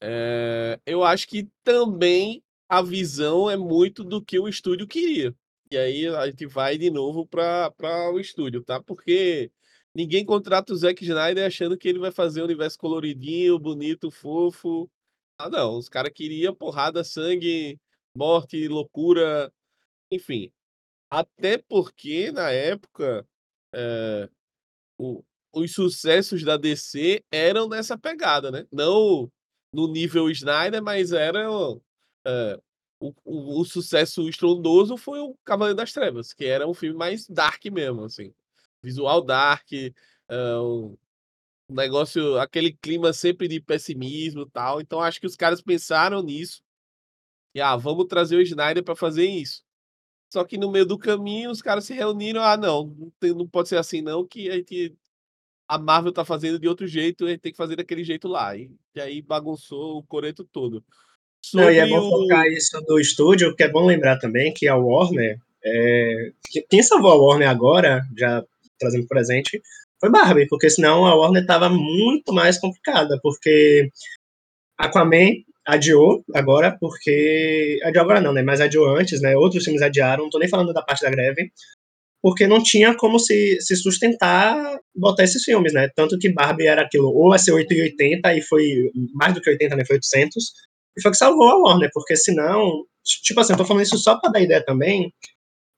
é, 0.00 0.80
eu 0.86 1.04
acho 1.04 1.28
que 1.28 1.50
também 1.62 2.42
a 2.66 2.80
visão 2.80 3.50
é 3.50 3.58
muito 3.58 4.02
do 4.02 4.24
que 4.24 4.38
o 4.38 4.48
estúdio 4.48 4.88
queria. 4.88 5.34
E 5.70 5.76
aí 5.76 6.06
a 6.06 6.26
gente 6.28 6.46
vai 6.46 6.78
de 6.78 6.90
novo 6.90 7.26
para 7.26 8.10
o 8.10 8.18
estúdio, 8.18 8.62
tá? 8.64 8.82
Porque 8.82 9.50
ninguém 9.94 10.24
contrata 10.24 10.72
o 10.72 10.76
Zack 10.76 11.04
Snyder 11.04 11.46
achando 11.46 11.76
que 11.76 11.88
ele 11.88 11.98
vai 11.98 12.10
fazer 12.10 12.40
um 12.40 12.44
universo 12.44 12.78
coloridinho, 12.78 13.58
bonito, 13.58 14.10
fofo. 14.10 14.90
Ah, 15.38 15.50
não. 15.50 15.76
Os 15.76 15.90
caras 15.90 16.12
queriam 16.14 16.54
porrada, 16.54 17.04
sangue, 17.04 17.78
morte, 18.16 18.66
loucura, 18.68 19.52
enfim. 20.10 20.50
Até 21.10 21.58
porque, 21.58 22.32
na 22.32 22.50
época, 22.50 23.26
é, 23.74 24.30
o, 24.98 25.22
os 25.56 25.72
sucessos 25.72 26.42
da 26.42 26.56
DC 26.58 27.24
eram 27.30 27.68
nessa 27.68 27.96
pegada, 27.96 28.50
né? 28.50 28.66
Não 28.70 29.30
no 29.72 29.88
nível 29.88 30.30
Snyder, 30.30 30.82
mas 30.82 31.12
eram 31.12 31.80
é, 32.26 32.60
o, 33.00 33.12
o, 33.24 33.60
o, 33.60 33.64
sucesso 33.64 34.28
estrondoso 34.28 34.96
foi 34.96 35.20
o 35.20 35.34
Cavaleiro 35.44 35.76
das 35.76 35.92
Trevas, 35.92 36.32
que 36.32 36.44
era 36.44 36.68
um 36.68 36.74
filme 36.74 36.96
mais 36.96 37.26
dark 37.26 37.64
mesmo, 37.66 38.04
assim. 38.04 38.34
Visual 38.82 39.22
dark, 39.22 39.66
uh, 40.30 40.98
um 41.68 41.74
negócio, 41.74 42.38
aquele 42.38 42.72
clima 42.72 43.12
sempre 43.12 43.48
de 43.48 43.60
pessimismo 43.60 44.42
e 44.42 44.50
tal. 44.50 44.80
Então 44.80 45.00
acho 45.00 45.20
que 45.20 45.26
os 45.26 45.36
caras 45.36 45.62
pensaram 45.62 46.22
nisso. 46.22 46.62
E 47.54 47.60
ah, 47.60 47.76
vamos 47.76 48.06
trazer 48.06 48.36
o 48.36 48.42
Snyder 48.42 48.84
para 48.84 48.94
fazer 48.94 49.26
isso. 49.26 49.64
Só 50.30 50.44
que 50.44 50.58
no 50.58 50.70
meio 50.70 50.84
do 50.84 50.98
caminho 50.98 51.50
os 51.50 51.62
caras 51.62 51.84
se 51.84 51.94
reuniram, 51.94 52.42
ah, 52.42 52.56
não, 52.56 52.86
não, 52.86 53.10
tem, 53.18 53.32
não 53.32 53.48
pode 53.48 53.68
ser 53.68 53.78
assim 53.78 54.02
não, 54.02 54.26
que 54.26 54.50
a 54.50 54.56
gente 54.56 54.96
a 55.68 55.78
Marvel 55.78 56.12
tá 56.12 56.24
fazendo 56.24 56.58
de 56.58 56.68
outro 56.68 56.86
jeito, 56.86 57.26
gente 57.26 57.40
tem 57.40 57.52
que 57.52 57.58
fazer 57.58 57.76
daquele 57.76 58.04
jeito 58.04 58.28
lá. 58.28 58.56
E, 58.56 58.70
e 58.94 59.00
aí 59.00 59.22
bagunçou 59.22 59.98
o 59.98 60.02
coreto 60.02 60.44
todo. 60.44 60.84
Sobre 61.44 61.66
Não, 61.66 61.72
e 61.72 61.78
é 61.78 61.86
bom 61.86 61.98
o... 61.98 62.10
focar 62.10 62.46
isso 62.46 62.80
do 62.82 62.98
estúdio, 62.98 63.54
que 63.54 63.62
é 63.62 63.68
bom 63.68 63.84
lembrar 63.84 64.18
também 64.18 64.52
que 64.52 64.68
a 64.68 64.76
Warner, 64.76 65.38
é... 65.64 66.32
quem 66.68 66.82
salvou 66.82 67.12
a 67.12 67.16
Warner 67.16 67.48
agora, 67.48 68.02
já 68.16 68.44
trazendo 68.78 69.06
presente, 69.06 69.60
foi 70.00 70.10
Barbie, 70.10 70.48
porque 70.48 70.68
senão 70.68 71.06
a 71.06 71.14
Warner 71.14 71.42
estava 71.42 71.68
muito 71.68 72.32
mais 72.32 72.58
complicada, 72.58 73.18
porque 73.22 73.90
Aquaman 74.78 75.32
adiou 75.66 76.24
agora, 76.34 76.76
porque. 76.78 77.80
Adiou 77.82 78.04
agora 78.04 78.20
não, 78.20 78.32
né? 78.32 78.42
Mas 78.42 78.60
adiou 78.60 78.94
antes, 78.94 79.20
né? 79.20 79.36
Outros 79.36 79.64
filmes 79.64 79.82
adiaram, 79.82 80.24
não 80.24 80.30
tô 80.30 80.38
nem 80.38 80.48
falando 80.48 80.72
da 80.72 80.82
parte 80.82 81.02
da 81.02 81.10
greve, 81.10 81.50
porque 82.22 82.46
não 82.46 82.62
tinha 82.62 82.94
como 82.96 83.18
se, 83.18 83.60
se 83.60 83.76
sustentar 83.76 84.78
botar 84.94 85.24
esses 85.24 85.42
filmes, 85.44 85.72
né? 85.72 85.88
Tanto 85.94 86.18
que 86.18 86.32
Barbie 86.32 86.66
era 86.66 86.82
aquilo, 86.82 87.08
ou 87.08 87.32
a 87.32 87.38
ser 87.38 87.52
880 87.52 88.34
e 88.34 88.42
foi 88.42 88.90
mais 89.14 89.34
do 89.34 89.40
que 89.40 89.50
80, 89.50 89.76
né? 89.76 89.84
Foi 89.84 89.96
800, 89.96 90.44
e 90.96 91.02
foi 91.02 91.10
que 91.10 91.16
salvou 91.16 91.48
a 91.48 91.56
Warner, 91.58 91.90
porque 91.92 92.16
senão, 92.16 92.84
tipo 93.22 93.38
assim, 93.40 93.52
eu 93.52 93.58
tô 93.58 93.64
falando 93.64 93.82
isso 93.82 93.98
só 93.98 94.18
para 94.18 94.32
dar 94.32 94.40
ideia 94.40 94.64
também, 94.64 95.12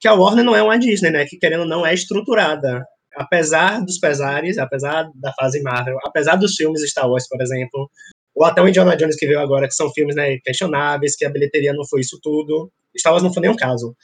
que 0.00 0.06
a 0.06 0.14
Warner 0.14 0.44
não 0.44 0.54
é 0.54 0.62
uma 0.62 0.78
Disney, 0.78 1.10
né, 1.10 1.26
que 1.26 1.36
querendo 1.36 1.66
não 1.66 1.84
é 1.84 1.92
estruturada. 1.92 2.84
Apesar 3.16 3.84
dos 3.84 3.98
pesares, 3.98 4.58
apesar 4.58 5.10
da 5.16 5.32
fase 5.32 5.60
Marvel, 5.60 5.98
apesar 6.04 6.36
dos 6.36 6.54
filmes 6.54 6.88
Star 6.88 7.10
Wars, 7.10 7.26
por 7.28 7.42
exemplo, 7.42 7.90
ou 8.34 8.44
até 8.44 8.62
o 8.62 8.68
Indiana 8.68 8.96
Jones 8.96 9.16
que 9.16 9.26
veio 9.26 9.40
agora, 9.40 9.66
que 9.66 9.74
são 9.74 9.90
filmes 9.92 10.14
né, 10.14 10.38
questionáveis, 10.44 11.16
que 11.16 11.24
a 11.24 11.30
bilheteria 11.30 11.72
não 11.72 11.84
foi 11.84 12.00
isso 12.00 12.18
tudo. 12.22 12.70
Star 12.96 13.12
Wars 13.12 13.24
não 13.24 13.32
foi 13.32 13.42
nenhum 13.42 13.56
caso. 13.56 13.96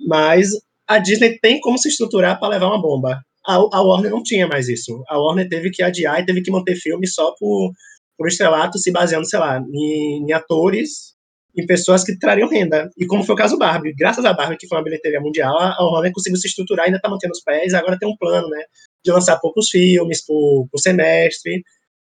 Mas 0.00 0.50
a 0.86 0.98
Disney 0.98 1.38
tem 1.38 1.60
como 1.60 1.78
se 1.78 1.88
estruturar 1.88 2.38
para 2.38 2.48
levar 2.48 2.66
uma 2.66 2.80
bomba. 2.80 3.20
A, 3.46 3.54
a, 3.54 3.82
Warner 3.82 4.10
não 4.10 4.22
tinha 4.22 4.46
mais 4.46 4.68
isso. 4.68 5.02
A 5.08 5.18
Warner 5.18 5.48
teve 5.48 5.70
que 5.70 5.82
adiar 5.82 6.20
e 6.20 6.26
teve 6.26 6.42
que 6.42 6.50
manter 6.50 6.76
filme 6.76 7.06
só 7.06 7.34
por, 7.38 7.72
por 8.18 8.28
estrelato, 8.28 8.78
se 8.78 8.90
baseando, 8.90 9.28
sei 9.28 9.38
lá, 9.38 9.60
em, 9.72 10.24
em 10.28 10.32
atores 10.32 11.16
em 11.56 11.66
pessoas 11.66 12.04
que 12.04 12.18
trariam 12.18 12.48
renda. 12.48 12.90
E 12.98 13.06
como 13.06 13.24
foi 13.24 13.34
o 13.34 13.38
caso 13.38 13.56
Barbie. 13.56 13.94
Graças 13.94 14.24
a 14.24 14.32
Barbie, 14.32 14.58
que 14.58 14.68
foi 14.68 14.76
uma 14.76 14.84
bilheteria 14.84 15.20
mundial, 15.20 15.56
a 15.58 15.82
Warner 15.84 16.12
conseguiu 16.12 16.38
se 16.38 16.48
estruturar, 16.48 16.86
ainda 16.86 16.98
está 16.98 17.08
mantendo 17.08 17.32
os 17.32 17.40
pés, 17.40 17.72
agora 17.72 17.98
tem 17.98 18.08
um 18.08 18.16
plano, 18.16 18.48
né, 18.48 18.62
de 19.04 19.10
lançar 19.10 19.38
poucos 19.40 19.70
filmes 19.70 20.24
por, 20.24 20.68
por 20.70 20.78
semestre. 20.78 21.62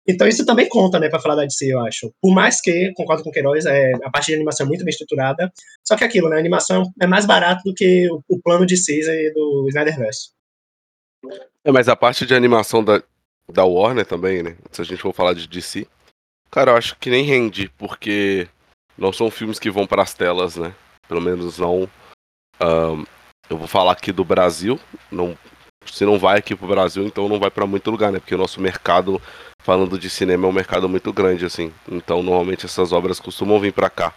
Então 0.07 0.27
isso 0.27 0.47
também 0.47 0.69
conta, 0.69 1.01
né, 1.01 1.09
para 1.09 1.21
falar 1.21 1.35
da 1.35 1.45
DC, 1.45 1.73
eu 1.73 1.81
acho. 1.85 2.13
Por 2.21 2.33
mais 2.33 2.61
que, 2.61 2.93
concordo 2.95 3.23
com 3.23 3.31
o 3.31 3.33
Queiroz, 3.33 3.67
é, 3.67 3.93
a 4.05 4.11
parte 4.11 4.27
de 4.27 4.35
animação 4.35 4.67
é 4.67 4.69
muito 4.69 4.85
bem 4.85 4.91
estruturada, 4.91 5.53
só 5.85 5.97
que 5.97 6.05
aquilo, 6.05 6.29
né, 6.29 6.37
a 6.37 6.41
animação 6.41 6.85
é 7.01 7.07
mais 7.07 7.27
barato 7.27 7.63
do 7.65 7.75
que 7.75 8.09
o, 8.11 8.23
o 8.29 8.41
plano 8.41 8.65
de 8.65 8.77
Caesar 8.77 9.17
do 9.35 9.67
Snyderverse. 9.69 10.31
É, 11.65 11.73
mas 11.73 11.89
a 11.89 11.97
parte 11.97 12.25
de 12.25 12.35
animação 12.35 12.85
da, 12.85 13.03
da 13.53 13.65
Warner 13.65 14.07
também, 14.07 14.43
né, 14.43 14.57
se 14.71 14.81
a 14.81 14.85
gente 14.85 15.03
for 15.03 15.13
falar 15.13 15.35
de 15.35 15.49
DC, 15.49 15.87
cara, 16.51 16.71
eu 16.71 16.77
acho 16.77 16.97
que 16.99 17.11
nem 17.11 17.25
rende, 17.25 17.69
porque 17.77 18.49
não 18.97 19.13
são 19.13 19.31
filmes 19.31 19.59
que 19.59 19.71
vão 19.71 19.87
para 19.87 20.03
as 20.03 20.15
telas, 20.15 20.57
né? 20.57 20.75
Pelo 21.09 21.21
menos 21.21 21.59
não. 21.59 21.89
Um, 22.61 23.05
eu 23.49 23.59
vou 23.59 23.67
falar 23.67 23.93
aqui 23.93 24.11
do 24.11 24.25
Brasil. 24.25 24.81
Não, 25.11 25.37
se 25.85 26.05
não 26.05 26.19
vai 26.19 26.39
aqui 26.39 26.55
pro 26.57 26.67
Brasil, 26.67 27.05
então 27.05 27.29
não 27.29 27.39
vai 27.39 27.51
para 27.51 27.67
muito 27.67 27.91
lugar, 27.91 28.11
né? 28.11 28.19
Porque 28.19 28.35
o 28.35 28.39
nosso 28.39 28.61
mercado, 28.61 29.21
falando 29.67 29.99
de 29.99 30.09
cinema, 30.09 30.47
é 30.47 30.49
um 30.49 30.53
mercado 30.53 30.89
muito 30.89 31.13
grande, 31.13 31.45
assim. 31.45 31.73
Então 31.91 32.23
normalmente 32.23 32.65
essas 32.65 32.93
obras 32.93 33.19
costumam 33.19 33.59
vir 33.59 33.73
para 33.73 33.91
cá. 33.91 34.15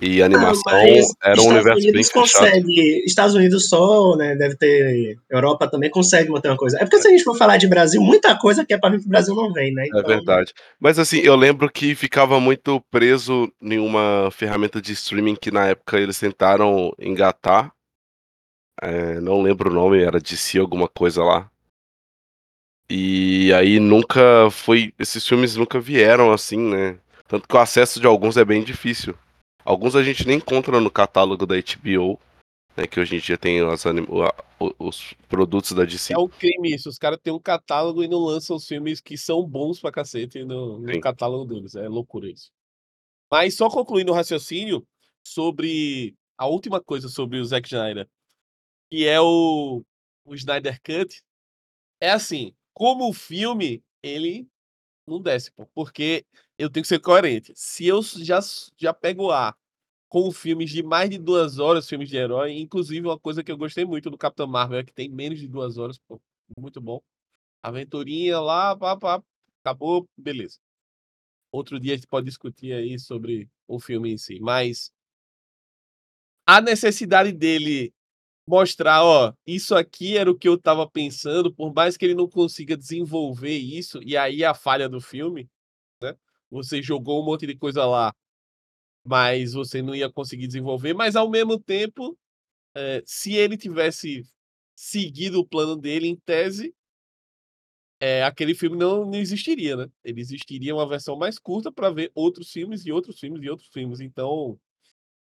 E 0.00 0.22
a 0.22 0.26
animação 0.26 0.62
ah, 0.68 0.80
era 0.80 0.92
um 0.92 1.00
Estados 1.00 1.44
universo 1.44 1.88
Unidos 1.88 1.92
bem 1.92 2.22
consegue, 2.22 2.74
fechado. 2.74 3.04
Estados 3.04 3.34
Unidos 3.34 3.68
só, 3.68 4.16
né? 4.16 4.34
Deve 4.36 4.56
ter. 4.56 5.18
Europa 5.28 5.68
também 5.68 5.90
consegue 5.90 6.30
manter 6.30 6.48
uma 6.48 6.56
coisa. 6.56 6.78
É 6.78 6.84
porque 6.84 6.98
se 6.98 7.08
a 7.08 7.10
gente 7.10 7.24
for 7.24 7.36
falar 7.36 7.56
de 7.58 7.66
Brasil, 7.66 8.00
muita 8.00 8.38
coisa 8.38 8.64
que 8.64 8.72
é 8.72 8.78
para 8.78 8.90
vir 8.90 9.00
pro 9.00 9.08
Brasil 9.08 9.34
não 9.34 9.52
vem, 9.52 9.74
né? 9.74 9.82
É 9.82 9.86
então... 9.88 10.00
É 10.00 10.04
verdade. 10.04 10.54
Mas 10.80 10.98
assim, 10.98 11.18
eu 11.18 11.36
lembro 11.36 11.70
que 11.70 11.94
ficava 11.94 12.40
muito 12.40 12.80
preso 12.90 13.52
em 13.60 13.78
uma 13.78 14.30
ferramenta 14.30 14.80
de 14.80 14.92
streaming 14.92 15.36
que 15.36 15.50
na 15.50 15.66
época 15.66 15.98
eles 15.98 16.18
tentaram 16.18 16.92
engatar. 16.98 17.72
É, 18.80 19.20
não 19.20 19.42
lembro 19.42 19.68
o 19.68 19.74
nome, 19.74 20.00
era 20.00 20.20
DC 20.20 20.58
alguma 20.58 20.88
coisa 20.88 21.24
lá. 21.24 21.50
E 22.90 23.52
aí 23.52 23.78
nunca 23.78 24.50
foi. 24.50 24.94
Esses 24.98 25.26
filmes 25.26 25.56
nunca 25.56 25.78
vieram 25.78 26.32
assim, 26.32 26.58
né? 26.58 26.98
Tanto 27.26 27.46
que 27.46 27.54
o 27.54 27.58
acesso 27.58 28.00
de 28.00 28.06
alguns 28.06 28.36
é 28.36 28.44
bem 28.44 28.64
difícil. 28.64 29.14
Alguns 29.64 29.94
a 29.94 30.02
gente 30.02 30.26
nem 30.26 30.38
encontra 30.38 30.80
no 30.80 30.90
catálogo 30.90 31.44
da 31.44 31.54
HBO, 31.56 32.18
né, 32.74 32.86
que 32.86 32.98
hoje 32.98 33.16
em 33.16 33.18
dia 33.18 33.36
tem 33.36 33.60
as 33.60 33.84
anim... 33.84 34.06
os 34.78 35.12
produtos 35.28 35.72
da 35.72 35.84
DC. 35.84 36.14
É 36.14 36.18
o 36.18 36.26
crime 36.26 36.74
isso, 36.74 36.88
os 36.88 36.96
caras 36.96 37.18
têm 37.22 37.32
um 37.32 37.38
catálogo 37.38 38.02
e 38.02 38.08
não 38.08 38.20
lançam 38.20 38.56
os 38.56 38.66
filmes 38.66 38.98
que 38.98 39.18
são 39.18 39.46
bons 39.46 39.78
pra 39.78 39.92
cacete 39.92 40.42
no, 40.42 40.78
no 40.78 41.00
catálogo 41.00 41.44
deles. 41.44 41.74
É 41.74 41.86
loucura 41.86 42.30
isso. 42.30 42.50
Mas 43.30 43.56
só 43.56 43.68
concluindo 43.68 44.10
o 44.10 44.14
raciocínio 44.14 44.86
sobre 45.22 46.14
a 46.38 46.46
última 46.46 46.80
coisa 46.80 47.08
sobre 47.10 47.38
o 47.38 47.44
Zack 47.44 47.66
Snyder, 47.66 48.08
que 48.90 49.06
é 49.06 49.20
o, 49.20 49.82
o 50.24 50.34
Snyder 50.34 50.80
Cut, 50.80 51.22
é 52.00 52.10
assim, 52.10 52.54
como 52.78 53.08
o 53.08 53.12
filme, 53.12 53.82
ele 54.00 54.48
não 55.04 55.20
desce, 55.20 55.50
pô, 55.50 55.66
porque 55.74 56.24
eu 56.56 56.70
tenho 56.70 56.84
que 56.84 56.88
ser 56.88 57.00
coerente. 57.00 57.52
Se 57.56 57.84
eu 57.84 58.00
já, 58.02 58.38
já 58.76 58.94
pego 58.94 59.32
A 59.32 59.52
com 60.08 60.30
filmes 60.30 60.70
de 60.70 60.80
mais 60.80 61.10
de 61.10 61.18
duas 61.18 61.58
horas, 61.58 61.88
filmes 61.88 62.08
de 62.08 62.16
herói, 62.16 62.52
inclusive 62.52 63.04
uma 63.04 63.18
coisa 63.18 63.42
que 63.42 63.50
eu 63.50 63.58
gostei 63.58 63.84
muito 63.84 64.08
do 64.10 64.16
Capitão 64.16 64.46
Marvel 64.46 64.78
é 64.78 64.84
que 64.84 64.92
tem 64.92 65.08
menos 65.08 65.40
de 65.40 65.48
duas 65.48 65.76
horas, 65.76 65.98
pô, 65.98 66.20
muito 66.56 66.80
bom. 66.80 67.02
Aventurinha 67.64 68.40
lá, 68.40 68.76
pá, 68.76 68.96
pá, 68.96 69.24
acabou, 69.60 70.08
beleza. 70.16 70.58
Outro 71.50 71.80
dia 71.80 71.94
a 71.94 71.96
gente 71.96 72.06
pode 72.06 72.26
discutir 72.26 72.72
aí 72.74 72.96
sobre 72.96 73.50
o 73.66 73.80
filme 73.80 74.12
em 74.12 74.18
si, 74.18 74.38
mas 74.38 74.92
a 76.46 76.60
necessidade 76.60 77.32
dele 77.32 77.92
mostrar, 78.48 79.04
ó, 79.04 79.32
isso 79.46 79.74
aqui 79.74 80.16
era 80.16 80.30
o 80.30 80.36
que 80.36 80.48
eu 80.48 80.58
tava 80.58 80.88
pensando, 80.88 81.52
por 81.54 81.72
mais 81.74 81.96
que 81.96 82.04
ele 82.06 82.14
não 82.14 82.28
consiga 82.28 82.76
desenvolver 82.76 83.56
isso, 83.56 84.00
e 84.02 84.16
aí 84.16 84.44
a 84.44 84.54
falha 84.54 84.88
do 84.88 85.00
filme, 85.00 85.48
você 86.50 86.82
jogou 86.82 87.22
um 87.22 87.24
monte 87.26 87.46
de 87.46 87.54
coisa 87.54 87.84
lá, 87.84 88.14
mas 89.04 89.52
você 89.52 89.82
não 89.82 89.94
ia 89.94 90.10
conseguir 90.10 90.46
desenvolver. 90.46 90.94
Mas 90.94 91.16
ao 91.16 91.30
mesmo 91.30 91.58
tempo, 91.58 92.18
é, 92.74 93.02
se 93.06 93.34
ele 93.34 93.56
tivesse 93.56 94.26
seguido 94.74 95.40
o 95.40 95.46
plano 95.46 95.76
dele 95.76 96.08
em 96.08 96.16
tese, 96.16 96.74
é, 98.00 98.22
aquele 98.24 98.54
filme 98.54 98.76
não, 98.76 99.04
não 99.04 99.16
existiria, 99.16 99.76
né? 99.76 99.90
Ele 100.04 100.20
existiria 100.20 100.74
uma 100.74 100.88
versão 100.88 101.16
mais 101.16 101.38
curta 101.38 101.72
para 101.72 101.90
ver 101.90 102.12
outros 102.14 102.50
filmes 102.52 102.86
e 102.86 102.92
outros 102.92 103.18
filmes 103.18 103.42
e 103.42 103.50
outros 103.50 103.68
filmes. 103.68 104.00
Então 104.00 104.58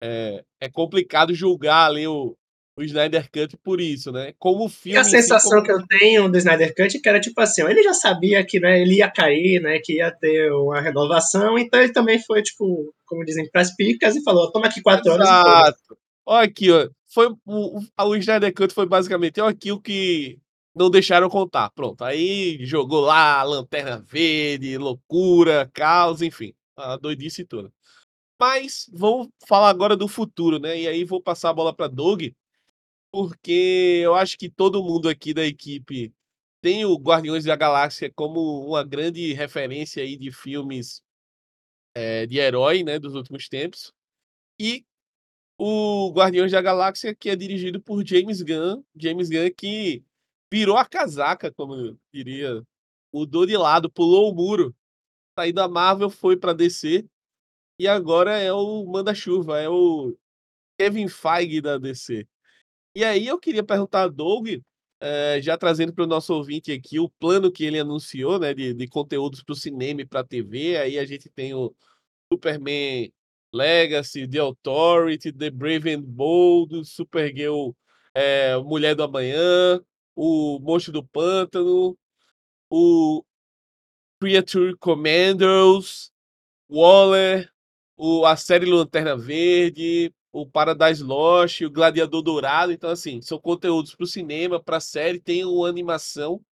é, 0.00 0.44
é 0.60 0.68
complicado 0.68 1.34
julgar 1.34 1.86
ali 1.88 2.06
o, 2.06 2.36
o 2.76 2.82
Snyder 2.82 3.30
Cut 3.30 3.56
por 3.56 3.80
isso, 3.80 4.12
né? 4.12 4.34
Como 4.38 4.68
filme. 4.68 4.98
E 4.98 5.00
a 5.00 5.04
sensação 5.04 5.40
si, 5.40 5.56
como... 5.56 5.62
que 5.64 5.72
eu 5.72 5.98
tenho 5.98 6.28
do 6.28 6.36
Snyder 6.36 6.74
Cut 6.74 6.96
é 6.96 7.00
que 7.00 7.08
era 7.08 7.18
tipo 7.18 7.40
assim, 7.40 7.62
ele 7.62 7.82
já 7.82 7.94
sabia 7.94 8.44
que 8.44 8.60
né, 8.60 8.82
ele 8.82 8.96
ia 8.96 9.10
cair, 9.10 9.60
né? 9.62 9.78
Que 9.78 9.94
ia 9.94 10.12
ter 10.12 10.52
uma 10.52 10.80
renovação, 10.80 11.58
então 11.58 11.80
ele 11.80 11.92
também 11.92 12.22
foi, 12.22 12.42
tipo, 12.42 12.94
como 13.06 13.24
dizem, 13.24 13.50
pras 13.50 13.74
picas 13.74 14.14
e 14.14 14.22
falou: 14.22 14.52
toma 14.52 14.66
aqui 14.66 14.82
quatro 14.82 15.10
Exato. 15.10 15.22
horas. 15.22 15.68
Exato. 15.68 15.98
Olha 16.26 16.44
aqui, 16.44 16.70
ó. 16.70 16.88
Foi, 17.08 17.34
o, 17.46 17.80
o 17.98 18.16
Snyder 18.16 18.52
Cut 18.52 18.74
foi 18.74 18.84
basicamente 18.84 19.40
olha 19.40 19.50
aqui 19.50 19.72
o 19.72 19.80
que 19.80 20.38
não 20.74 20.90
deixaram 20.90 21.30
contar. 21.30 21.70
Pronto. 21.70 22.04
Aí 22.04 22.58
jogou 22.66 23.00
lá, 23.00 23.42
lanterna 23.42 24.04
verde, 24.06 24.76
loucura, 24.76 25.70
caos, 25.72 26.20
enfim. 26.20 26.52
A 26.76 26.96
doidice 26.98 27.42
toda. 27.44 27.72
Mas 28.38 28.86
vamos 28.92 29.28
falar 29.46 29.70
agora 29.70 29.96
do 29.96 30.06
futuro, 30.06 30.58
né? 30.58 30.78
E 30.78 30.86
aí 30.86 31.04
vou 31.04 31.22
passar 31.22 31.48
a 31.48 31.54
bola 31.54 31.74
para 31.74 31.88
Doug 31.88 32.24
porque 33.12 34.00
eu 34.04 34.14
acho 34.14 34.36
que 34.38 34.48
todo 34.48 34.82
mundo 34.82 35.08
aqui 35.08 35.32
da 35.32 35.44
equipe 35.44 36.12
tem 36.60 36.84
o 36.84 36.96
Guardiões 36.96 37.44
da 37.44 37.56
Galáxia 37.56 38.12
como 38.14 38.66
uma 38.66 38.82
grande 38.84 39.32
referência 39.32 40.02
aí 40.02 40.16
de 40.16 40.32
filmes 40.32 41.02
é, 41.94 42.26
de 42.26 42.38
herói, 42.38 42.82
né, 42.82 42.98
dos 42.98 43.14
últimos 43.14 43.48
tempos. 43.48 43.92
E 44.60 44.84
o 45.58 46.10
Guardiões 46.12 46.52
da 46.52 46.60
Galáxia, 46.60 47.14
que 47.14 47.30
é 47.30 47.36
dirigido 47.36 47.80
por 47.80 48.06
James 48.06 48.42
Gunn, 48.42 48.82
James 48.94 49.28
Gunn 49.30 49.50
que 49.56 50.04
virou 50.52 50.76
a 50.76 50.84
casaca, 50.84 51.52
como 51.52 51.98
diria, 52.12 52.62
mudou 53.12 53.46
de 53.46 53.56
lado, 53.56 53.90
pulou 53.90 54.30
o 54.30 54.34
muro, 54.34 54.74
saiu 55.38 55.52
da 55.52 55.68
Marvel, 55.68 56.10
foi 56.10 56.36
para 56.36 56.52
DC 56.52 57.06
e 57.78 57.86
agora 57.86 58.38
é 58.38 58.52
o 58.52 58.84
manda-chuva, 58.86 59.60
é 59.60 59.68
o 59.68 60.16
Kevin 60.78 61.08
Feige 61.08 61.60
da 61.60 61.78
DC. 61.78 62.26
E 62.96 63.04
aí 63.04 63.26
eu 63.26 63.38
queria 63.38 63.62
perguntar 63.62 64.04
a 64.04 64.08
Doug, 64.08 64.48
eh, 65.02 65.38
já 65.42 65.58
trazendo 65.58 65.92
para 65.92 66.04
o 66.04 66.06
nosso 66.06 66.32
ouvinte 66.32 66.72
aqui 66.72 66.98
o 66.98 67.10
plano 67.10 67.52
que 67.52 67.62
ele 67.62 67.78
anunciou, 67.78 68.38
né, 68.38 68.54
de, 68.54 68.72
de 68.72 68.88
conteúdos 68.88 69.42
para 69.42 69.52
o 69.52 69.56
cinema 69.56 70.00
e 70.00 70.06
para 70.06 70.20
a 70.20 70.24
TV. 70.24 70.78
Aí 70.78 70.98
a 70.98 71.04
gente 71.04 71.28
tem 71.28 71.52
o 71.52 71.76
Superman 72.32 73.12
Legacy, 73.52 74.26
The 74.26 74.38
Authority, 74.38 75.30
The 75.30 75.50
Brave 75.50 75.92
and 75.92 76.04
Bold, 76.04 76.86
Supergirl, 76.86 77.72
é, 78.14 78.56
Mulher 78.56 78.94
do 78.94 79.02
Amanhã, 79.02 79.78
o 80.14 80.58
Monstro 80.60 80.92
do 80.94 81.04
Pântano, 81.04 81.98
o 82.70 83.22
Creature 84.18 84.74
Commandos, 84.78 86.10
Waller, 86.66 87.52
o, 87.94 88.24
a 88.24 88.36
série 88.36 88.64
Lanterna 88.64 89.18
Verde, 89.18 90.14
o 90.40 90.46
Paradise 90.46 91.02
Lost, 91.02 91.62
o 91.62 91.70
Gladiador 91.70 92.22
Dourado. 92.22 92.72
Então, 92.72 92.90
assim, 92.90 93.22
são 93.22 93.38
conteúdos 93.38 93.94
para 93.94 94.04
o 94.04 94.06
cinema, 94.06 94.62
para 94.62 94.76
a 94.76 94.80
série. 94.80 95.18
Tem 95.18 95.44
uma 95.44 95.68
animação, 95.68 96.44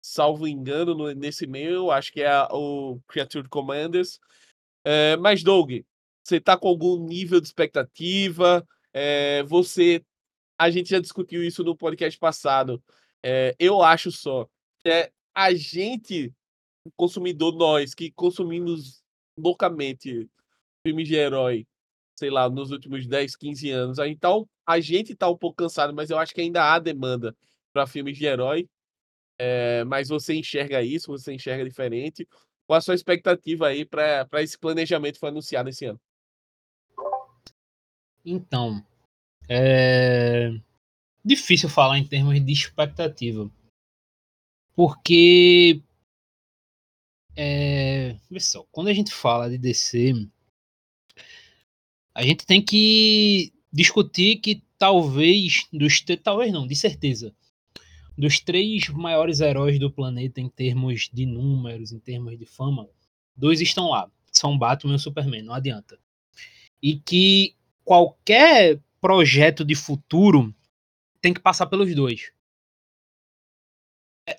salvo 0.00 0.48
engano, 0.48 0.94
no, 0.94 1.12
nesse 1.12 1.46
meio. 1.46 1.90
Acho 1.90 2.10
que 2.10 2.22
é 2.22 2.30
a, 2.30 2.48
o 2.50 2.98
Creature 3.06 3.48
Commanders. 3.48 4.18
É, 4.84 5.16
mas, 5.18 5.42
Doug, 5.42 5.72
você 6.24 6.36
está 6.36 6.56
com 6.56 6.68
algum 6.68 7.04
nível 7.04 7.40
de 7.40 7.46
expectativa? 7.46 8.66
É, 8.94 9.42
você. 9.42 10.02
A 10.58 10.70
gente 10.70 10.90
já 10.90 10.98
discutiu 10.98 11.44
isso 11.44 11.62
no 11.62 11.76
podcast 11.76 12.18
passado. 12.18 12.82
É, 13.22 13.54
eu 13.58 13.82
acho 13.82 14.10
só 14.10 14.48
é 14.86 15.12
a 15.34 15.54
gente, 15.54 16.32
consumidor, 16.96 17.54
nós, 17.54 17.94
que 17.94 18.10
consumimos 18.10 19.02
loucamente 19.36 20.28
filmes 20.84 21.06
de 21.06 21.14
herói, 21.14 21.66
sei 22.18 22.30
lá, 22.30 22.50
nos 22.50 22.70
últimos 22.72 23.06
10, 23.06 23.36
15 23.36 23.70
anos. 23.70 23.98
Então, 24.00 24.48
a 24.66 24.80
gente 24.80 25.14
tá 25.14 25.28
um 25.28 25.36
pouco 25.36 25.56
cansado, 25.56 25.94
mas 25.94 26.10
eu 26.10 26.18
acho 26.18 26.34
que 26.34 26.40
ainda 26.40 26.72
há 26.72 26.78
demanda 26.78 27.34
para 27.72 27.86
filmes 27.86 28.18
de 28.18 28.26
herói. 28.26 28.68
É, 29.38 29.84
mas 29.84 30.08
você 30.08 30.34
enxerga 30.34 30.82
isso, 30.82 31.12
você 31.12 31.32
enxerga 31.32 31.64
diferente. 31.64 32.26
qual 32.66 32.76
a 32.76 32.80
sua 32.80 32.96
expectativa 32.96 33.68
aí 33.68 33.84
para 33.84 34.26
esse 34.42 34.58
planejamento 34.58 35.14
que 35.14 35.20
foi 35.20 35.28
anunciado 35.28 35.68
esse 35.68 35.84
ano? 35.84 36.00
Então, 38.24 38.84
é 39.48 40.50
difícil 41.24 41.68
falar 41.68 41.98
em 41.98 42.06
termos 42.06 42.44
de 42.44 42.52
expectativa. 42.52 43.48
Porque 44.74 45.80
é, 47.36 48.18
pessoal, 48.28 48.66
quando 48.72 48.88
a 48.88 48.92
gente 48.92 49.14
fala 49.14 49.48
de 49.48 49.56
DC, 49.56 50.28
a 52.18 52.22
gente 52.24 52.44
tem 52.44 52.60
que 52.60 53.52
discutir 53.72 54.40
que 54.40 54.60
talvez 54.76 55.68
dos 55.72 56.04
talvez 56.20 56.52
não, 56.52 56.66
de 56.66 56.74
certeza, 56.74 57.32
dos 58.16 58.40
três 58.40 58.88
maiores 58.88 59.38
heróis 59.38 59.78
do 59.78 59.88
planeta 59.88 60.40
em 60.40 60.48
termos 60.48 61.08
de 61.12 61.24
números, 61.24 61.92
em 61.92 62.00
termos 62.00 62.36
de 62.36 62.44
fama, 62.44 62.88
dois 63.36 63.60
estão 63.60 63.90
lá, 63.90 64.10
são 64.32 64.58
Batman 64.58 64.96
e 64.96 64.98
Superman, 64.98 65.42
não 65.42 65.54
adianta. 65.54 65.96
E 66.82 66.98
que 66.98 67.54
qualquer 67.84 68.80
projeto 69.00 69.64
de 69.64 69.76
futuro 69.76 70.52
tem 71.20 71.32
que 71.32 71.40
passar 71.40 71.66
pelos 71.66 71.94
dois. 71.94 72.32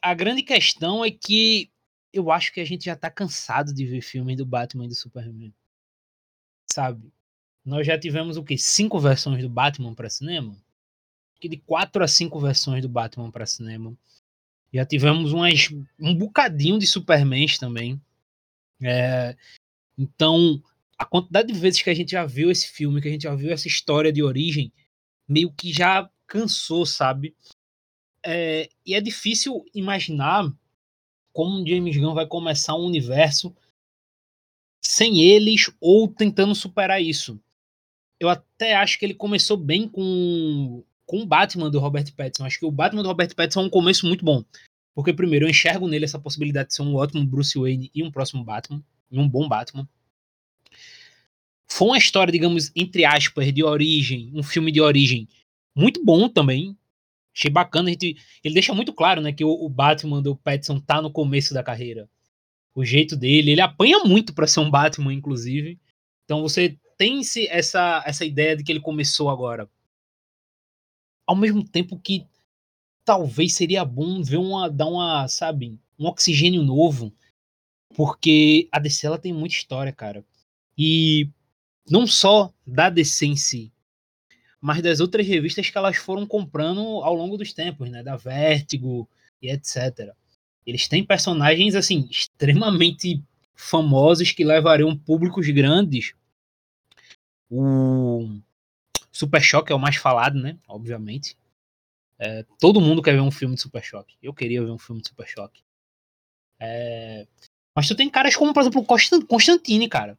A 0.01 0.13
grande 0.13 0.43
questão 0.43 1.05
é 1.05 1.11
que 1.11 1.71
eu 2.11 2.29
acho 2.29 2.51
que 2.51 2.59
a 2.59 2.65
gente 2.65 2.83
já 2.83 2.95
tá 2.97 3.09
cansado 3.09 3.73
de 3.73 3.85
ver 3.85 4.01
filmes 4.01 4.35
do 4.35 4.45
Batman 4.45 4.83
e 4.83 4.89
do 4.89 4.95
Superman. 4.95 5.53
Sabe? 6.69 7.09
Nós 7.69 7.87
já 7.87 7.97
tivemos 7.97 8.35
o 8.35 8.43
quê? 8.43 8.57
Cinco 8.57 8.99
versões 8.99 9.41
do 9.41 9.49
Batman 9.49 9.93
para 9.93 10.09
cinema? 10.09 10.55
que 11.39 11.47
de 11.47 11.57
quatro 11.57 12.03
a 12.03 12.07
cinco 12.07 12.39
versões 12.39 12.81
do 12.81 12.89
Batman 12.89 13.31
para 13.31 13.45
cinema. 13.45 13.97
Já 14.71 14.85
tivemos 14.85 15.31
umas, 15.31 15.69
um 15.99 16.13
bocadinho 16.13 16.77
de 16.77 16.85
Supermans 16.85 17.57
também. 17.57 17.99
É, 18.81 19.35
então, 19.97 20.61
a 20.97 21.05
quantidade 21.05 21.51
de 21.51 21.57
vezes 21.57 21.81
que 21.81 21.89
a 21.89 21.93
gente 21.93 22.11
já 22.11 22.25
viu 22.25 22.51
esse 22.51 22.67
filme, 22.67 23.01
que 23.01 23.07
a 23.07 23.11
gente 23.11 23.23
já 23.23 23.33
viu 23.33 23.51
essa 23.51 23.67
história 23.67 24.11
de 24.11 24.21
origem, 24.21 24.71
meio 25.27 25.51
que 25.51 25.73
já 25.73 26.09
cansou, 26.27 26.85
sabe? 26.85 27.35
É, 28.23 28.69
e 28.85 28.93
é 28.93 29.01
difícil 29.01 29.65
imaginar 29.73 30.53
como 31.31 31.65
James 31.65 31.95
Gunn 31.95 32.13
vai 32.13 32.27
começar 32.27 32.75
um 32.75 32.85
universo 32.85 33.55
sem 34.81 35.21
eles 35.21 35.71
ou 35.79 36.07
tentando 36.07 36.53
superar 36.53 37.01
isso. 37.01 37.39
Eu 38.19 38.29
até 38.29 38.75
acho 38.75 38.99
que 38.99 39.05
ele 39.05 39.13
começou 39.13 39.55
bem 39.57 39.87
com 39.87 40.83
com 41.09 41.23
o 41.23 41.25
Batman 41.25 41.71
do 41.71 41.79
Robert 41.79 42.13
Pattinson. 42.15 42.45
Acho 42.45 42.59
que 42.59 42.65
o 42.67 42.71
Batman 42.71 43.01
do 43.01 43.07
Robert 43.07 43.33
Pattinson 43.33 43.61
é 43.61 43.65
um 43.65 43.69
começo 43.69 44.05
muito 44.05 44.23
bom. 44.23 44.45
Porque, 44.93 45.11
primeiro, 45.11 45.45
eu 45.45 45.49
enxergo 45.49 45.87
nele 45.87 46.05
essa 46.05 46.19
possibilidade 46.19 46.69
de 46.69 46.75
ser 46.75 46.83
um 46.83 46.93
ótimo 46.93 47.25
Bruce 47.25 47.57
Wayne 47.57 47.89
e 47.95 48.03
um 48.03 48.11
próximo 48.11 48.43
Batman. 48.43 48.83
E 49.09 49.17
um 49.17 49.27
bom 49.27 49.49
Batman. 49.49 49.89
Foi 51.67 51.87
uma 51.87 51.97
história, 51.97 52.31
digamos, 52.31 52.71
entre 52.75 53.05
aspas, 53.05 53.51
de 53.51 53.63
origem. 53.63 54.29
Um 54.35 54.43
filme 54.43 54.71
de 54.71 54.79
origem 54.79 55.27
muito 55.75 56.05
bom 56.05 56.29
também. 56.29 56.77
Achei 57.35 57.49
bacana. 57.49 57.89
Gente, 57.89 58.15
ele 58.43 58.53
deixa 58.53 58.75
muito 58.75 58.93
claro 58.93 59.19
né, 59.19 59.33
que 59.33 59.43
o, 59.43 59.49
o 59.49 59.67
Batman 59.67 60.21
do 60.21 60.35
Pattinson 60.35 60.79
tá 60.79 61.01
no 61.01 61.09
começo 61.09 61.55
da 61.55 61.63
carreira. 61.63 62.07
O 62.75 62.85
jeito 62.85 63.15
dele. 63.15 63.49
Ele 63.49 63.61
apanha 63.61 63.97
muito 64.03 64.31
para 64.31 64.45
ser 64.45 64.59
um 64.59 64.69
Batman, 64.69 65.11
inclusive. 65.11 65.79
Então 66.25 66.43
você 66.43 66.77
tem 66.99 67.21
essa, 67.49 68.03
essa 68.05 68.25
ideia 68.25 68.55
de 68.55 68.63
que 68.63 68.71
ele 68.71 68.81
começou 68.81 69.31
agora 69.31 69.67
ao 71.29 71.35
mesmo 71.35 71.63
tempo 71.63 71.95
que 71.99 72.25
talvez 73.05 73.53
seria 73.53 73.85
bom 73.85 74.23
ver 74.23 74.37
uma 74.37 74.67
dar 74.67 74.87
uma, 74.87 75.27
sabe, 75.27 75.79
um 75.99 76.07
oxigênio 76.07 76.63
novo, 76.63 77.13
porque 77.95 78.67
a 78.71 78.79
DC 78.79 79.05
ela 79.05 79.19
tem 79.19 79.31
muita 79.31 79.53
história, 79.53 79.93
cara. 79.93 80.25
E 80.75 81.29
não 81.87 82.07
só 82.07 82.51
da 82.65 82.89
DC 82.89 83.27
em 83.27 83.35
si, 83.35 83.71
mas 84.59 84.81
das 84.81 84.99
outras 84.99 85.27
revistas 85.27 85.69
que 85.69 85.77
elas 85.77 85.97
foram 85.97 86.25
comprando 86.25 86.81
ao 87.03 87.13
longo 87.13 87.37
dos 87.37 87.53
tempos, 87.53 87.91
né, 87.91 88.01
da 88.01 88.15
Vertigo 88.15 89.07
e 89.39 89.51
etc. 89.51 90.11
Eles 90.65 90.87
têm 90.87 91.05
personagens 91.05 91.75
assim 91.75 92.07
extremamente 92.09 93.23
famosos 93.53 94.31
que 94.31 94.43
levariam 94.43 94.97
públicos 94.97 95.47
grandes. 95.49 96.15
O 97.49 98.39
Super 99.11 99.41
Choque 99.41 99.71
é 99.71 99.75
o 99.75 99.79
mais 99.79 99.95
falado, 99.95 100.39
né? 100.39 100.57
Obviamente. 100.67 101.35
É, 102.17 102.45
todo 102.59 102.81
mundo 102.81 103.01
quer 103.01 103.13
ver 103.13 103.21
um 103.21 103.31
filme 103.31 103.55
de 103.55 103.61
Super 103.61 103.83
Choque. 103.83 104.17
Eu 104.21 104.33
queria 104.33 104.63
ver 104.63 104.71
um 104.71 104.77
filme 104.77 105.01
de 105.01 105.07
Super 105.07 105.27
Choque. 105.27 105.63
É, 106.59 107.25
mas 107.73 107.87
tu 107.87 107.95
tem 107.95 108.09
caras 108.09 108.35
como, 108.35 108.53
por 108.53 108.59
exemplo, 108.59 108.81
o 108.81 109.25
Constantine, 109.25 109.87
cara. 109.87 110.17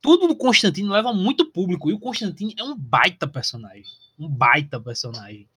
Tudo 0.00 0.28
do 0.28 0.36
Constantine 0.36 0.88
leva 0.88 1.12
muito 1.12 1.50
público. 1.50 1.90
E 1.90 1.94
o 1.94 1.98
Constantine 1.98 2.54
é 2.56 2.62
um 2.62 2.76
baita 2.76 3.26
personagem. 3.26 3.84
Um 4.18 4.28
baita 4.28 4.78
personagem. 4.78 5.48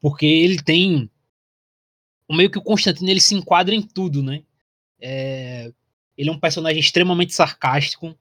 Porque 0.00 0.26
ele 0.26 0.62
tem. 0.62 1.10
Meio 2.30 2.50
que 2.50 2.58
o 2.58 2.62
Constantine 2.62 3.10
ele 3.10 3.20
se 3.20 3.34
enquadra 3.34 3.74
em 3.74 3.82
tudo, 3.82 4.22
né? 4.22 4.44
É, 5.00 5.72
ele 6.16 6.30
é 6.30 6.32
um 6.32 6.38
personagem 6.38 6.78
extremamente 6.78 7.34
sarcástico. 7.34 8.16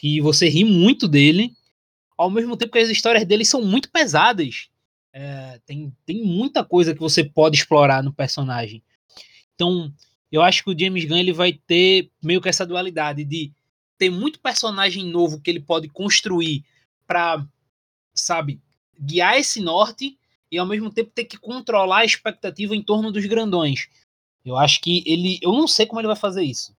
Que 0.00 0.20
você 0.20 0.48
ri 0.48 0.64
muito 0.64 1.06
dele 1.06 1.54
ao 2.20 2.30
mesmo 2.30 2.54
tempo 2.54 2.72
que 2.72 2.78
as 2.78 2.90
histórias 2.90 3.24
dele 3.24 3.46
são 3.46 3.62
muito 3.62 3.90
pesadas. 3.90 4.68
É, 5.10 5.58
tem, 5.64 5.90
tem 6.04 6.22
muita 6.22 6.62
coisa 6.62 6.94
que 6.94 7.00
você 7.00 7.24
pode 7.24 7.56
explorar 7.56 8.02
no 8.02 8.12
personagem. 8.12 8.82
Então, 9.54 9.90
eu 10.30 10.42
acho 10.42 10.62
que 10.62 10.70
o 10.70 10.78
James 10.78 11.04
Gunn 11.06 11.16
ele 11.16 11.32
vai 11.32 11.52
ter 11.52 12.10
meio 12.22 12.40
que 12.40 12.48
essa 12.48 12.66
dualidade 12.66 13.24
de 13.24 13.50
ter 13.96 14.10
muito 14.10 14.38
personagem 14.38 15.04
novo 15.04 15.40
que 15.40 15.50
ele 15.50 15.60
pode 15.60 15.88
construir 15.88 16.62
para, 17.06 17.42
sabe, 18.14 18.60
guiar 18.98 19.38
esse 19.38 19.60
norte 19.60 20.18
e 20.50 20.58
ao 20.58 20.66
mesmo 20.66 20.90
tempo 20.90 21.10
ter 21.14 21.24
que 21.24 21.38
controlar 21.38 22.00
a 22.00 22.04
expectativa 22.04 22.76
em 22.76 22.82
torno 22.82 23.10
dos 23.10 23.24
grandões. 23.24 23.88
Eu 24.44 24.58
acho 24.58 24.80
que 24.82 25.02
ele, 25.06 25.38
eu 25.40 25.52
não 25.52 25.66
sei 25.66 25.86
como 25.86 26.00
ele 26.00 26.06
vai 26.06 26.16
fazer 26.16 26.42
isso. 26.42 26.76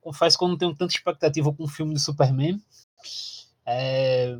Confesso 0.00 0.38
que 0.38 0.44
eu 0.44 0.48
não 0.48 0.56
tenho 0.56 0.74
tanta 0.74 0.94
expectativa 0.94 1.52
com 1.52 1.64
o 1.64 1.68
filme 1.68 1.92
do 1.92 2.00
Superman. 2.00 2.60
É, 3.66 4.38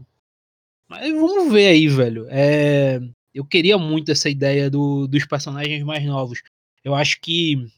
mas 0.88 1.12
vamos 1.12 1.52
ver 1.52 1.68
aí, 1.68 1.86
velho. 1.86 2.26
É, 2.30 2.98
eu 3.34 3.44
queria 3.44 3.76
muito 3.76 4.10
essa 4.10 4.30
ideia 4.30 4.70
do, 4.70 5.06
dos 5.06 5.26
personagens 5.26 5.82
mais 5.84 6.04
novos. 6.04 6.42
Eu 6.82 6.94
acho 6.94 7.20
que, 7.20 7.70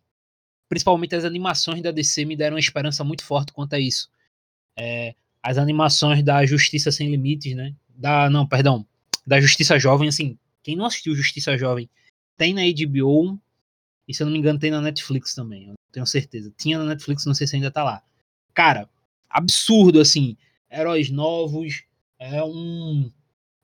principalmente 0.69 1.17
as 1.17 1.25
animações 1.25 1.83
da 1.83 1.91
DC 1.91 2.25
me 2.25 2.37
deram 2.37 2.55
uma 2.55 2.61
esperança 2.61 3.03
muito 3.03 3.25
forte 3.25 3.53
quanto 3.53 3.75
a 3.75 3.81
isso. 3.81 4.09
É, 4.79 5.15
as 5.43 5.59
animações 5.59 6.23
da 6.23 6.47
Justiça 6.47 6.93
Sem 6.93 7.11
Limites, 7.11 7.55
né? 7.57 7.75
Da, 7.89 8.31
não, 8.31 8.47
perdão. 8.47 8.87
Da 9.27 9.41
Justiça 9.41 9.79
Jovem, 9.79 10.09
assim. 10.09 10.39
Quem 10.63 10.77
não 10.77 10.85
assistiu 10.85 11.15
Justiça 11.15 11.59
Jovem 11.59 11.91
tem 12.37 12.55
na 12.55 12.63
HBO 12.63 13.39
e 14.11 14.15
se 14.15 14.25
eu 14.25 14.27
não 14.27 14.33
me 14.33 14.41
engano 14.41 14.59
tem 14.59 14.73
na 14.73 14.81
Netflix 14.81 15.37
também. 15.37 15.69
Eu 15.69 15.75
tenho 15.93 16.05
certeza. 16.05 16.53
Tinha 16.59 16.77
na 16.77 16.85
Netflix, 16.85 17.25
não 17.25 17.35
sei 17.35 17.47
se 17.47 17.55
ainda 17.55 17.71
tá 17.71 17.85
lá. 17.85 18.03
Cara, 18.53 18.91
absurdo, 19.29 20.01
assim. 20.01 20.37
Heróis 20.69 21.11
novos, 21.11 21.85
é 22.19 22.43
um 22.43 23.09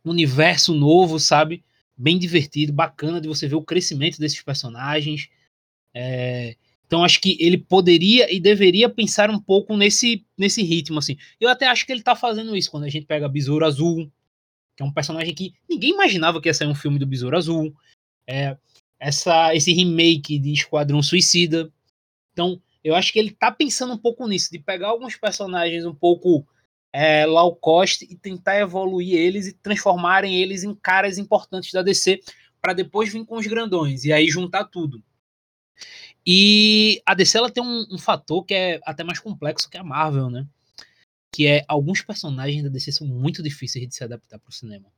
universo 0.05 0.73
novo, 0.73 1.19
sabe? 1.19 1.65
Bem 1.97 2.17
divertido, 2.17 2.73
bacana 2.73 3.21
de 3.21 3.27
você 3.27 3.49
ver 3.49 3.57
o 3.57 3.63
crescimento 3.63 4.21
desses 4.21 4.41
personagens. 4.41 5.29
É, 5.93 6.55
então 6.87 7.03
acho 7.03 7.21
que 7.21 7.37
ele 7.41 7.59
poderia 7.59 8.33
e 8.33 8.39
deveria 8.39 8.89
pensar 8.89 9.29
um 9.31 9.41
pouco 9.41 9.77
nesse, 9.77 10.25
nesse 10.39 10.63
ritmo, 10.63 11.01
assim. 11.01 11.17
Eu 11.41 11.49
até 11.49 11.67
acho 11.67 11.85
que 11.85 11.91
ele 11.91 12.05
tá 12.05 12.15
fazendo 12.15 12.57
isso 12.57 12.71
quando 12.71 12.85
a 12.85 12.89
gente 12.89 13.07
pega 13.07 13.29
Besouro 13.29 13.67
Azul, 13.67 14.09
que 14.77 14.83
é 14.85 14.87
um 14.87 14.93
personagem 14.93 15.35
que 15.35 15.55
ninguém 15.69 15.91
imaginava 15.91 16.41
que 16.41 16.49
ia 16.49 16.55
sair 16.55 16.69
um 16.69 16.75
filme 16.75 17.01
do 17.01 17.07
Besouro 17.07 17.37
Azul. 17.37 17.75
É, 18.29 18.57
essa, 18.99 19.55
esse 19.55 19.73
remake 19.73 20.39
de 20.39 20.53
Esquadrão 20.53 21.03
Suicida. 21.03 21.73
Então, 22.33 22.61
eu 22.83 22.95
acho 22.95 23.13
que 23.13 23.19
ele 23.19 23.31
tá 23.31 23.51
pensando 23.51 23.95
um 23.95 23.99
pouco 23.99 24.27
nisso, 24.27 24.51
de 24.51 24.59
pegar 24.59 24.89
alguns 24.89 25.17
personagens 25.17 25.85
um 25.85 25.95
pouco 25.95 26.47
é, 26.93 27.27
low 27.27 27.55
cost 27.57 28.05
e 28.05 28.17
tentar 28.17 28.59
evoluir 28.59 29.15
eles 29.19 29.49
e 29.49 29.53
transformarem 29.53 30.41
eles 30.41 30.65
em 30.65 30.75
caras 30.75 31.19
importantes 31.19 31.73
da 31.73 31.83
DC 31.83 32.21
para 32.61 32.73
depois 32.73 33.13
vir 33.13 33.25
com 33.25 33.37
os 33.37 33.47
grandões 33.47 34.05
e 34.05 34.13
aí 34.13 34.29
juntar 34.29 34.65
tudo. 34.65 35.03
E 36.27 37.01
a 37.05 37.15
DC 37.15 37.39
ela 37.39 37.51
tem 37.51 37.63
um, 37.63 37.87
um, 37.93 37.99
fator 37.99 38.45
que 38.45 38.55
é 38.55 38.81
até 38.85 39.05
mais 39.05 39.21
complexo 39.21 39.71
que 39.71 39.77
a 39.77 39.85
Marvel, 39.85 40.31
né? 40.31 40.47
Que 41.31 41.47
é 41.47 41.65
alguns 41.69 42.03
personagens 42.03 42.63
da 42.63 42.69
DC 42.69 42.93
são 42.93 43.07
muito 43.07 43.43
difíceis 43.43 43.87
de 43.87 43.95
se 43.95 44.03
adaptar 44.03 44.39
para 44.39 44.49
o 44.49 44.53
cinema. 44.53 44.91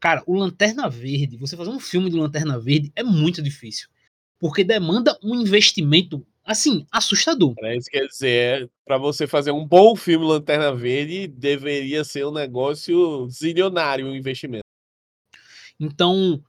Cara, 0.00 0.22
o 0.26 0.34
Lanterna 0.34 0.88
Verde, 0.88 1.36
você 1.36 1.56
fazer 1.56 1.70
um 1.70 1.80
filme 1.80 2.08
do 2.10 2.18
Lanterna 2.18 2.58
Verde 2.58 2.92
é 2.94 3.02
muito 3.02 3.42
difícil. 3.42 3.88
Porque 4.38 4.62
demanda 4.62 5.18
um 5.22 5.34
investimento 5.34 6.24
assim, 6.48 6.86
assustador. 6.90 7.54
É 7.58 7.76
isso 7.76 7.90
quer 7.90 8.06
dizer, 8.06 8.70
para 8.84 8.96
você 8.96 9.26
fazer 9.26 9.50
um 9.50 9.66
bom 9.66 9.94
filme 9.94 10.24
Lanterna 10.24 10.74
Verde, 10.74 11.26
deveria 11.26 12.02
ser 12.04 12.24
um 12.24 12.32
negócio 12.32 13.28
zilionário 13.28 14.06
o 14.06 14.16
investimento. 14.16 14.64
Então, 15.78 16.42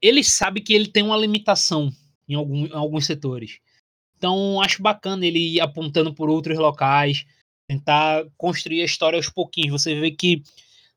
ele 0.00 0.22
sabe 0.22 0.60
que 0.60 0.72
ele 0.72 0.86
tem 0.86 1.02
uma 1.02 1.16
limitação 1.16 1.90
em, 2.28 2.34
algum, 2.34 2.66
em 2.66 2.72
alguns 2.72 3.06
setores. 3.06 3.58
Então, 4.16 4.60
acho 4.62 4.80
bacana 4.82 5.26
ele 5.26 5.56
ir 5.56 5.60
apontando 5.60 6.14
por 6.14 6.30
outros 6.30 6.56
locais, 6.56 7.26
tentar 7.66 8.24
construir 8.36 8.82
a 8.82 8.84
história 8.84 9.16
aos 9.16 9.28
pouquinhos. 9.28 9.82
Você 9.82 9.98
vê 9.98 10.12
que, 10.12 10.42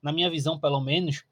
na 0.01 0.13
minha 0.13 0.29
visão, 0.29 0.59
pelo 0.59 0.79
menos, 0.79 1.23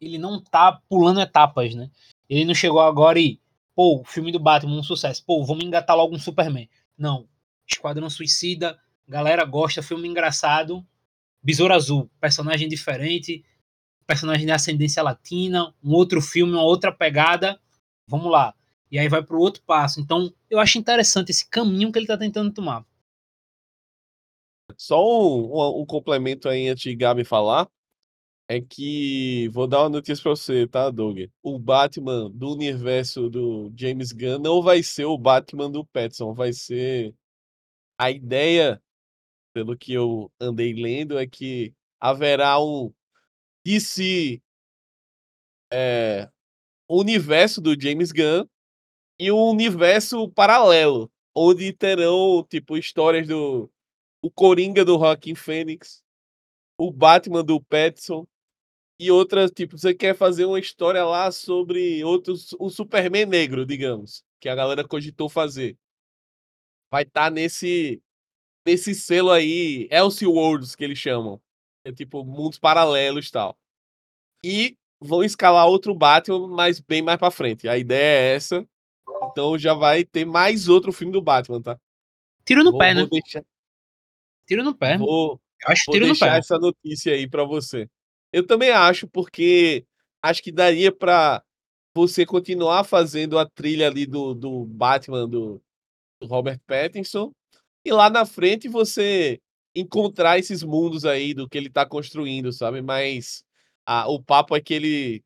ele 0.00 0.18
não 0.18 0.42
tá 0.42 0.80
pulando 0.88 1.20
etapas, 1.20 1.74
né? 1.74 1.90
Ele 2.28 2.44
não 2.44 2.54
chegou 2.54 2.80
agora 2.80 3.18
e, 3.18 3.38
pô, 3.74 4.02
filme 4.04 4.32
do 4.32 4.38
Batman, 4.38 4.78
um 4.78 4.82
sucesso. 4.82 5.24
Pô, 5.24 5.44
vamos 5.44 5.64
engatar 5.64 5.96
logo 5.96 6.14
um 6.14 6.18
Superman. 6.18 6.68
Não. 6.96 7.28
Esquadrão 7.66 8.08
Suicida, 8.08 8.78
galera 9.06 9.44
gosta, 9.44 9.82
filme 9.82 10.08
engraçado. 10.08 10.84
Besouro 11.42 11.74
Azul, 11.74 12.10
personagem 12.20 12.68
diferente, 12.68 13.44
personagem 14.06 14.46
de 14.46 14.52
ascendência 14.52 15.02
latina, 15.02 15.74
um 15.82 15.92
outro 15.92 16.20
filme, 16.20 16.52
uma 16.52 16.62
outra 16.62 16.92
pegada. 16.92 17.60
Vamos 18.06 18.30
lá. 18.30 18.54
E 18.90 18.98
aí 18.98 19.08
vai 19.08 19.22
para 19.22 19.36
o 19.36 19.40
outro 19.40 19.62
passo. 19.62 20.00
Então, 20.00 20.32
eu 20.48 20.58
acho 20.58 20.78
interessante 20.78 21.30
esse 21.30 21.48
caminho 21.48 21.92
que 21.92 21.98
ele 21.98 22.04
está 22.04 22.18
tentando 22.18 22.52
tomar. 22.52 22.84
Só 24.76 25.00
um, 25.00 25.52
um, 25.52 25.80
um, 25.82 25.86
complemento 25.86 26.48
aí 26.48 26.68
antes 26.68 26.82
de 26.82 26.94
Gabi 26.94 27.24
falar. 27.24 27.68
É 28.52 28.60
que 28.60 29.48
vou 29.50 29.68
dar 29.68 29.82
uma 29.82 29.88
notícia 29.88 30.20
para 30.24 30.32
você, 30.32 30.66
tá, 30.66 30.90
Doug? 30.90 31.20
O 31.40 31.56
Batman 31.56 32.28
do 32.32 32.50
universo 32.50 33.30
do 33.30 33.72
James 33.76 34.10
Gunn 34.10 34.40
não 34.40 34.60
vai 34.60 34.82
ser 34.82 35.04
o 35.04 35.16
Batman 35.16 35.70
do 35.70 35.86
Petson, 35.86 36.34
vai 36.34 36.52
ser 36.52 37.14
a 37.96 38.10
ideia, 38.10 38.82
pelo 39.54 39.78
que 39.78 39.92
eu 39.92 40.32
andei 40.40 40.74
lendo, 40.74 41.16
é 41.16 41.28
que 41.28 41.72
haverá 42.00 42.60
um 42.60 42.92
DC 43.64 44.42
é, 45.72 46.28
universo 46.88 47.60
do 47.60 47.80
James 47.80 48.10
Gunn 48.10 48.46
e 49.16 49.30
um 49.30 49.50
universo 49.50 50.28
paralelo, 50.28 51.08
onde 51.32 51.72
terão, 51.72 52.44
tipo, 52.50 52.76
histórias 52.76 53.28
do 53.28 53.70
o 54.20 54.28
Coringa 54.28 54.84
do 54.84 54.96
Rockin' 54.96 55.36
Fênix, 55.36 56.02
o 56.76 56.90
Batman 56.90 57.44
do 57.44 57.60
Petson 57.62 58.26
e 59.00 59.10
outras, 59.10 59.50
tipo, 59.50 59.78
você 59.78 59.94
quer 59.94 60.14
fazer 60.14 60.44
uma 60.44 60.60
história 60.60 61.02
lá 61.02 61.32
sobre 61.32 62.04
outros, 62.04 62.54
um 62.60 62.68
Superman 62.68 63.24
negro, 63.24 63.64
digamos, 63.64 64.22
que 64.38 64.46
a 64.46 64.54
galera 64.54 64.86
cogitou 64.86 65.26
fazer. 65.26 65.74
Vai 66.90 67.04
estar 67.04 67.24
tá 67.24 67.30
nesse 67.30 68.02
nesse 68.66 68.94
selo 68.94 69.30
aí, 69.30 69.88
Elseworlds 69.90 70.76
que 70.76 70.84
eles 70.84 70.98
chamam. 70.98 71.40
É 71.82 71.90
tipo 71.90 72.22
mundos 72.22 72.58
paralelos 72.58 73.28
e 73.28 73.32
tal. 73.32 73.58
E 74.44 74.76
vão 75.00 75.24
escalar 75.24 75.66
outro 75.66 75.94
Batman, 75.94 76.46
mas 76.48 76.78
bem 76.78 77.00
mais 77.00 77.18
para 77.18 77.30
frente. 77.30 77.66
A 77.66 77.78
ideia 77.78 78.32
é 78.32 78.34
essa. 78.34 78.68
Então 79.30 79.56
já 79.56 79.72
vai 79.72 80.04
ter 80.04 80.26
mais 80.26 80.68
outro 80.68 80.92
filme 80.92 81.10
do 81.10 81.22
Batman, 81.22 81.62
tá? 81.62 81.80
Tiro 82.44 82.62
no 82.62 82.72
vou, 82.72 82.78
pé, 82.78 82.92
né? 82.92 83.06
Deixar... 83.06 83.42
Tiro 84.46 84.62
no 84.62 84.74
pé. 84.74 84.98
Vou, 84.98 85.40
acho 85.64 85.84
vou 85.86 85.94
tiro 85.94 86.04
deixar 86.04 86.26
no 86.26 86.32
pé. 86.32 86.38
essa 86.38 86.58
notícia 86.58 87.14
aí 87.14 87.26
para 87.26 87.44
você. 87.44 87.88
Eu 88.32 88.46
também 88.46 88.70
acho, 88.70 89.08
porque 89.08 89.84
acho 90.22 90.42
que 90.42 90.52
daria 90.52 90.92
para 90.92 91.42
você 91.94 92.24
continuar 92.24 92.84
fazendo 92.84 93.38
a 93.38 93.46
trilha 93.48 93.88
ali 93.88 94.06
do, 94.06 94.34
do 94.34 94.64
Batman 94.64 95.28
do, 95.28 95.60
do 96.20 96.26
Robert 96.26 96.60
Pattinson 96.66 97.32
e 97.84 97.90
lá 97.92 98.08
na 98.08 98.24
frente 98.24 98.68
você 98.68 99.40
encontrar 99.74 100.38
esses 100.38 100.62
mundos 100.62 101.04
aí 101.04 101.34
do 101.34 101.48
que 101.48 101.58
ele 101.58 101.70
tá 101.70 101.86
construindo, 101.86 102.52
sabe? 102.52 102.82
Mas 102.82 103.44
a, 103.86 104.08
o 104.08 104.22
papo 104.22 104.54
é 104.56 104.60
que 104.60 104.74
ele 104.74 105.24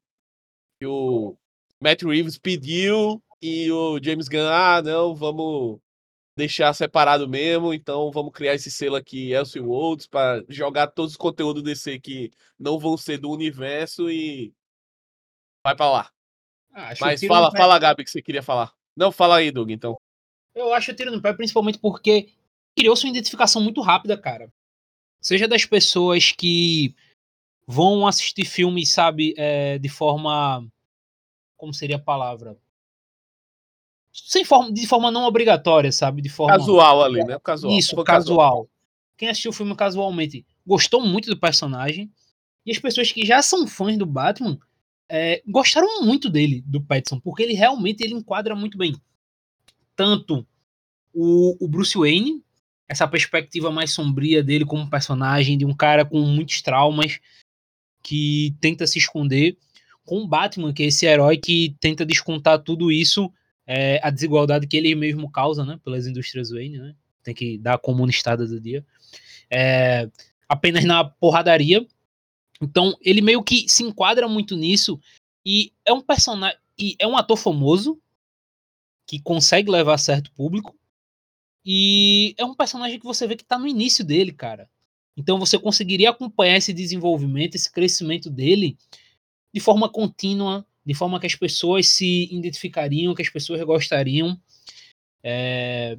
que 0.80 0.86
o 0.86 1.36
Matt 1.80 2.02
Reeves 2.02 2.38
pediu 2.38 3.22
e 3.40 3.70
o 3.70 3.98
James 4.02 4.28
Gunn, 4.28 4.48
ah, 4.48 4.82
não, 4.82 5.14
vamos 5.14 5.80
deixar 6.37 6.72
separado 6.74 7.28
mesmo, 7.28 7.72
então 7.72 8.11
vamos 8.11 8.32
criar 8.32 8.55
esse 8.55 8.70
selo 8.70 8.97
aqui, 8.97 9.32
Elseworlds, 9.32 10.07
para 10.07 10.45
jogar 10.49 10.89
todos 10.89 11.12
os 11.12 11.16
conteúdos 11.16 11.62
DC 11.62 12.01
que 12.01 12.32
não 12.59 12.78
vão 12.78 12.97
ser 12.97 13.18
do 13.18 13.30
universo 13.30 14.11
e 14.11 14.53
vai 15.64 15.76
para 15.76 15.91
lá. 15.91 16.11
Ah, 16.72 16.93
Mas 17.01 17.20
fala, 17.24 17.53
fala, 17.53 17.78
Gabi, 17.78 18.05
que 18.05 18.11
você 18.11 18.20
queria 18.20 18.43
falar. 18.43 18.72
Não, 18.97 19.12
fala 19.12 19.37
aí, 19.37 19.53
Doug, 19.53 19.70
então. 19.70 19.97
Eu 20.55 20.72
acho 20.72 20.91
o 20.91 20.95
tiro 20.95 21.11
no 21.11 21.22
pé, 21.22 21.32
principalmente 21.32 21.78
porque 21.78 22.32
criou 22.76 22.97
sua 22.97 23.09
identificação 23.09 23.62
muito 23.62 23.80
rápida, 23.80 24.18
cara. 24.18 24.53
Seja 25.20 25.47
das 25.47 25.64
pessoas 25.64 26.32
que 26.32 26.95
vão 27.66 28.07
assistir 28.07 28.45
filmes, 28.45 28.93
sabe, 28.93 29.35
é, 29.37 29.78
de 29.78 29.89
forma. 29.89 30.66
Como 31.57 31.72
seria 31.72 31.97
a 31.97 32.01
palavra? 32.01 32.59
Sem 34.14 34.44
forma, 34.44 34.72
de 34.72 34.86
forma 34.86 35.10
não 35.10 35.24
obrigatória, 35.24 35.90
sabe? 35.90 36.22
De 36.22 36.28
forma 36.28 36.56
casual 36.56 37.02
ali, 37.02 37.24
né? 37.24 37.38
Casual. 37.42 37.76
Isso, 37.76 37.96
casual. 38.04 38.04
casual. 38.04 38.70
Quem 39.16 39.28
assistiu 39.28 39.50
o 39.50 39.54
filme 39.54 39.74
casualmente 39.74 40.46
gostou 40.66 41.04
muito 41.04 41.28
do 41.28 41.38
personagem 41.38 42.10
e 42.64 42.70
as 42.70 42.78
pessoas 42.78 43.10
que 43.12 43.26
já 43.26 43.42
são 43.42 43.66
fãs 43.66 43.98
do 43.98 44.06
Batman 44.06 44.58
é, 45.08 45.42
gostaram 45.46 46.02
muito 46.02 46.30
dele, 46.30 46.62
do 46.66 46.80
Pattinson, 46.80 47.20
porque 47.20 47.42
ele 47.42 47.52
realmente 47.52 48.02
ele 48.02 48.14
enquadra 48.14 48.54
muito 48.54 48.78
bem 48.78 48.94
tanto 49.96 50.46
o, 51.12 51.56
o 51.64 51.68
Bruce 51.68 51.96
Wayne, 51.96 52.42
essa 52.88 53.06
perspectiva 53.06 53.70
mais 53.70 53.92
sombria 53.92 54.42
dele 54.42 54.64
como 54.64 54.90
personagem 54.90 55.56
de 55.56 55.64
um 55.64 55.74
cara 55.74 56.04
com 56.04 56.20
muitos 56.20 56.60
traumas 56.60 57.20
que 58.02 58.54
tenta 58.60 58.86
se 58.86 58.98
esconder, 58.98 59.56
com 60.04 60.18
o 60.18 60.28
Batman, 60.28 60.72
que 60.72 60.82
é 60.82 60.86
esse 60.86 61.06
herói 61.06 61.38
que 61.38 61.74
tenta 61.80 62.04
descontar 62.04 62.58
tudo 62.58 62.92
isso 62.92 63.32
é, 63.66 64.00
a 64.02 64.10
desigualdade 64.10 64.66
que 64.66 64.76
ele 64.76 64.94
mesmo 64.94 65.30
causa, 65.30 65.64
né, 65.64 65.78
pelas 65.82 66.06
indústrias 66.06 66.50
Wayne, 66.50 66.78
né, 66.78 66.94
tem 67.22 67.34
que 67.34 67.58
dar 67.58 67.74
a 67.74 67.78
comunistada 67.78 68.46
do 68.46 68.60
dia, 68.60 68.84
é, 69.50 70.08
apenas 70.48 70.84
na 70.84 71.04
porradaria. 71.04 71.86
Então 72.60 72.96
ele 73.00 73.20
meio 73.20 73.42
que 73.42 73.68
se 73.68 73.82
enquadra 73.82 74.28
muito 74.28 74.56
nisso 74.56 75.00
e 75.44 75.72
é 75.84 75.92
um 75.92 76.00
personagem 76.00 76.58
e 76.78 76.96
é 76.98 77.06
um 77.06 77.16
ator 77.16 77.36
famoso 77.36 78.00
que 79.06 79.20
consegue 79.20 79.70
levar 79.70 79.98
certo 79.98 80.32
público 80.32 80.76
e 81.64 82.34
é 82.36 82.44
um 82.44 82.54
personagem 82.54 82.98
que 82.98 83.04
você 83.04 83.26
vê 83.26 83.36
que 83.36 83.44
tá 83.44 83.58
no 83.58 83.66
início 83.66 84.04
dele, 84.04 84.32
cara. 84.32 84.68
Então 85.16 85.38
você 85.38 85.58
conseguiria 85.58 86.10
acompanhar 86.10 86.56
esse 86.56 86.72
desenvolvimento, 86.72 87.54
esse 87.54 87.70
crescimento 87.70 88.28
dele 88.28 88.76
de 89.52 89.60
forma 89.60 89.88
contínua, 89.88 90.66
de 90.85 90.95
forma 90.95 91.18
que 91.18 91.26
as 91.26 91.35
pessoas 91.35 91.89
se 91.89 92.28
identificariam, 92.32 93.14
que 93.14 93.22
as 93.22 93.28
pessoas 93.28 93.62
gostariam. 93.62 94.39
É... 95.22 95.99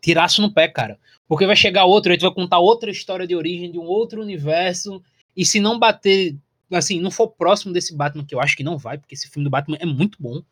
Tiraço 0.00 0.42
no 0.42 0.52
pé, 0.52 0.68
cara. 0.68 0.98
Porque 1.26 1.46
vai 1.46 1.56
chegar 1.56 1.84
outro, 1.84 2.16
tu 2.18 2.22
vai 2.22 2.34
contar 2.34 2.58
outra 2.58 2.90
história 2.90 3.26
de 3.26 3.34
origem 3.34 3.70
de 3.70 3.78
um 3.78 3.84
outro 3.84 4.20
universo. 4.20 5.02
E 5.34 5.46
se 5.46 5.60
não 5.60 5.78
bater, 5.78 6.36
assim, 6.70 7.00
não 7.00 7.10
for 7.10 7.28
próximo 7.28 7.72
desse 7.72 7.96
Batman, 7.96 8.26
que 8.26 8.34
eu 8.34 8.40
acho 8.40 8.56
que 8.56 8.64
não 8.64 8.76
vai, 8.76 8.98
porque 8.98 9.14
esse 9.14 9.30
filme 9.30 9.44
do 9.44 9.50
Batman 9.50 9.78
é 9.80 9.86
muito 9.86 10.18
bom. 10.20 10.42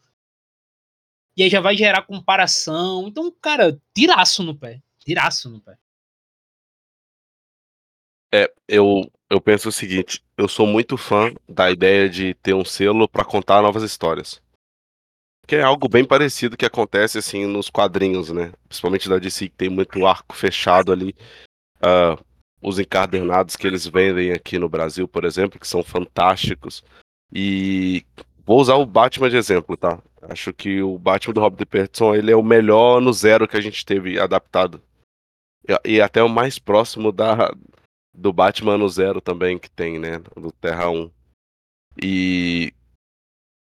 E 1.36 1.42
aí 1.42 1.50
já 1.50 1.60
vai 1.60 1.76
gerar 1.76 2.02
comparação. 2.02 3.08
Então, 3.08 3.30
cara, 3.40 3.80
tiraço 3.94 4.42
no 4.42 4.54
pé. 4.54 4.80
Tiraço 4.98 5.50
no 5.50 5.60
pé. 5.60 5.76
É, 8.32 8.52
eu, 8.68 9.10
eu 9.28 9.40
penso 9.40 9.68
o 9.68 9.72
seguinte, 9.72 10.22
eu 10.40 10.48
sou 10.48 10.66
muito 10.66 10.96
fã 10.96 11.32
da 11.46 11.70
ideia 11.70 12.08
de 12.08 12.32
ter 12.34 12.54
um 12.54 12.64
selo 12.64 13.06
para 13.06 13.24
contar 13.24 13.60
novas 13.60 13.82
histórias. 13.82 14.40
Que 15.46 15.56
é 15.56 15.62
algo 15.62 15.86
bem 15.86 16.02
parecido 16.02 16.56
que 16.56 16.64
acontece 16.64 17.18
assim 17.18 17.44
nos 17.44 17.68
quadrinhos, 17.68 18.30
né? 18.30 18.52
Principalmente 18.66 19.08
da 19.08 19.18
DC, 19.18 19.50
que 19.50 19.56
tem 19.56 19.68
muito 19.68 20.06
arco 20.06 20.34
fechado 20.34 20.92
ali. 20.92 21.14
Uh, 21.76 22.22
os 22.62 22.78
encadernados 22.78 23.54
que 23.54 23.66
eles 23.66 23.86
vendem 23.86 24.32
aqui 24.32 24.58
no 24.58 24.68
Brasil, 24.68 25.06
por 25.06 25.24
exemplo, 25.24 25.60
que 25.60 25.68
são 25.68 25.82
fantásticos. 25.82 26.82
E 27.30 28.02
vou 28.46 28.60
usar 28.60 28.76
o 28.76 28.86
Batman 28.86 29.28
de 29.28 29.36
exemplo, 29.36 29.76
tá? 29.76 29.98
Acho 30.22 30.54
que 30.54 30.80
o 30.80 30.98
Batman 30.98 31.34
do 31.34 31.40
Robert 31.40 31.66
Pattinson 31.66 32.14
ele 32.14 32.32
é 32.32 32.36
o 32.36 32.42
melhor 32.42 33.00
no 33.00 33.12
zero 33.12 33.46
que 33.46 33.58
a 33.58 33.60
gente 33.60 33.84
teve 33.84 34.18
adaptado. 34.18 34.80
E 35.84 36.00
até 36.00 36.22
o 36.22 36.28
mais 36.28 36.58
próximo 36.58 37.12
da, 37.12 37.54
do 38.14 38.32
Batman 38.32 38.78
no 38.78 38.88
Zero 38.88 39.20
também, 39.20 39.58
que 39.58 39.70
tem, 39.70 39.98
né? 39.98 40.18
Do 40.36 40.52
Terra 40.52 40.90
1. 40.90 41.10
E. 42.02 42.72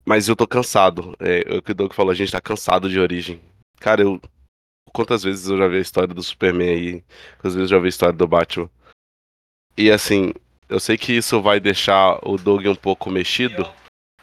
Mas 0.05 0.27
eu 0.27 0.35
tô 0.35 0.47
cansado. 0.47 1.15
É, 1.19 1.55
é 1.55 1.57
o 1.57 1.61
que 1.61 1.71
o 1.71 1.75
Doug 1.75 1.93
falou, 1.93 2.11
a 2.11 2.15
gente 2.15 2.31
tá 2.31 2.41
cansado 2.41 2.89
de 2.89 2.99
origem. 2.99 3.41
Cara, 3.79 4.01
eu. 4.01 4.21
Quantas 4.93 5.23
vezes 5.23 5.47
eu 5.47 5.57
já 5.57 5.67
vi 5.67 5.77
a 5.77 5.81
história 5.81 6.13
do 6.13 6.23
Superman 6.23 6.69
aí? 6.69 7.03
Quantas 7.33 7.55
vezes 7.55 7.71
eu 7.71 7.77
já 7.77 7.79
vi 7.79 7.87
a 7.87 7.89
história 7.89 8.15
do 8.15 8.27
Batman? 8.27 8.69
E 9.77 9.91
assim, 9.91 10.33
eu 10.69 10.79
sei 10.79 10.97
que 10.97 11.13
isso 11.13 11.41
vai 11.41 11.59
deixar 11.59 12.19
o 12.27 12.37
Doug 12.37 12.65
um 12.65 12.75
pouco 12.75 13.11
mexido, 13.11 13.69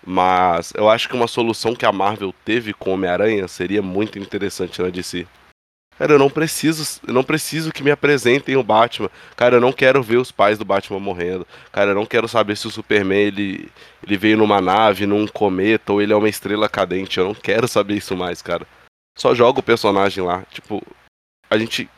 mas 0.04 0.72
eu 0.74 0.88
acho 0.90 1.08
que 1.08 1.14
uma 1.14 1.28
solução 1.28 1.76
que 1.76 1.86
a 1.86 1.92
Marvel 1.92 2.34
teve 2.44 2.74
com 2.74 2.90
Homem-Aranha 2.92 3.46
seria 3.46 3.80
muito 3.80 4.18
interessante 4.18 4.82
na 4.82 4.90
DC. 4.90 5.26
Cara, 5.98 6.12
eu 6.12 6.18
não 6.18 6.28
preciso, 6.28 7.00
eu 7.06 7.14
não 7.14 7.22
preciso 7.22 7.72
que 7.72 7.82
me 7.82 7.90
apresentem 7.90 8.56
o 8.56 8.64
Batman. 8.64 9.10
Cara, 9.36 9.56
eu 9.56 9.60
não 9.60 9.72
quero 9.72 10.02
ver 10.02 10.16
os 10.16 10.32
pais 10.32 10.58
do 10.58 10.64
Batman 10.64 10.98
morrendo. 10.98 11.46
Cara, 11.70 11.92
eu 11.92 11.94
não 11.94 12.04
quero 12.04 12.26
saber 12.26 12.56
se 12.56 12.66
o 12.66 12.70
Superman 12.70 13.18
ele, 13.18 13.68
ele 14.02 14.16
veio 14.16 14.36
numa 14.36 14.60
nave, 14.60 15.06
num 15.06 15.26
cometa 15.26 15.92
ou 15.92 16.02
ele 16.02 16.12
é 16.12 16.16
uma 16.16 16.28
estrela 16.28 16.68
cadente. 16.68 17.18
Eu 17.18 17.26
não 17.26 17.34
quero 17.34 17.68
saber 17.68 17.94
isso 17.94 18.16
mais, 18.16 18.42
cara. 18.42 18.66
só 19.16 19.34
joga 19.34 19.60
o 19.60 19.62
personagem 19.62 20.24
lá. 20.24 20.42
Tipo, 20.50 20.82
a 21.48 21.56
gente. 21.56 21.88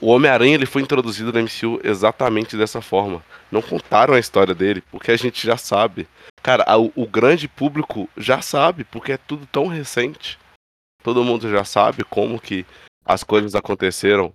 O 0.00 0.08
Homem-Aranha 0.08 0.56
ele 0.56 0.66
foi 0.66 0.82
introduzido 0.82 1.32
no 1.32 1.40
MCU 1.40 1.80
exatamente 1.82 2.56
dessa 2.56 2.82
forma. 2.82 3.24
Não 3.50 3.62
contaram 3.62 4.12
a 4.12 4.18
história 4.18 4.52
dele, 4.52 4.82
porque 4.90 5.12
a 5.12 5.16
gente 5.16 5.46
já 5.46 5.56
sabe. 5.56 6.06
Cara, 6.42 6.64
a, 6.66 6.76
o 6.76 7.06
grande 7.06 7.48
público 7.48 8.08
já 8.16 8.42
sabe, 8.42 8.84
porque 8.84 9.12
é 9.12 9.16
tudo 9.16 9.46
tão 9.46 9.68
recente. 9.68 10.36
Todo 11.02 11.22
mundo 11.24 11.48
já 11.48 11.64
sabe 11.64 12.02
como 12.02 12.40
que 12.40 12.66
as 13.04 13.22
coisas 13.22 13.54
aconteceram. 13.54 14.32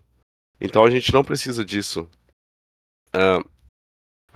Então 0.60 0.84
a 0.84 0.90
gente 0.90 1.14
não 1.14 1.24
precisa 1.24 1.64
disso. 1.66 2.08
Uh, 3.16 3.48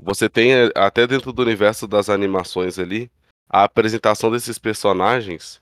você 0.02 0.28
tem 0.28 0.54
eh, 0.54 0.72
até 0.76 1.06
dentro 1.06 1.32
do 1.32 1.42
universo 1.42 1.88
das 1.88 2.10
animações 2.10 2.80
ali 2.80 3.12
a 3.48 3.64
apresentação 3.64 4.32
desses 4.32 4.58
personagens. 4.58 5.62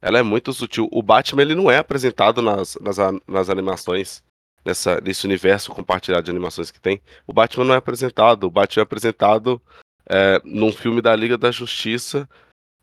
Ela 0.00 0.18
é 0.18 0.22
muito 0.22 0.52
sutil. 0.52 0.88
O 0.92 1.02
Batman 1.02 1.42
ele 1.42 1.54
não 1.54 1.70
é 1.70 1.78
apresentado 1.78 2.40
nas, 2.40 2.76
nas, 2.76 2.96
nas 3.26 3.50
animações 3.50 4.22
nessa, 4.64 5.00
nesse 5.00 5.26
universo 5.26 5.72
compartilhado 5.72 6.24
de 6.24 6.30
animações 6.30 6.70
que 6.70 6.80
tem. 6.80 7.00
O 7.26 7.32
Batman 7.32 7.64
não 7.64 7.74
é 7.74 7.78
apresentado. 7.78 8.44
O 8.44 8.50
Batman 8.50 8.82
é 8.82 8.84
apresentado 8.84 9.60
é, 10.08 10.40
num 10.44 10.72
filme 10.72 11.00
da 11.00 11.14
Liga 11.16 11.36
da 11.36 11.50
Justiça 11.50 12.28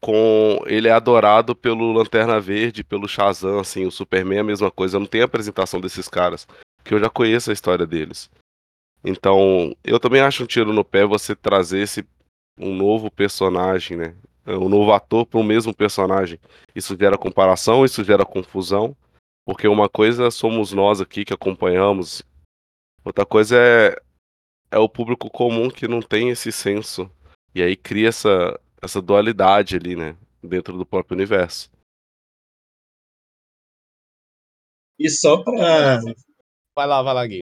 com 0.02 0.62
ele 0.66 0.88
é 0.88 0.92
adorado 0.92 1.56
pelo 1.56 1.92
Lanterna 1.92 2.40
Verde, 2.40 2.84
pelo 2.84 3.08
Shazam, 3.08 3.60
assim, 3.60 3.86
o 3.86 3.92
Superman 3.92 4.38
é 4.38 4.42
a 4.42 4.46
mesma 4.46 4.72
coisa. 4.72 5.00
Não 5.00 5.06
tem 5.06 5.22
apresentação 5.22 5.80
desses 5.80 6.08
caras, 6.08 6.48
que 6.84 6.94
eu 6.94 7.00
já 7.00 7.10
conheço 7.10 7.50
a 7.50 7.54
história 7.54 7.86
deles. 7.86 8.30
Então, 9.04 9.76
eu 9.84 10.00
também 10.00 10.22
acho 10.22 10.44
um 10.44 10.48
tiro 10.48 10.74
no 10.74 10.84
pé 10.84 11.06
você 11.06 11.36
trazer 11.36 11.80
esse 11.80 12.06
um 12.58 12.76
novo 12.76 13.10
personagem, 13.10 13.96
né? 13.96 14.16
Um 14.46 14.68
novo 14.68 14.92
ator 14.92 15.26
para 15.26 15.40
o 15.40 15.44
mesmo 15.44 15.74
personagem. 15.74 16.40
Isso 16.76 16.98
gera 16.98 17.18
comparação, 17.18 17.86
isso 17.86 18.04
gera 18.04 18.26
confusão, 18.26 18.96
porque 19.46 19.68
uma 19.68 19.88
coisa 19.88 20.30
somos 20.30 20.74
nós 20.74 21.00
aqui 21.00 21.24
que 21.24 21.34
acompanhamos, 21.34 22.22
outra 23.06 23.26
coisa 23.26 23.58
é 23.58 23.96
é 24.72 24.78
o 24.78 24.90
público 24.90 25.30
comum 25.30 25.70
que 25.70 25.88
não 25.88 26.02
tem 26.02 26.30
esse 26.30 26.52
senso. 26.52 27.10
E 27.54 27.64
aí 27.64 27.76
cria 27.76 28.10
essa 28.10 28.60
essa 28.82 29.02
dualidade 29.02 29.76
ali, 29.76 29.96
né, 29.96 30.16
dentro 30.44 30.78
do 30.78 30.86
próprio 30.86 31.16
universo. 31.16 31.70
E 34.98 35.10
só 35.10 35.42
para 35.44 36.02
Vai 36.80 36.88
lá, 36.88 37.02
vai 37.02 37.14
lá, 37.14 37.28
Gui. 37.28 37.40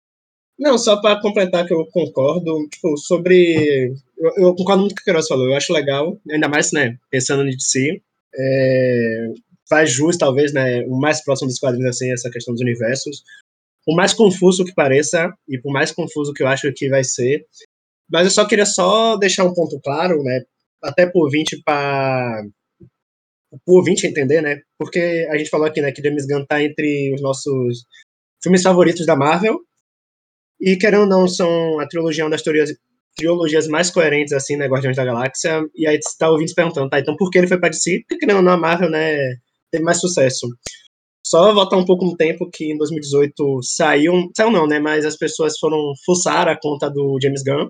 Não, 0.60 0.78
só 0.78 1.02
para 1.02 1.20
completar 1.20 1.66
que 1.66 1.74
eu 1.74 1.88
concordo, 1.88 2.68
tipo, 2.70 2.96
sobre. 2.98 3.96
Eu, 4.16 4.32
eu, 4.38 4.56
concordo 4.56 4.82
muito 4.82 4.94
com 4.94 4.96
o 4.96 4.98
que 4.98 5.02
o 5.02 5.06
Queiroz 5.06 5.28
falou, 5.28 5.48
eu 5.48 5.56
acho 5.56 5.74
legal, 5.74 6.20
ainda 6.30 6.48
mais, 6.48 6.72
né, 6.72 6.96
pensando 7.10 7.48
em 7.48 7.60
si. 7.60 8.00
É, 8.36 9.28
faz 9.68 9.92
jus, 9.92 10.18
talvez, 10.18 10.54
né, 10.54 10.86
o 10.86 11.00
mais 11.00 11.24
próximo 11.24 11.48
dos 11.48 11.58
quadrinhos, 11.58 11.96
assim, 11.96 12.12
essa 12.12 12.30
questão 12.30 12.54
dos 12.54 12.62
universos. 12.62 13.24
Por 13.84 13.96
mais 13.96 14.14
confuso 14.14 14.64
que 14.64 14.74
pareça, 14.76 15.34
e 15.50 15.58
por 15.58 15.74
mais 15.74 15.92
confuso 15.92 16.32
que 16.32 16.44
eu 16.44 16.48
acho 16.48 16.72
que 16.74 16.88
vai 16.90 17.04
ser. 17.04 17.46
Mas 18.08 18.26
eu 18.26 18.32
só 18.32 18.46
queria 18.46 18.68
só 18.68 19.18
deixar 19.18 19.46
um 19.46 19.54
ponto 19.56 19.80
claro, 19.82 20.22
né, 20.22 20.44
até 20.84 21.06
por 21.06 21.30
20 21.30 21.62
para 21.64 22.44
por 23.66 23.84
20 23.84 24.08
entender, 24.08 24.42
né? 24.42 24.62
Porque 24.80 25.28
a 25.30 25.38
gente 25.38 25.50
falou 25.50 25.68
aqui, 25.68 25.80
né, 25.80 25.92
que 25.92 26.02
James 26.02 26.26
Gunn 26.26 26.46
tá 26.46 26.62
entre 26.62 27.14
os 27.14 27.22
nossos 27.22 27.86
filmes 28.42 28.64
favoritos 28.64 29.06
da 29.06 29.16
Marvel, 29.16 29.60
e 30.60 30.76
querendo 30.78 31.02
ou 31.02 31.08
não, 31.08 31.28
são 31.28 31.80
a 31.80 31.88
trilogia 31.88 32.24
uma 32.24 32.32
das 32.32 32.42
teorias, 32.42 32.74
trilogias 33.16 33.68
mais 33.68 33.92
coerentes, 33.92 34.34
assim, 34.34 34.56
né, 34.56 34.68
Guardiões 34.68 34.98
da 34.98 35.06
Galáxia, 35.06 35.62
e 35.76 35.88
aí 35.88 36.00
você 36.02 36.18
tá 36.18 36.30
ouvindo 36.30 36.50
se 36.50 36.56
perguntando, 36.56 36.90
tá, 36.90 37.00
então 37.00 37.16
por 37.16 37.30
que 37.30 37.38
ele 37.38 37.48
foi 37.48 37.60
DC? 37.60 38.00
Porque 38.00 38.18
querendo 38.18 38.38
ou 38.38 38.44
não, 38.44 38.54
a 38.54 38.58
Marvel, 38.58 38.90
né, 38.90 39.18
teve 39.72 39.84
mais 39.84 40.00
sucesso. 40.00 40.48
Só 41.26 41.54
voltar 41.54 41.78
um 41.78 41.86
pouco 41.86 42.06
no 42.06 42.18
tempo 42.18 42.50
que 42.52 42.72
em 42.72 42.78
2018 42.78 43.62
saiu, 43.62 44.30
saiu 44.36 44.52
não, 44.52 44.68
né, 44.68 44.80
mas 44.80 45.06
as 45.06 45.16
pessoas 45.16 45.58
foram 45.60 45.94
fuçar 46.06 46.48
a 46.48 46.60
conta 46.60 46.90
do 46.90 47.18
James 47.22 47.44
Gunn, 47.44 47.70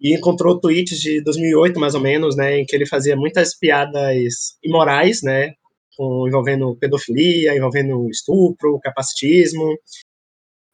e 0.00 0.14
encontrou 0.14 0.60
tweets 0.60 1.00
de 1.00 1.22
2008, 1.22 1.80
mais 1.80 1.94
ou 1.94 2.00
menos, 2.00 2.36
né, 2.36 2.58
em 2.58 2.64
que 2.64 2.76
ele 2.76 2.86
fazia 2.86 3.16
muitas 3.16 3.56
piadas 3.58 4.56
imorais, 4.62 5.22
né, 5.22 5.52
com, 5.96 6.28
envolvendo 6.28 6.76
pedofilia, 6.76 7.56
envolvendo 7.56 8.08
estupro, 8.10 8.78
capacitismo, 8.80 9.76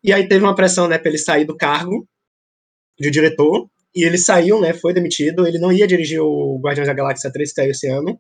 e 0.05 0.13
aí 0.13 0.27
teve 0.29 0.45
uma 0.45 0.55
pressão, 0.55 0.89
né, 0.89 0.99
para 0.99 1.09
ele 1.11 1.19
sair 1.19 1.45
do 1.45 1.57
cargo 1.57 2.07
de 2.99 3.11
diretor, 3.11 3.69
e 3.95 4.05
ele 4.05 4.19
saiu, 4.19 4.61
né, 4.61 4.73
foi 4.73 4.93
demitido, 4.93 5.47
ele 5.47 5.59
não 5.59 5.73
ia 5.73 5.87
dirigir 5.87 6.21
o 6.21 6.59
Guardiões 6.61 6.89
da 6.89 6.95
Galáxia 6.95 7.31
3 7.33 7.51
que 7.51 7.55
saiu 7.55 7.71
esse 7.71 7.89
ano. 7.89 8.19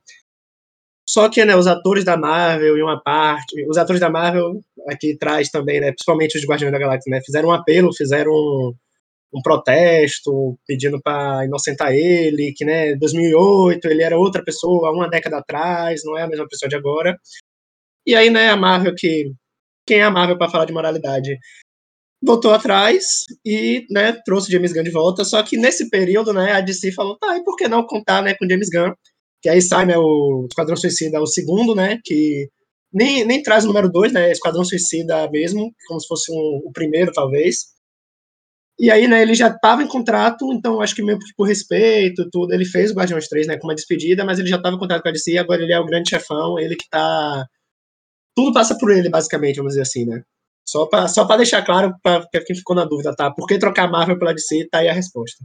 Só 1.09 1.28
que, 1.28 1.44
né, 1.44 1.57
os 1.57 1.66
atores 1.66 2.05
da 2.05 2.16
Marvel 2.16 2.76
e 2.78 2.82
uma 2.82 3.03
parte, 3.03 3.66
os 3.68 3.76
atores 3.76 4.00
da 4.00 4.09
Marvel 4.09 4.61
aqui 4.88 5.16
traz 5.18 5.50
também, 5.50 5.80
né, 5.80 5.88
principalmente 5.90 6.38
os 6.38 6.44
Guardiões 6.44 6.72
da 6.72 6.78
Galáxia, 6.78 7.11
né, 7.11 7.20
fizeram 7.24 7.48
um 7.48 7.53
apelo, 7.53 7.94
fizeram 7.94 8.32
um, 9.35 9.43
protesto 9.43 10.59
pedindo 10.66 11.01
para 11.03 11.45
inocentar 11.45 11.93
ele, 11.93 12.53
que, 12.57 12.64
né, 12.64 12.95
2008 12.97 13.87
ele 13.87 14.03
era 14.03 14.18
outra 14.18 14.45
pessoa, 14.45 14.93
uma 14.93 15.09
década 15.09 15.39
atrás, 15.39 16.03
não 16.05 16.18
é 16.18 16.22
a 16.22 16.28
mesma 16.28 16.47
pessoa 16.49 16.68
de 16.68 16.76
agora. 16.76 17.16
E 18.07 18.14
aí, 18.14 18.30
né, 18.30 18.49
a 18.51 18.57
Marvel 18.57 18.95
que 18.97 19.33
quem 19.87 19.99
é 20.01 20.05
a 20.05 20.11
Marvel 20.11 20.39
para 20.39 20.51
falar 20.51 20.64
de 20.64 20.72
moralidade? 20.72 21.39
voltou 22.22 22.53
atrás 22.53 23.24
e, 23.45 23.85
né, 23.91 24.12
trouxe 24.24 24.51
James 24.51 24.72
Gunn 24.72 24.85
de 24.85 24.91
volta, 24.91 25.24
só 25.24 25.43
que 25.43 25.57
nesse 25.57 25.91
período, 25.91 26.33
né, 26.33 26.53
a 26.53 26.61
DC 26.61 26.93
falou, 26.93 27.18
tá, 27.18 27.37
e 27.37 27.43
por 27.43 27.57
que 27.57 27.66
não 27.66 27.85
contar, 27.85 28.22
né, 28.22 28.35
com 28.39 28.49
James 28.49 28.68
Gunn? 28.70 28.93
Que 29.43 29.49
aí 29.49 29.61
sai, 29.61 29.87
né, 29.87 29.99
o 29.99 30.47
Esquadrão 30.49 30.76
Suicida, 30.76 31.20
o 31.20 31.26
segundo, 31.26 31.74
né, 31.74 31.99
que 32.05 32.49
nem, 32.93 33.24
nem 33.24 33.43
traz 33.43 33.64
o 33.64 33.66
número 33.66 33.91
dois, 33.91 34.12
né, 34.12 34.30
Esquadrão 34.30 34.64
Suicida 34.64 35.28
mesmo, 35.30 35.74
como 35.89 36.01
se 36.01 36.07
fosse 36.07 36.33
um, 36.33 36.61
o 36.64 36.70
primeiro, 36.72 37.11
talvez. 37.12 37.72
E 38.79 38.91
aí, 38.91 39.07
né, 39.07 39.23
ele 39.23 39.35
já 39.35 39.49
estava 39.49 39.83
em 39.83 39.89
contrato, 39.89 40.53
então 40.53 40.81
acho 40.81 40.95
que 40.95 41.03
meio 41.03 41.18
por 41.37 41.47
respeito, 41.47 42.29
tudo, 42.31 42.53
ele 42.53 42.64
fez 42.64 42.91
o 42.91 42.95
Guardiões 42.95 43.29
3, 43.29 43.47
né, 43.47 43.57
com 43.59 43.66
uma 43.68 43.75
despedida, 43.75 44.25
mas 44.25 44.39
ele 44.39 44.49
já 44.49 44.57
estava 44.57 44.75
em 44.75 44.79
contrato 44.79 45.03
com 45.03 45.09
a 45.09 45.12
DC, 45.12 45.39
agora 45.39 45.62
ele 45.62 45.73
é 45.73 45.79
o 45.79 45.87
grande 45.87 46.11
chefão, 46.11 46.59
ele 46.59 46.77
que 46.77 46.89
tá... 46.89 47.47
Tudo 48.37 48.53
passa 48.55 48.77
por 48.79 48.91
ele, 48.91 49.11
basicamente, 49.11 49.57
vamos 49.57 49.73
dizer 49.73 49.83
assim, 49.83 50.07
né. 50.07 50.23
Só 50.68 50.87
para 50.87 51.09
só 51.09 51.27
pra 51.27 51.37
deixar 51.37 51.64
claro 51.64 51.95
para 52.03 52.27
quem 52.47 52.57
ficou 52.57 52.75
na 52.77 52.85
dúvida, 52.85 53.14
tá? 53.14 53.31
Por 53.31 53.47
que 53.47 53.59
trocar 53.59 53.91
Marvel 53.91 54.18
pela 54.18 54.33
DC? 54.35 54.68
Tá 54.70 54.79
aí 54.79 54.89
a 54.89 54.93
resposta. 54.93 55.45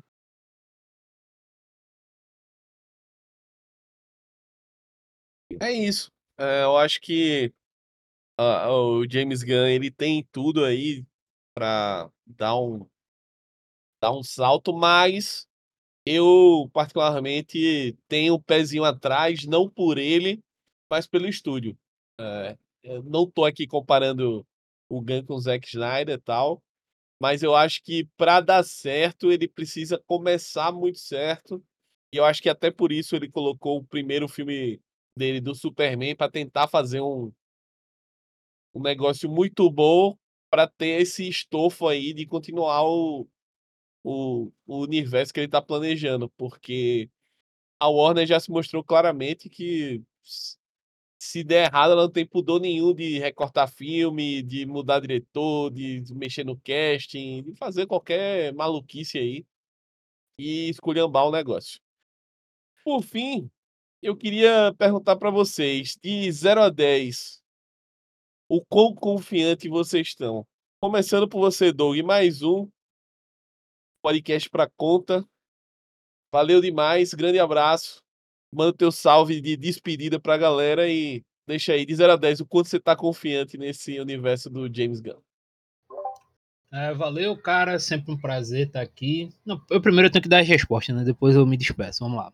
É 5.60 5.72
isso. 5.72 6.12
É, 6.40 6.64
eu 6.64 6.78
acho 6.78 7.02
que 7.02 7.52
uh, 8.40 8.70
o 8.70 9.10
James 9.10 9.44
Gunn 9.44 9.68
ele 9.68 9.92
tem 9.92 10.24
tudo 10.32 10.64
aí 10.64 11.04
para 11.56 12.10
dar 12.26 12.56
um 12.58 12.88
dar 14.02 14.12
um 14.12 14.24
salto, 14.24 14.74
mas 14.74 15.48
eu 16.06 16.70
particularmente 16.74 17.98
tenho 18.08 18.34
o 18.34 18.38
um 18.38 18.42
pezinho 18.42 18.84
atrás, 18.84 19.46
não 19.46 19.70
por 19.70 19.98
ele, 19.98 20.40
mas 20.90 21.06
pelo 21.08 21.28
estúdio. 21.28 21.78
É, 22.20 22.58
não 23.04 23.30
tô 23.30 23.46
aqui 23.46 23.68
comparando 23.68 24.46
o 24.90 25.02
Gun 25.02 25.24
com 25.26 25.36
o 25.36 25.40
Zack 25.40 25.68
Snyder 25.68 26.16
e 26.16 26.22
tal. 26.22 26.64
Mas 27.20 27.42
eu 27.42 27.56
acho 27.56 27.84
que 27.84 28.08
para 28.16 28.40
dar 28.42 28.64
certo, 28.64 29.32
ele 29.32 29.48
precisa 29.48 30.02
começar 30.06 30.72
muito 30.72 31.00
certo. 31.00 31.64
E 32.14 32.18
eu 32.18 32.26
acho 32.26 32.42
que 32.42 32.50
até 32.50 32.72
por 32.72 32.92
isso 32.92 33.16
ele 33.16 33.30
colocou 33.30 33.80
o 33.80 33.86
primeiro 33.86 34.28
filme 34.28 34.80
dele 35.18 35.42
do 35.42 35.56
Superman 35.56 36.16
para 36.16 36.32
tentar 36.32 36.68
fazer 36.68 37.02
um, 37.02 37.34
um 38.74 38.82
negócio 38.82 39.30
muito 39.30 39.70
bom 39.70 40.16
para 40.50 40.68
ter 40.68 41.02
esse 41.02 41.28
estofo 41.28 41.88
aí 41.88 42.14
de 42.14 42.26
continuar 42.26 42.84
o, 42.86 43.28
o, 44.08 44.54
o 44.66 44.80
universo 44.84 45.34
que 45.34 45.42
ele 45.42 45.48
está 45.48 45.62
planejando, 45.62 46.30
porque 46.38 47.10
a 47.78 47.90
Warner 47.90 48.26
já 48.26 48.40
se 48.40 48.50
mostrou 48.50 48.82
claramente 48.82 49.50
que 49.50 50.02
se 51.20 51.44
der 51.44 51.66
errado, 51.66 51.92
ela 51.92 52.04
não 52.04 52.12
tem 52.12 52.26
pudor 52.26 52.62
nenhum 52.62 52.94
de 52.94 53.20
recortar 53.20 53.70
filme, 53.70 54.42
de 54.42 54.66
mudar 54.66 55.02
diretor, 55.02 55.72
de 55.72 56.04
mexer 56.14 56.46
no 56.46 56.58
casting, 56.58 57.44
de 57.44 57.54
fazer 57.56 57.86
qualquer 57.86 58.54
maluquice 58.54 59.18
aí 59.18 59.46
e 60.40 60.70
esculhambar 60.70 61.26
o 61.28 61.32
negócio. 61.32 61.82
Por 62.86 63.02
fim, 63.04 63.52
eu 64.02 64.16
queria 64.16 64.74
perguntar 64.78 65.18
para 65.18 65.30
vocês, 65.30 65.98
de 66.02 66.32
0 66.32 66.62
a 66.62 66.70
10, 66.70 67.44
o 68.48 68.64
quão 68.64 68.96
confiante 68.96 69.68
vocês 69.68 70.08
estão? 70.08 70.48
Começando 70.80 71.28
por 71.28 71.42
você, 71.42 71.74
Doug, 71.74 72.00
mais 72.04 72.42
um 72.42 72.70
podcast 74.08 74.50
para 74.50 74.70
conta. 74.70 75.28
Valeu 76.32 76.62
demais, 76.62 77.14
grande 77.14 77.40
abraço 77.40 78.02
manda 78.54 78.72
teu 78.72 78.90
salve 78.90 79.42
de 79.42 79.58
despedida 79.58 80.18
pra 80.18 80.38
galera 80.38 80.90
e 80.90 81.22
deixa 81.46 81.74
aí 81.74 81.86
de 81.86 81.94
0 81.94 82.14
a 82.14 82.16
10 82.16 82.40
o 82.40 82.46
quanto 82.46 82.70
você 82.70 82.80
tá 82.80 82.96
confiante 82.96 83.58
nesse 83.58 84.00
universo 84.00 84.50
do 84.50 84.74
James 84.74 85.02
Gunn. 85.02 85.20
É, 86.72 86.94
valeu, 86.94 87.36
cara. 87.38 87.78
Sempre 87.80 88.14
um 88.14 88.18
prazer 88.18 88.68
estar 88.68 88.82
aqui. 88.82 89.30
Não, 89.46 89.62
eu 89.70 89.82
primeiro 89.82 90.10
tenho 90.10 90.24
que 90.24 90.30
dar 90.30 90.40
as 90.40 90.48
respostas, 90.48 90.96
né? 90.96 91.04
Depois 91.04 91.36
eu 91.36 91.46
me 91.46 91.58
despeço. 91.58 92.00
Vamos 92.00 92.18
lá. 92.18 92.32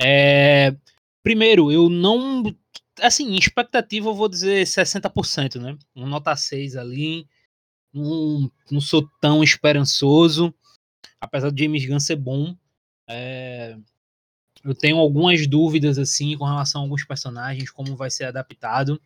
É, 0.00 0.74
primeiro, 1.22 1.70
eu 1.70 1.88
não. 1.88 2.54
assim, 3.00 3.36
expectativa 3.36 4.08
eu 4.08 4.14
vou 4.14 4.28
dizer 4.28 4.64
60%, 4.64 5.60
né? 5.60 5.78
Um 5.94 6.06
nota 6.06 6.34
6 6.34 6.76
ali. 6.76 7.28
Não, 7.92 8.50
não 8.70 8.80
sou 8.80 9.08
tão 9.20 9.42
esperançoso. 9.42 10.54
Apesar 11.20 11.50
de 11.50 11.64
James 11.64 11.84
Gunn 11.86 12.00
ser 12.00 12.16
bom. 12.16 12.56
É, 13.08 13.76
eu 14.64 14.74
tenho 14.74 14.98
algumas 14.98 15.46
dúvidas, 15.46 15.98
assim, 15.98 16.36
com 16.36 16.44
relação 16.44 16.80
a 16.80 16.84
alguns 16.84 17.04
personagens, 17.04 17.70
como 17.70 17.96
vai 17.96 18.10
ser 18.10 18.24
adaptado. 18.24 19.00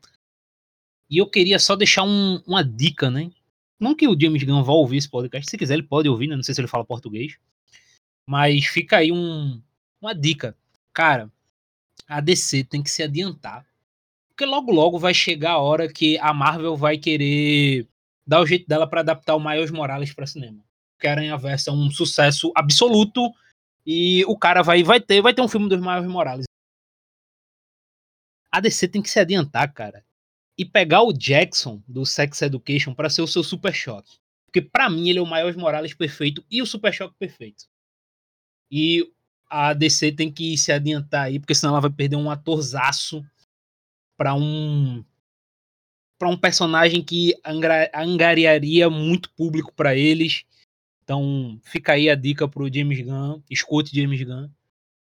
E 1.09 1.19
eu 1.19 1.29
queria 1.29 1.59
só 1.59 1.77
deixar 1.77 2.03
um, 2.03 2.43
uma 2.47 2.63
dica, 2.65 3.11
né? 3.11 3.31
Não 3.79 3.95
que 3.95 4.09
o 4.09 4.19
James 4.19 4.43
Gunn 4.43 4.63
vá 4.63 4.73
ouvir 4.73 4.99
esse 4.99 5.09
podcast, 5.09 5.51
se 5.51 5.59
quiser 5.59 5.75
ele 5.75 5.83
pode 5.83 6.09
ouvir, 6.09 6.27
né? 6.27 6.37
não 6.37 6.43
sei 6.43 6.55
se 6.55 6.61
ele 6.61 6.69
fala 6.69 6.85
português. 6.85 7.37
Mas 8.27 8.65
fica 8.67 8.99
aí 8.99 9.13
um, 9.13 9.61
uma 10.01 10.15
dica. 10.15 10.57
Cara, 10.93 11.31
a 12.09 12.21
DC 12.21 12.65
tem 12.65 12.83
que 12.83 12.91
se 12.91 13.03
adiantar. 13.03 13.67
Porque 14.31 14.45
logo 14.45 14.73
logo 14.73 14.99
vai 14.99 15.15
chegar 15.15 15.53
a 15.53 15.59
hora 15.59 15.93
que 15.93 16.19
a 16.19 16.33
Marvel 16.33 16.77
vai 16.77 16.99
querer 16.99 17.87
dar 18.27 18.41
o 18.41 18.47
jeito 18.47 18.67
dela 18.67 18.89
para 18.89 19.01
adaptar 19.01 19.35
o 19.35 19.41
Miles 19.41 19.71
Morales 19.71 20.13
para 20.13 20.27
cinema. 20.27 20.65
Porque 20.97 21.07
Aranha 21.07 21.37
Verso 21.37 21.71
é 21.71 21.73
um 21.73 21.91
sucesso 21.91 22.53
absoluto 22.55 23.33
e 23.87 24.25
o 24.27 24.39
cara 24.39 24.63
vai 24.63 24.83
vai 24.83 25.01
ter 25.01 25.21
vai 25.21 25.35
ter 25.35 25.43
um 25.43 25.49
filme 25.49 25.69
dos 25.69 25.81
Miles 25.81 26.07
Morales. 26.07 26.47
A 28.51 28.61
DC 28.61 28.89
tem 28.89 29.03
que 29.03 29.11
se 29.11 29.19
adiantar, 29.19 29.73
cara, 29.73 30.05
e 30.57 30.65
pegar 30.65 31.03
o 31.03 31.13
Jackson 31.13 31.83
do 31.89 32.07
Sex 32.07 32.41
Education 32.43 32.95
para 32.95 33.11
ser 33.11 33.23
o 33.23 33.27
seu 33.27 33.43
Super 33.43 33.75
Choque. 33.75 34.19
Porque 34.47 34.63
para 34.63 34.89
mim 34.89 35.09
ele 35.09 35.19
é 35.19 35.23
o 35.23 35.31
Miles 35.31 35.57
Morales 35.57 35.93
perfeito 35.93 36.45
e 36.49 36.63
o 36.63 36.67
Super 36.67 36.93
Choque 36.93 37.17
perfeito. 37.19 37.65
E 38.71 39.05
a 39.51 39.75
DC 39.75 40.13
tem 40.13 40.33
que 40.33 40.57
se 40.57 40.73
adiantar 40.73 41.25
aí, 41.25 41.39
porque 41.39 41.55
senão 41.55 41.73
ela 41.73 41.81
vai 41.81 41.91
perder 41.91 42.17
um 42.17 42.31
atorzaço 42.31 43.25
para 44.17 44.35
um 44.35 45.05
para 46.19 46.29
um 46.29 46.37
personagem 46.37 47.03
que 47.03 47.35
angariaria 47.95 48.89
muito 48.89 49.31
público 49.35 49.73
para 49.75 49.97
eles. 49.97 50.45
Então, 51.03 51.61
fica 51.65 51.93
aí 51.93 52.09
a 52.09 52.15
dica 52.15 52.49
pro 52.49 52.73
James 52.73 53.01
Gunn, 53.01 53.43
escute 53.51 53.95
James 53.95 54.23
Gunn. 54.23 54.49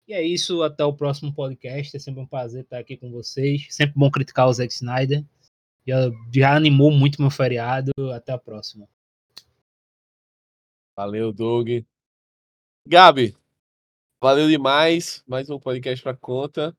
E 0.09 0.13
é 0.13 0.23
isso, 0.23 0.63
até 0.63 0.85
o 0.85 0.93
próximo 0.93 1.33
podcast. 1.33 1.97
É 1.97 2.01
sempre 2.01 2.21
um 2.21 2.27
prazer 2.27 2.65
estar 2.65 2.79
aqui 2.79 2.97
com 2.97 3.11
vocês. 3.11 3.67
Sempre 3.71 3.95
bom 3.97 4.11
criticar 4.11 4.49
o 4.49 4.53
Zack 4.53 4.73
Snyder. 4.73 5.25
Já, 5.87 5.97
já 6.35 6.57
animou 6.57 6.91
muito 6.91 7.21
meu 7.21 7.31
feriado. 7.31 7.93
Até 8.13 8.33
a 8.33 8.39
próxima. 8.39 8.89
Valeu, 10.97 11.33
Doug. 11.33 11.69
Gabi, 12.87 13.35
Valeu 14.25 14.49
demais. 14.49 15.23
Mais 15.27 15.51
um 15.51 15.59
podcast 15.59 16.03
para 16.03 16.17
conta. 16.17 16.75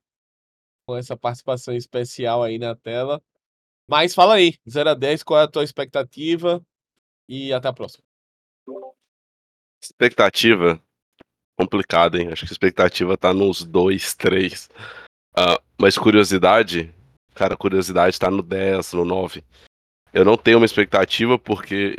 Com 0.87 0.97
essa 0.97 1.15
participação 1.15 1.75
especial 1.75 2.41
aí 2.41 2.57
na 2.57 2.75
tela. 2.75 3.21
Mas 3.87 4.15
fala 4.15 4.35
aí, 4.35 4.55
0 4.67 4.89
a 4.89 4.93
10, 4.93 5.23
qual 5.23 5.39
é 5.39 5.43
a 5.43 5.47
tua 5.47 5.63
expectativa? 5.63 6.61
E 7.27 7.53
até 7.53 7.67
a 7.67 7.73
próxima. 7.73 8.03
Expectativa 9.81 10.81
complicada, 11.57 12.19
hein? 12.19 12.29
Acho 12.31 12.45
que 12.45 12.51
a 12.51 12.53
expectativa 12.53 13.17
tá 13.17 13.33
nos 13.33 13.63
2, 13.63 14.15
3. 14.15 14.69
Uh, 15.37 15.61
mas 15.77 15.97
curiosidade, 15.97 16.93
cara, 17.33 17.55
curiosidade 17.55 18.19
tá 18.19 18.29
no 18.29 18.41
10, 18.41 18.93
no 18.93 19.05
9. 19.05 19.43
Eu 20.13 20.25
não 20.25 20.37
tenho 20.37 20.57
uma 20.57 20.65
expectativa 20.65 21.37
porque 21.37 21.97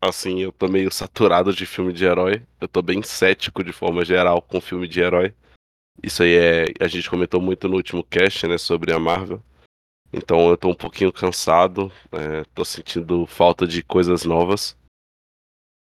assim, 0.00 0.40
eu 0.40 0.52
tô 0.52 0.68
meio 0.68 0.92
saturado 0.92 1.52
de 1.52 1.66
filme 1.66 1.92
de 1.92 2.04
herói. 2.04 2.42
Eu 2.60 2.68
tô 2.68 2.82
bem 2.82 3.02
cético 3.02 3.64
de 3.64 3.72
forma 3.72 4.04
geral 4.04 4.42
com 4.42 4.60
filme 4.60 4.86
de 4.86 5.00
herói. 5.00 5.34
Isso 6.02 6.22
aí 6.22 6.34
é. 6.34 6.64
A 6.80 6.88
gente 6.88 7.08
comentou 7.08 7.40
muito 7.40 7.68
no 7.68 7.76
último 7.76 8.02
cast, 8.04 8.46
né, 8.46 8.58
sobre 8.58 8.92
a 8.92 8.98
Marvel. 8.98 9.42
Então 10.16 10.48
eu 10.48 10.56
tô 10.56 10.68
um 10.68 10.74
pouquinho 10.74 11.12
cansado, 11.12 11.90
é, 12.12 12.44
tô 12.54 12.64
sentindo 12.64 13.26
falta 13.26 13.66
de 13.66 13.82
coisas 13.82 14.24
novas. 14.24 14.76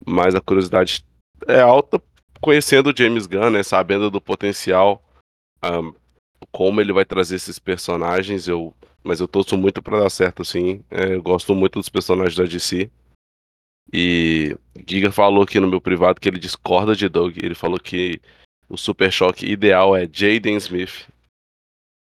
Mas 0.06 0.36
a 0.36 0.42
curiosidade 0.42 1.04
é 1.48 1.60
alta, 1.60 2.02
conhecendo 2.40 2.92
o 2.92 2.96
James 2.96 3.26
Gunn, 3.26 3.50
né, 3.50 3.64
sabendo 3.64 4.12
do 4.12 4.22
potencial, 4.22 5.04
um, 5.64 5.94
como 6.52 6.80
ele 6.80 6.94
vai 6.94 7.06
trazer 7.06 7.36
esses 7.36 7.58
personagens. 7.58 8.48
Eu, 8.48 8.74
mas 9.04 9.20
eu 9.20 9.28
torço 9.28 9.58
muito 9.58 9.82
para 9.82 10.00
dar 10.00 10.10
certo, 10.12 10.44
assim. 10.44 10.84
É, 10.92 11.16
eu 11.16 11.24
gosto 11.24 11.56
muito 11.56 11.80
dos 11.80 11.90
personagens 11.90 12.36
da 12.36 12.44
DC. 12.44 12.90
E 13.92 14.56
Giga 14.88 15.12
falou 15.12 15.42
aqui 15.42 15.60
no 15.60 15.68
meu 15.68 15.82
privado 15.82 16.22
que 16.22 16.30
ele 16.30 16.40
discorda 16.40 16.96
de 16.96 17.10
Doug. 17.10 17.36
Ele 17.38 17.56
falou 17.56 17.80
que 17.80 18.22
o 18.70 18.78
Super 18.78 19.12
Choque 19.12 19.48
ideal 19.48 19.98
é 19.98 20.02
Jaden 20.02 20.56
Smith, 20.58 21.10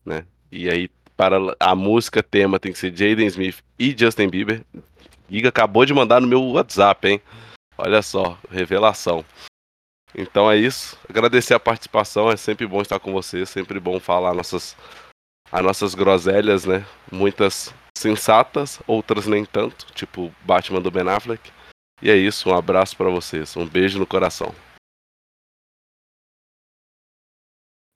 né? 0.06 0.26
E 0.50 0.70
aí 0.70 0.88
para 1.16 1.36
a 1.60 1.74
música 1.74 2.22
tema 2.22 2.58
tem 2.58 2.72
que 2.72 2.78
ser 2.78 2.96
Jaden 2.96 3.26
Smith 3.26 3.62
e 3.78 3.94
Justin 3.96 4.28
Bieber. 4.28 4.64
Giga 5.28 5.48
acabou 5.48 5.84
de 5.84 5.94
mandar 5.94 6.20
no 6.20 6.26
meu 6.26 6.42
WhatsApp, 6.42 7.08
hein? 7.08 7.20
Olha 7.78 8.02
só, 8.02 8.38
revelação. 8.50 9.24
Então 10.14 10.50
é 10.50 10.56
isso. 10.56 10.98
Agradecer 11.08 11.54
a 11.54 11.60
participação, 11.60 12.30
é 12.30 12.36
sempre 12.36 12.66
bom 12.66 12.80
estar 12.80 13.00
com 13.00 13.12
você, 13.12 13.44
sempre 13.44 13.80
bom 13.80 13.98
falar 13.98 14.34
nossas 14.34 14.76
as 15.50 15.62
nossas 15.62 15.94
groselhas, 15.94 16.64
né? 16.64 16.84
Muitas 17.12 17.72
sensatas, 17.96 18.80
outras 18.86 19.26
nem 19.26 19.44
tanto, 19.44 19.86
tipo 19.92 20.34
Batman 20.42 20.80
do 20.80 20.90
Ben 20.90 21.08
Affleck. 21.08 21.52
E 22.02 22.10
é 22.10 22.16
isso, 22.16 22.48
um 22.48 22.54
abraço 22.54 22.96
para 22.96 23.08
vocês, 23.08 23.56
um 23.56 23.66
beijo 23.66 23.98
no 23.98 24.06
coração. 24.06 24.54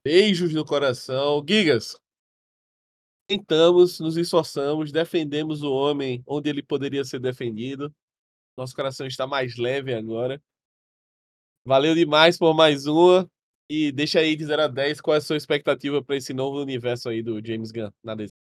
Beijos 0.06 0.54
no 0.54 0.64
coração. 0.64 1.44
Gigas, 1.46 1.98
tentamos, 3.28 4.00
nos 4.00 4.16
esforçamos, 4.16 4.90
defendemos 4.90 5.62
o 5.62 5.70
homem 5.70 6.22
onde 6.26 6.48
ele 6.48 6.62
poderia 6.62 7.04
ser 7.04 7.20
defendido. 7.20 7.94
Nosso 8.56 8.74
coração 8.74 9.06
está 9.06 9.26
mais 9.26 9.56
leve 9.56 9.94
agora. 9.94 10.40
Valeu 11.64 11.94
demais 11.94 12.38
por 12.38 12.54
mais 12.54 12.86
uma. 12.86 13.30
E 13.70 13.92
deixa 13.92 14.20
aí 14.20 14.34
de 14.34 14.46
0 14.46 14.62
a 14.62 14.66
10 14.68 15.02
qual 15.02 15.14
é 15.14 15.18
a 15.18 15.20
sua 15.20 15.36
expectativa 15.36 16.02
para 16.02 16.16
esse 16.16 16.32
novo 16.32 16.62
universo 16.62 17.10
aí 17.10 17.22
do 17.22 17.44
James 17.46 17.70
Gunn 17.70 17.90
na 18.02 18.14
DC. 18.14 18.32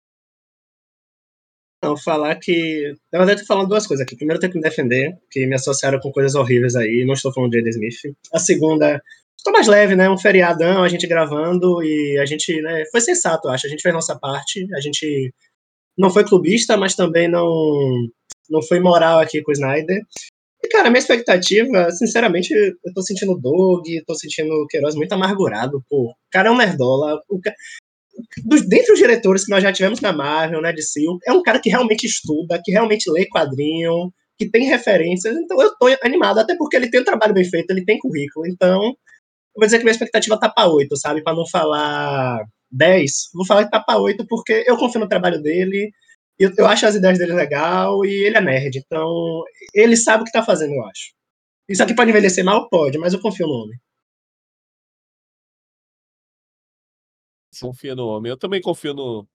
Não, 1.84 1.98
falar 1.98 2.36
que. 2.40 2.94
Na 3.12 3.20
verdade, 3.20 3.42
tô 3.42 3.48
falando 3.48 3.68
duas 3.68 3.86
coisas 3.86 4.06
aqui. 4.06 4.16
Primeiro, 4.16 4.38
eu 4.38 4.42
tenho 4.42 4.54
que 4.54 4.58
me 4.58 4.64
defender, 4.64 5.16
que 5.30 5.46
me 5.46 5.56
associaram 5.56 6.00
com 6.00 6.12
coisas 6.12 6.34
horríveis 6.34 6.76
aí. 6.76 7.04
Não 7.06 7.14
estou 7.14 7.34
falando 7.34 7.52
de 7.52 7.58
Jaden 7.58 7.72
Smith. 7.72 8.18
A 8.34 8.40
segunda, 8.40 9.02
estou 9.38 9.54
mais 9.54 9.68
leve, 9.68 9.96
né? 9.96 10.10
Um 10.10 10.18
feriadão, 10.18 10.84
a 10.84 10.88
gente 10.88 11.08
gravando 11.08 11.84
e 11.84 12.18
a 12.20 12.26
gente, 12.26 12.62
né? 12.62 12.84
Foi 12.92 13.02
sensato, 13.02 13.48
eu 13.48 13.52
acho. 13.52 13.68
A 13.68 13.70
gente 13.70 13.82
fez 13.82 13.94
nossa 13.94 14.18
parte. 14.18 14.68
A 14.76 14.82
gente 14.82 15.34
não 15.98 16.10
foi 16.10 16.24
clubista, 16.24 16.78
mas 16.78 16.96
também 16.96 17.28
não, 17.28 18.08
não 18.50 18.62
foi 18.62 18.80
moral 18.80 19.20
aqui 19.20 19.42
com 19.42 19.52
o 19.52 19.54
Snyder. 19.54 20.02
E, 20.64 20.68
cara, 20.70 20.90
minha 20.90 21.00
expectativa, 21.00 21.92
sinceramente, 21.92 22.54
eu 22.54 22.94
tô 22.94 23.02
sentindo 23.02 23.40
Doug, 23.40 23.86
tô 24.06 24.16
sentindo 24.16 24.52
o 24.52 24.68
Queiroz 24.68 24.96
muito 24.96 25.14
amargurado, 25.14 25.84
pô. 25.90 26.12
O 26.12 26.16
cara 26.32 26.50
é 26.50 26.52
um 26.52 26.58
nerdola. 26.58 27.22
O 27.30 27.40
cara 27.40 27.56
dos, 28.46 28.68
dentre 28.68 28.94
os 28.94 29.00
diretores 29.00 29.46
que 29.46 29.52
nós 29.52 29.64
já 29.64 29.72
tivemos 29.72 30.02
na 30.02 30.12
Marvel, 30.12 30.62
né, 30.62 30.72
de 30.74 30.82
Sil, 30.82 31.18
é 31.26 31.32
um 31.32 31.42
cara 31.42 31.60
que 31.60 31.70
realmente 31.70 32.06
estuda, 32.06 32.62
que 32.64 32.72
realmente 32.72 33.10
lê 33.12 33.28
quadrinho, 33.28 34.12
que 34.38 34.50
tem 34.50 34.66
referências. 34.66 35.36
Então 35.36 35.62
eu 35.62 35.76
tô 35.78 35.88
animado, 36.04 36.40
até 36.40 36.56
porque 36.56 36.76
ele 36.76 36.90
tem 36.90 37.02
um 37.02 37.06
trabalho 37.06 37.34
bem 37.34 37.44
feito, 37.44 37.72
ele 37.72 37.86
tem 37.86 38.00
currículo. 38.00 38.48
Então, 38.48 38.96
vou 39.58 39.66
dizer 39.66 39.80
que 39.80 39.84
minha 39.84 39.92
expectativa 39.92 40.40
tá 40.40 40.50
para 40.50 40.70
8, 40.70 40.96
sabe? 40.98 41.24
Para 41.24 41.36
não 41.36 41.48
falar 41.48 42.46
10, 42.72 43.30
vou 43.34 43.46
falar 43.46 43.66
que 43.66 43.72
tá 43.72 43.80
para 43.80 44.00
8 44.00 44.26
porque 44.28 44.64
eu 44.68 44.78
confio 44.78 45.02
no 45.02 45.10
trabalho 45.10 45.42
dele. 45.42 45.92
Eu, 46.40 46.52
eu 46.58 46.68
acho 46.68 46.86
as 46.86 46.96
ideias 46.96 47.18
dele 47.18 47.34
legal 47.34 48.06
e 48.06 48.26
ele 48.26 48.38
é 48.38 48.42
nerd, 48.42 48.78
então 48.78 49.44
ele 49.74 49.98
sabe 49.98 50.24
o 50.24 50.26
que 50.26 50.32
tá 50.32 50.44
fazendo, 50.44 50.74
eu 50.74 50.86
acho. 50.86 51.14
Isso 51.70 51.84
aqui 51.84 51.96
pode 51.96 52.10
envelhecer 52.12 52.46
mal? 52.46 52.70
Pode, 52.70 52.98
mas 52.98 53.14
eu 53.14 53.22
confio 53.22 53.48
no 53.48 53.54
homem. 53.54 53.80
confia 57.60 57.96
no 57.96 58.08
homem. 58.08 58.30
Eu 58.30 58.38
também 58.38 58.62
confio 58.62 58.94
no 58.94 59.28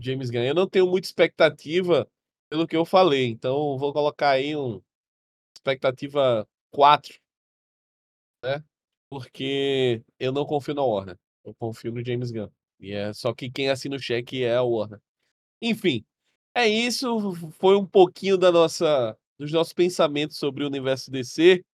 James 0.00 0.30
Gunn. 0.30 0.44
Eu 0.44 0.54
não 0.54 0.68
tenho 0.68 0.86
muita 0.86 1.06
expectativa 1.06 2.08
pelo 2.50 2.66
que 2.66 2.76
eu 2.76 2.84
falei, 2.84 3.26
então 3.28 3.78
vou 3.78 3.92
colocar 3.92 4.30
aí 4.30 4.54
um 4.56 4.82
expectativa 5.56 6.46
4, 6.70 7.18
né? 8.44 8.62
Porque 9.14 10.02
eu 10.18 10.32
não 10.32 10.44
confio 10.44 10.74
na 10.74 10.82
Warner. 10.82 11.16
Eu 11.44 11.54
confio 11.54 11.92
no 11.92 12.04
James 12.04 12.32
Gunn. 12.32 12.48
E 12.80 12.92
é 12.92 13.12
só 13.12 13.32
que 13.32 13.48
quem 13.48 13.68
assina 13.68 13.94
o 13.94 13.98
cheque 13.98 14.42
é 14.42 14.56
a 14.56 14.62
Warner. 14.62 15.00
Enfim, 15.62 16.04
é 16.52 16.66
isso. 16.66 17.32
Foi 17.60 17.76
um 17.76 17.86
pouquinho 17.86 18.36
da 18.36 18.50
nossa 18.50 19.16
dos 19.38 19.52
nossos 19.52 19.72
pensamentos 19.72 20.36
sobre 20.36 20.64
o 20.64 20.66
universo 20.66 21.12
DC. 21.12 21.64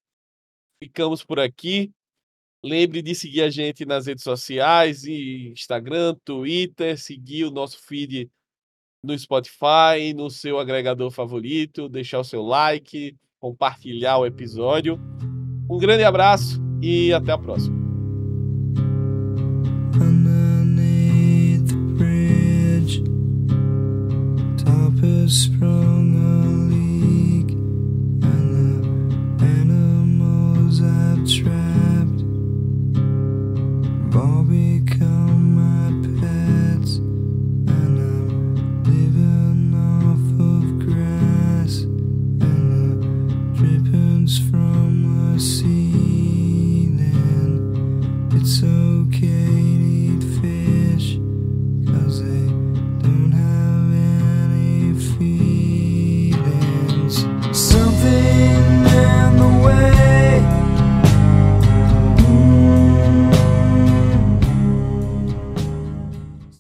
Ficamos 0.85 1.25
por 1.25 1.41
aqui. 1.41 1.91
Lembre 2.63 3.01
de 3.01 3.15
seguir 3.15 3.41
a 3.41 3.49
gente 3.49 3.87
nas 3.87 4.05
redes 4.05 4.23
sociais, 4.23 5.07
Instagram, 5.07 6.15
Twitter, 6.23 6.99
seguir 6.99 7.45
o 7.45 7.51
nosso 7.51 7.79
feed 7.79 8.31
no 9.03 9.19
Spotify, 9.19 10.13
no 10.15 10.29
seu 10.29 10.59
agregador 10.59 11.11
favorito, 11.11 11.89
deixar 11.89 12.21
o 12.21 12.25
seu 12.25 12.43
like, 12.43 13.17
compartilhar 13.39 14.19
o 14.19 14.27
episódio. 14.27 15.01
Um 15.71 15.79
grande 15.79 16.05
abraço 16.05 16.70
e 16.81 17.13
até 17.13 17.33
a 17.33 17.39
próxima. 17.39 17.79
Underneath 19.95 21.67
the 21.69 21.77
bridge, 21.97 23.03
top 24.57 25.03
is 25.03 25.49